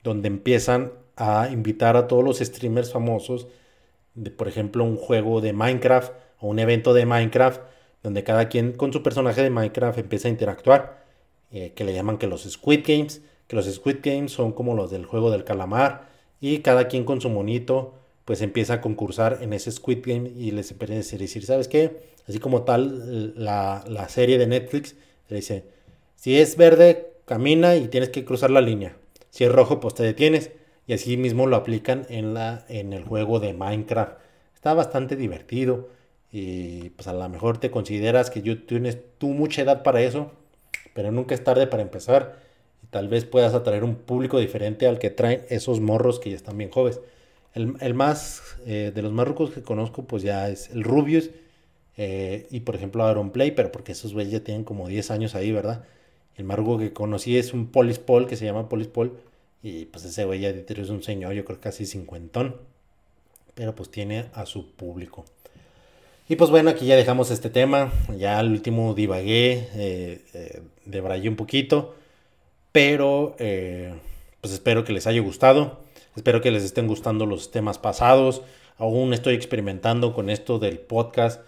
donde 0.02 0.28
empiezan 0.28 0.92
a 1.16 1.50
invitar 1.52 1.98
a 1.98 2.08
todos 2.08 2.24
los 2.24 2.38
streamers 2.38 2.94
famosos 2.94 3.46
de, 4.14 4.30
por 4.30 4.48
ejemplo, 4.48 4.84
un 4.84 4.96
juego 4.96 5.42
de 5.42 5.52
Minecraft 5.52 6.14
o 6.40 6.48
un 6.48 6.60
evento 6.60 6.94
de 6.94 7.04
Minecraft, 7.04 7.60
donde 8.02 8.24
cada 8.24 8.48
quien 8.48 8.72
con 8.72 8.90
su 8.94 9.02
personaje 9.02 9.42
de 9.42 9.50
Minecraft 9.50 9.98
empieza 9.98 10.28
a 10.28 10.30
interactuar, 10.30 11.04
eh, 11.50 11.74
que 11.76 11.84
le 11.84 11.92
llaman 11.92 12.16
que 12.16 12.28
los 12.28 12.44
Squid 12.44 12.86
Games, 12.86 13.20
que 13.48 13.56
los 13.56 13.66
Squid 13.66 13.98
Games 14.02 14.32
son 14.32 14.52
como 14.52 14.74
los 14.74 14.90
del 14.90 15.04
juego 15.04 15.30
del 15.30 15.44
calamar, 15.44 16.08
y 16.40 16.60
cada 16.60 16.88
quien 16.88 17.04
con 17.04 17.20
su 17.20 17.28
monito 17.28 17.96
pues 18.26 18.42
empieza 18.42 18.74
a 18.74 18.80
concursar 18.82 19.38
en 19.40 19.54
ese 19.54 19.72
Squid 19.72 20.04
Game 20.04 20.28
y 20.36 20.50
les 20.50 20.72
empieza 20.72 20.92
a 20.92 20.96
decir, 20.96 21.46
¿sabes 21.46 21.68
qué? 21.68 22.10
Así 22.28 22.40
como 22.40 22.64
tal, 22.64 23.32
la, 23.42 23.84
la 23.88 24.08
serie 24.08 24.36
de 24.36 24.48
Netflix 24.48 24.96
le 25.28 25.36
dice, 25.36 25.64
si 26.16 26.38
es 26.38 26.56
verde, 26.56 27.12
camina 27.24 27.76
y 27.76 27.88
tienes 27.88 28.08
que 28.10 28.24
cruzar 28.24 28.50
la 28.50 28.60
línea. 28.60 28.96
Si 29.30 29.44
es 29.44 29.52
rojo, 29.52 29.78
pues 29.78 29.94
te 29.94 30.02
detienes. 30.02 30.50
Y 30.88 30.92
así 30.92 31.16
mismo 31.16 31.46
lo 31.46 31.56
aplican 31.56 32.04
en, 32.08 32.34
la, 32.34 32.64
en 32.68 32.92
el 32.92 33.04
juego 33.04 33.38
de 33.38 33.52
Minecraft. 33.52 34.18
Está 34.54 34.74
bastante 34.74 35.14
divertido. 35.14 35.88
Y 36.32 36.90
pues 36.90 37.06
a 37.06 37.12
lo 37.12 37.28
mejor 37.28 37.58
te 37.58 37.70
consideras 37.70 38.30
que 38.30 38.40
tienes 38.40 38.98
tú 39.18 39.28
mucha 39.28 39.62
edad 39.62 39.84
para 39.84 40.00
eso. 40.02 40.32
Pero 40.94 41.12
nunca 41.12 41.34
es 41.34 41.44
tarde 41.44 41.68
para 41.68 41.82
empezar. 41.82 42.40
Y 42.82 42.86
tal 42.88 43.08
vez 43.08 43.24
puedas 43.24 43.54
atraer 43.54 43.84
un 43.84 43.94
público 43.94 44.40
diferente 44.40 44.88
al 44.88 44.98
que 44.98 45.10
traen 45.10 45.44
esos 45.48 45.80
morros 45.80 46.18
que 46.18 46.30
ya 46.30 46.36
están 46.36 46.58
bien 46.58 46.70
jóvenes. 46.70 47.00
El, 47.56 47.94
más, 47.94 48.42
eh, 48.66 48.92
de 48.94 49.00
los 49.02 49.12
más 49.12 49.26
que 49.50 49.62
conozco, 49.62 50.04
pues 50.04 50.22
ya 50.22 50.50
es 50.50 50.68
el 50.70 50.84
Rubius. 50.84 51.30
Eh, 51.96 52.46
y 52.50 52.60
por 52.60 52.74
ejemplo 52.74 53.02
Aaron 53.02 53.30
Play, 53.30 53.52
pero 53.52 53.72
porque 53.72 53.92
esos 53.92 54.12
güeyes 54.12 54.30
ya 54.30 54.40
tienen 54.40 54.64
como 54.64 54.86
10 54.86 55.10
años 55.10 55.34
ahí, 55.34 55.50
¿verdad? 55.52 55.82
El 56.36 56.44
más 56.44 56.58
que 56.78 56.92
conocí 56.92 57.38
es 57.38 57.54
un 57.54 57.68
Polispol 57.68 58.26
que 58.26 58.36
se 58.36 58.44
llama 58.44 58.68
Polispol. 58.68 59.18
Y 59.62 59.86
pues 59.86 60.04
ese 60.04 60.26
güey 60.26 60.40
ya 60.40 60.50
es 60.50 60.90
un 60.90 61.02
señor, 61.02 61.32
yo 61.32 61.46
creo 61.46 61.58
casi 61.58 61.86
cincuentón. 61.86 62.56
Pero 63.54 63.74
pues 63.74 63.90
tiene 63.90 64.26
a 64.34 64.44
su 64.44 64.70
público. 64.72 65.24
Y 66.28 66.36
pues 66.36 66.50
bueno, 66.50 66.68
aquí 66.68 66.84
ya 66.84 66.96
dejamos 66.96 67.30
este 67.30 67.48
tema. 67.48 67.90
Ya 68.18 68.38
al 68.38 68.50
último 68.50 68.92
divagué, 68.92 69.66
eh, 69.74 70.20
eh, 70.34 71.28
un 71.28 71.36
poquito. 71.36 71.94
Pero 72.72 73.34
pues 73.38 74.52
espero 74.52 74.84
que 74.84 74.92
les 74.92 75.06
haya 75.06 75.22
gustado. 75.22 75.85
Espero 76.16 76.40
que 76.40 76.50
les 76.50 76.64
estén 76.64 76.86
gustando 76.86 77.26
los 77.26 77.50
temas 77.50 77.78
pasados. 77.78 78.40
Aún 78.78 79.12
estoy 79.12 79.34
experimentando 79.34 80.14
con 80.14 80.30
esto 80.30 80.58
del 80.58 80.78
podcast, 80.78 81.42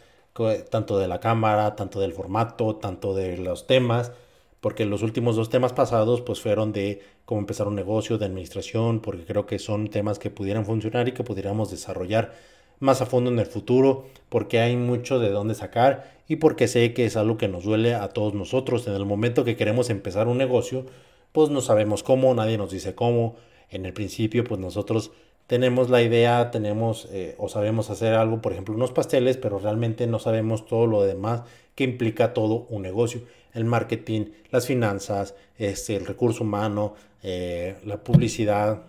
tanto 0.70 0.98
de 0.98 1.08
la 1.08 1.20
cámara, 1.20 1.74
tanto 1.74 2.00
del 2.00 2.12
formato, 2.12 2.76
tanto 2.76 3.14
de 3.14 3.38
los 3.38 3.66
temas, 3.66 4.12
porque 4.60 4.84
los 4.84 5.02
últimos 5.02 5.36
dos 5.36 5.48
temas 5.48 5.72
pasados 5.72 6.20
pues 6.20 6.40
fueron 6.40 6.72
de 6.72 7.00
cómo 7.24 7.40
empezar 7.40 7.66
un 7.66 7.76
negocio, 7.76 8.18
de 8.18 8.26
administración, 8.26 9.00
porque 9.00 9.24
creo 9.24 9.46
que 9.46 9.58
son 9.58 9.88
temas 9.88 10.18
que 10.18 10.28
pudieran 10.28 10.66
funcionar 10.66 11.08
y 11.08 11.12
que 11.12 11.24
pudiéramos 11.24 11.70
desarrollar 11.70 12.34
más 12.78 13.00
a 13.00 13.06
fondo 13.06 13.30
en 13.30 13.38
el 13.38 13.46
futuro, 13.46 14.04
porque 14.28 14.60
hay 14.60 14.76
mucho 14.76 15.18
de 15.18 15.30
dónde 15.30 15.54
sacar 15.54 16.18
y 16.28 16.36
porque 16.36 16.68
sé 16.68 16.92
que 16.92 17.06
es 17.06 17.16
algo 17.16 17.38
que 17.38 17.48
nos 17.48 17.64
duele 17.64 17.94
a 17.94 18.08
todos 18.10 18.34
nosotros. 18.34 18.86
En 18.86 18.92
el 18.92 19.06
momento 19.06 19.44
que 19.44 19.56
queremos 19.56 19.88
empezar 19.88 20.28
un 20.28 20.36
negocio, 20.36 20.84
pues 21.32 21.48
no 21.48 21.62
sabemos 21.62 22.02
cómo, 22.02 22.34
nadie 22.34 22.58
nos 22.58 22.70
dice 22.70 22.94
cómo, 22.94 23.36
en 23.70 23.86
el 23.86 23.92
principio 23.92 24.44
pues 24.44 24.60
nosotros 24.60 25.10
tenemos 25.48 25.88
la 25.88 26.02
idea, 26.02 26.50
tenemos 26.50 27.08
eh, 27.10 27.34
o 27.38 27.48
sabemos 27.48 27.88
hacer 27.88 28.14
algo, 28.14 28.42
por 28.42 28.52
ejemplo, 28.52 28.74
unos 28.74 28.92
pasteles, 28.92 29.38
pero 29.38 29.58
realmente 29.58 30.06
no 30.06 30.18
sabemos 30.18 30.66
todo 30.66 30.86
lo 30.86 31.02
demás 31.02 31.42
que 31.74 31.84
implica 31.84 32.34
todo 32.34 32.66
un 32.68 32.82
negocio. 32.82 33.22
El 33.54 33.64
marketing, 33.64 34.26
las 34.50 34.66
finanzas, 34.66 35.34
este, 35.56 35.96
el 35.96 36.04
recurso 36.04 36.44
humano, 36.44 36.94
eh, 37.22 37.76
la 37.86 38.04
publicidad, 38.04 38.82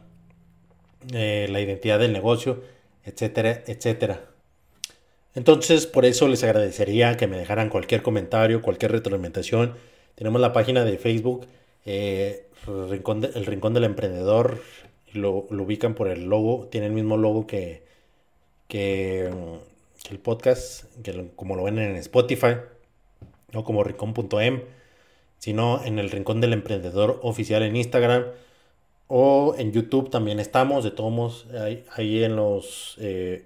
eh, 1.13 1.47
la 1.49 1.61
identidad 1.61 1.97
del 1.97 2.11
negocio, 2.11 2.61
etcétera, 3.05 3.63
etcétera. 3.65 4.25
Entonces, 5.35 5.87
por 5.87 6.03
eso 6.03 6.27
les 6.27 6.43
agradecería 6.43 7.15
que 7.15 7.27
me 7.27 7.37
dejaran 7.37 7.69
cualquier 7.69 8.01
comentario, 8.01 8.61
cualquier 8.61 8.91
retroalimentación. 8.91 9.75
Tenemos 10.15 10.41
la 10.41 10.51
página 10.51 10.83
de 10.83 10.97
Facebook, 10.97 11.47
el 11.85 12.43
Rincón, 12.89 13.23
el 13.23 13.45
Rincón 13.45 13.73
del 13.73 13.83
Emprendedor, 13.85 14.61
lo, 15.13 15.31
ubican 15.49 15.95
por 15.95 16.07
el 16.07 16.25
logo, 16.25 16.67
tiene 16.71 16.87
el 16.87 16.93
mismo 16.93 17.17
logo 17.17 17.47
que, 17.47 17.83
que, 18.67 19.31
el 20.09 20.19
podcast, 20.19 20.85
que 21.03 21.31
como 21.35 21.55
lo 21.55 21.63
ven 21.63 21.79
en 21.79 21.95
Spotify, 21.97 22.55
no 23.51 23.63
como 23.63 23.83
rincón.em, 23.83 24.61
sino 25.37 25.83
en 25.83 25.99
el 25.99 26.11
Rincón 26.11 26.41
del 26.41 26.53
Emprendedor 26.53 27.19
oficial 27.23 27.63
en 27.63 27.75
Instagram 27.75 28.25
o 29.07 29.55
en 29.57 29.71
YouTube 29.71 30.09
también 30.09 30.39
estamos, 30.39 30.83
de 30.83 30.91
todos 30.91 31.11
modos, 31.11 31.47
ahí, 31.95 32.23
en 32.23 32.35
los 32.35 32.95
eh, 32.99 33.45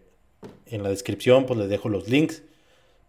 en 0.67 0.83
la 0.83 0.89
descripción 0.89 1.45
pues 1.45 1.57
les 1.59 1.69
dejo 1.69 1.89
los 1.89 2.09
links 2.09 2.43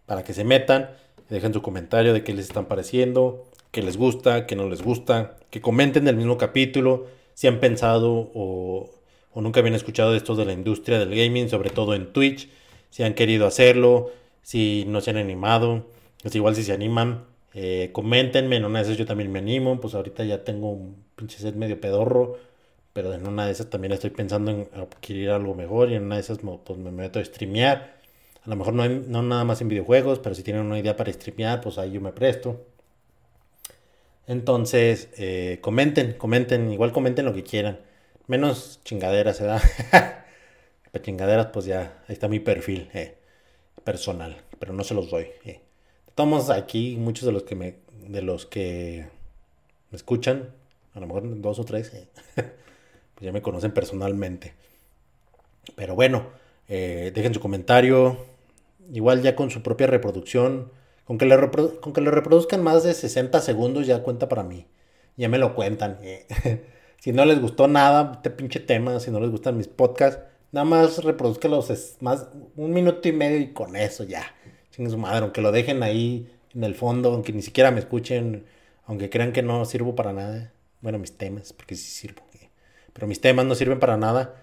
para 0.05 0.23
que 0.23 0.33
se 0.33 0.43
metan, 0.43 0.89
dejen 1.29 1.53
su 1.53 1.61
comentario 1.61 2.13
de 2.13 2.23
qué 2.23 2.33
les 2.33 2.47
están 2.47 2.65
pareciendo, 2.65 3.45
que 3.75 3.81
les 3.81 3.97
gusta, 3.97 4.47
que 4.47 4.55
no 4.55 4.69
les 4.69 4.81
gusta, 4.81 5.35
que 5.49 5.59
comenten 5.59 6.07
el 6.07 6.15
mismo 6.15 6.37
capítulo, 6.37 7.07
si 7.33 7.47
han 7.47 7.59
pensado 7.59 8.31
o, 8.33 8.89
nunca 9.35 9.59
habían 9.59 9.75
escuchado 9.75 10.15
esto 10.15 10.33
de 10.37 10.45
la 10.45 10.53
industria 10.53 10.97
del 10.97 11.13
gaming, 11.13 11.49
sobre 11.49 11.71
todo 11.71 11.93
en 11.93 12.13
Twitch, 12.13 12.47
si 12.89 13.03
han 13.03 13.15
querido 13.15 13.45
hacerlo, 13.45 14.11
si 14.43 14.85
no 14.87 15.01
se 15.01 15.09
han 15.09 15.17
animado, 15.17 15.87
pues 16.21 16.33
igual 16.35 16.55
si 16.55 16.63
se 16.63 16.71
animan, 16.71 17.25
eh, 17.53 17.91
en 17.93 18.65
una 18.65 18.79
de 18.79 18.85
esas 18.85 18.97
yo 18.97 19.05
también 19.05 19.29
me 19.29 19.39
animo, 19.39 19.81
pues 19.81 19.93
ahorita 19.93 20.23
ya 20.23 20.45
tengo 20.45 20.71
un 20.71 21.03
pinche 21.17 21.39
set 21.39 21.55
medio 21.55 21.81
pedorro, 21.81 22.37
pero 22.93 23.13
en 23.13 23.27
una 23.27 23.45
de 23.45 23.51
esas 23.51 23.69
también 23.69 23.91
estoy 23.91 24.11
pensando 24.11 24.51
en 24.51 24.69
adquirir 24.73 25.31
algo 25.31 25.53
mejor 25.53 25.91
y 25.91 25.95
en 25.95 26.03
una 26.03 26.15
de 26.15 26.21
esas 26.21 26.39
pues 26.63 26.79
me 26.79 26.91
meto 26.91 27.19
a 27.19 27.25
streamear. 27.25 27.97
A 28.45 28.49
lo 28.49 28.55
mejor 28.55 28.73
no, 28.73 28.87
no 28.87 29.21
nada 29.21 29.43
más 29.43 29.59
en 29.59 29.67
videojuegos, 29.67 30.19
pero 30.19 30.33
si 30.33 30.43
tienen 30.43 30.65
una 30.65 30.79
idea 30.79 30.95
para 30.95 31.11
streamear, 31.11 31.59
pues 31.59 31.77
ahí 31.77 31.91
yo 31.91 31.99
me 31.99 32.13
presto. 32.13 32.74
Entonces, 34.27 35.09
eh, 35.17 35.59
comenten, 35.61 36.13
comenten, 36.13 36.71
igual 36.71 36.91
comenten 36.91 37.25
lo 37.25 37.33
que 37.33 37.43
quieran. 37.43 37.79
Menos 38.27 38.79
chingaderas, 38.83 39.39
¿verdad? 39.39 39.61
Para 40.91 41.03
chingaderas, 41.03 41.47
pues 41.47 41.65
ya, 41.65 42.03
ahí 42.07 42.13
está 42.13 42.27
mi 42.27 42.39
perfil 42.39 42.89
eh, 42.93 43.17
personal, 43.83 44.37
pero 44.59 44.73
no 44.73 44.83
se 44.83 44.95
los 44.95 45.11
doy. 45.11 45.27
Eh. 45.45 45.61
Aquí, 46.55 46.95
muchos 46.97 47.25
de 47.25 47.33
los 47.33 47.43
que 47.43 47.55
me, 47.55 47.75
de 48.07 48.21
los 48.21 48.45
que 48.45 49.05
me 49.91 49.95
escuchan, 49.95 50.49
a 50.93 50.99
lo 50.99 51.07
mejor 51.07 51.41
dos 51.41 51.59
o 51.59 51.65
tres, 51.65 51.93
eh, 51.93 52.07
pues 52.35 53.21
ya 53.21 53.31
me 53.31 53.41
conocen 53.41 53.73
personalmente. 53.73 54.53
Pero 55.75 55.95
bueno, 55.95 56.29
dejen 56.67 57.33
su 57.33 57.39
comentario, 57.39 58.25
igual 58.93 59.21
ya 59.21 59.35
con 59.35 59.51
su 59.51 59.61
propia 59.61 59.87
reproducción 59.87 60.71
con 61.05 61.17
que, 61.17 61.25
le 61.25 61.37
con 61.79 61.93
que 61.93 62.01
reproduzcan 62.01 62.63
más 62.63 62.83
de 62.83 62.93
60 62.93 63.39
segundos 63.41 63.87
ya 63.87 64.03
cuenta 64.03 64.27
para 64.27 64.43
mí. 64.43 64.67
Ya 65.17 65.29
me 65.29 65.37
lo 65.37 65.55
cuentan. 65.55 65.99
si 66.99 67.13
no 67.13 67.25
les 67.25 67.39
gustó 67.39 67.67
nada, 67.67 68.13
este 68.15 68.29
pinche 68.29 68.59
tema, 68.59 68.99
si 68.99 69.11
no 69.11 69.19
les 69.19 69.29
gustan 69.29 69.57
mis 69.57 69.67
podcasts, 69.67 70.21
nada 70.51 70.65
más 70.65 71.03
reproduzcanlos 71.03 71.97
más 72.01 72.27
un 72.55 72.73
minuto 72.73 73.07
y 73.07 73.11
medio 73.11 73.39
y 73.39 73.53
con 73.53 73.75
eso 73.75 74.03
ya. 74.03 74.23
Sin 74.71 74.89
su 74.89 74.97
madre, 74.97 75.19
aunque 75.19 75.41
lo 75.41 75.51
dejen 75.51 75.83
ahí 75.83 76.29
en 76.53 76.63
el 76.63 76.75
fondo, 76.75 77.13
aunque 77.13 77.31
ni 77.31 77.41
siquiera 77.41 77.71
me 77.71 77.79
escuchen, 77.79 78.45
aunque 78.85 79.09
crean 79.09 79.31
que 79.31 79.41
no 79.41 79.63
sirvo 79.65 79.95
para 79.95 80.11
nada. 80.11 80.51
Bueno, 80.81 80.99
mis 80.99 81.17
temas, 81.17 81.53
porque 81.53 81.75
sí 81.75 81.89
sirvo. 81.89 82.25
Pero 82.95 83.07
mis 83.07 83.19
temas 83.19 83.45
no 83.45 83.55
sirven 83.55 83.79
para 83.79 83.97
nada. 83.97 84.35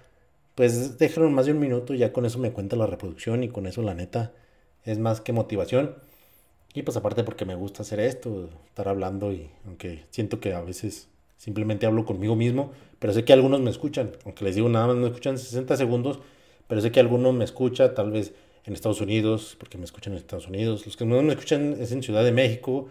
Pues 0.55 0.99
déjenlo 0.99 1.31
más 1.31 1.47
de 1.47 1.53
un 1.53 1.59
minuto, 1.59 1.95
ya 1.95 2.13
con 2.13 2.27
eso 2.27 2.39
me 2.39 2.53
cuenta 2.53 2.77
la 2.77 2.87
reproducción 2.87 3.43
y 3.43 3.49
con 3.49 3.67
eso 3.67 3.81
la 3.81 3.95
neta 3.95 4.33
es 4.85 4.99
más 4.99 5.23
que 5.23 5.33
motivación. 5.33 5.97
Y 6.75 6.83
pues 6.83 6.97
aparte 6.97 7.23
porque 7.25 7.45
me 7.45 7.55
gusta 7.55 7.83
hacer 7.83 8.01
esto, 8.01 8.49
estar 8.67 8.89
hablando 8.89 9.33
y 9.33 9.51
aunque 9.67 10.05
siento 10.11 10.41
que 10.41 10.55
a 10.55 10.63
veces 10.63 11.09
simplemente 11.37 11.87
hablo 11.87 12.05
conmigo 12.05 12.37
mismo, 12.37 12.73
pero 12.99 13.13
sé 13.13 13.25
que 13.25 13.33
algunos 13.33 13.61
me 13.61 13.71
escuchan, 13.71 14.13
aunque 14.25 14.45
les 14.45 14.55
digo 14.55 14.69
nada 14.69 14.87
más 14.87 14.97
me 14.97 15.07
escuchan 15.09 15.39
60 15.39 15.77
segundos, 15.77 16.21
pero 16.69 16.81
sé 16.81 16.93
que 16.93 17.01
algunos 17.01 17.35
me 17.35 17.45
escuchan 17.45 17.95
tal 17.95 18.13
vez 18.13 18.33
en 18.65 18.75
Estados 18.75 19.01
Unidos, 19.01 19.57
porque 19.59 19.77
me 19.77 19.85
escuchan 19.85 20.13
en 20.13 20.19
Estados 20.19 20.47
Unidos, 20.47 20.87
los 20.87 20.97
que 20.97 21.05
no 21.05 21.21
me 21.21 21.33
escuchan 21.33 21.77
es 21.81 21.93
en 21.93 22.03
Ciudad 22.03 22.25
de 22.25 22.33
México, 22.33 22.89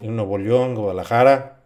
en 0.00 0.16
Nuevo 0.16 0.36
León, 0.36 0.74
Guadalajara, 0.74 1.60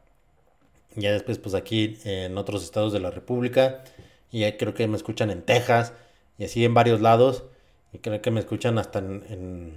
ya 0.95 1.13
después 1.13 1.39
pues 1.39 1.55
aquí 1.55 1.99
en 2.05 2.37
otros 2.39 2.63
estados 2.63 2.93
de 2.93 3.01
la 3.01 3.11
República, 3.11 3.83
y 4.31 4.41
ya 4.41 4.57
creo 4.57 4.75
que 4.75 4.87
me 4.89 4.97
escuchan 4.97 5.31
en 5.31 5.43
Texas, 5.43 5.95
y 6.39 6.45
así 6.45 6.65
en 6.65 6.75
varios 6.75 7.01
lados, 7.01 7.45
y 7.93 7.99
creo 7.99 8.21
que 8.21 8.31
me 8.31 8.41
escuchan 8.41 8.79
hasta 8.79 8.99
en, 8.99 9.25
en, 9.31 9.73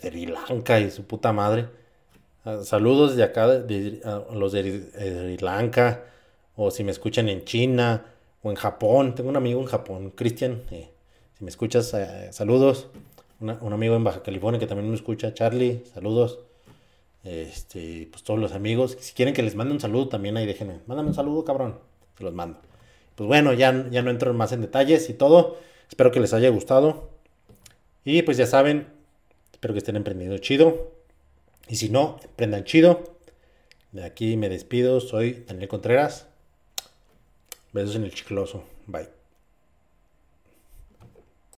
Sri 0.00 0.26
Lanka 0.26 0.80
y 0.80 0.90
su 0.90 1.04
puta 1.04 1.32
madre. 1.32 1.66
Ah, 2.44 2.60
saludos 2.64 3.16
de 3.16 3.22
acá, 3.22 3.46
los 3.46 4.52
de 4.52 4.90
Sri 4.92 5.38
Lanka, 5.38 6.04
o 6.56 6.70
si 6.70 6.84
me 6.84 6.92
escuchan 6.92 7.28
en 7.28 7.44
China, 7.44 8.04
o 8.42 8.50
en 8.50 8.56
Japón, 8.56 9.14
tengo 9.14 9.30
un 9.30 9.36
amigo 9.36 9.60
en 9.60 9.66
Japón, 9.66 10.12
Cristian, 10.14 10.62
eh, 10.70 10.90
si 11.36 11.44
me 11.44 11.50
escuchas, 11.50 11.92
eh, 11.94 12.28
saludos. 12.32 12.88
un 13.40 13.72
amigo 13.72 13.94
en 13.94 14.02
Baja 14.02 14.22
California 14.22 14.58
que 14.58 14.66
también 14.66 14.88
me 14.88 14.96
escucha, 14.96 15.32
Charlie, 15.32 15.84
saludos. 15.94 16.40
Este, 17.24 18.08
pues 18.10 18.22
todos 18.22 18.40
los 18.40 18.52
amigos. 18.52 18.96
Si 19.00 19.12
quieren 19.12 19.34
que 19.34 19.42
les 19.42 19.54
mande 19.54 19.74
un 19.74 19.80
saludo, 19.80 20.08
también 20.08 20.36
ahí 20.36 20.46
déjenme. 20.46 20.80
Mándame 20.86 21.10
un 21.10 21.14
saludo, 21.14 21.44
cabrón. 21.44 21.78
Se 22.16 22.24
los 22.24 22.32
mando. 22.32 22.58
Pues 23.14 23.28
bueno, 23.28 23.52
ya, 23.52 23.88
ya 23.90 24.02
no 24.02 24.10
entro 24.10 24.32
más 24.34 24.52
en 24.52 24.60
detalles 24.60 25.10
y 25.10 25.14
todo. 25.14 25.58
Espero 25.88 26.10
que 26.10 26.20
les 26.20 26.32
haya 26.32 26.48
gustado. 26.50 27.10
Y 28.04 28.22
pues 28.22 28.36
ya 28.36 28.46
saben, 28.46 28.86
espero 29.58 29.74
que 29.74 29.78
estén 29.78 29.96
emprendiendo 29.96 30.38
chido. 30.38 30.92
Y 31.68 31.74
si 31.76 31.88
no, 31.88 32.20
emprendan 32.22 32.62
chido. 32.62 33.18
De 33.90 34.04
aquí 34.04 34.36
me 34.36 34.48
despido. 34.48 35.00
Soy 35.00 35.44
Daniel 35.48 35.66
Contreras. 35.68 36.28
Besos 37.72 37.96
en 37.96 38.04
el 38.04 38.14
chicloso. 38.14 38.62
Bye. 38.86 39.17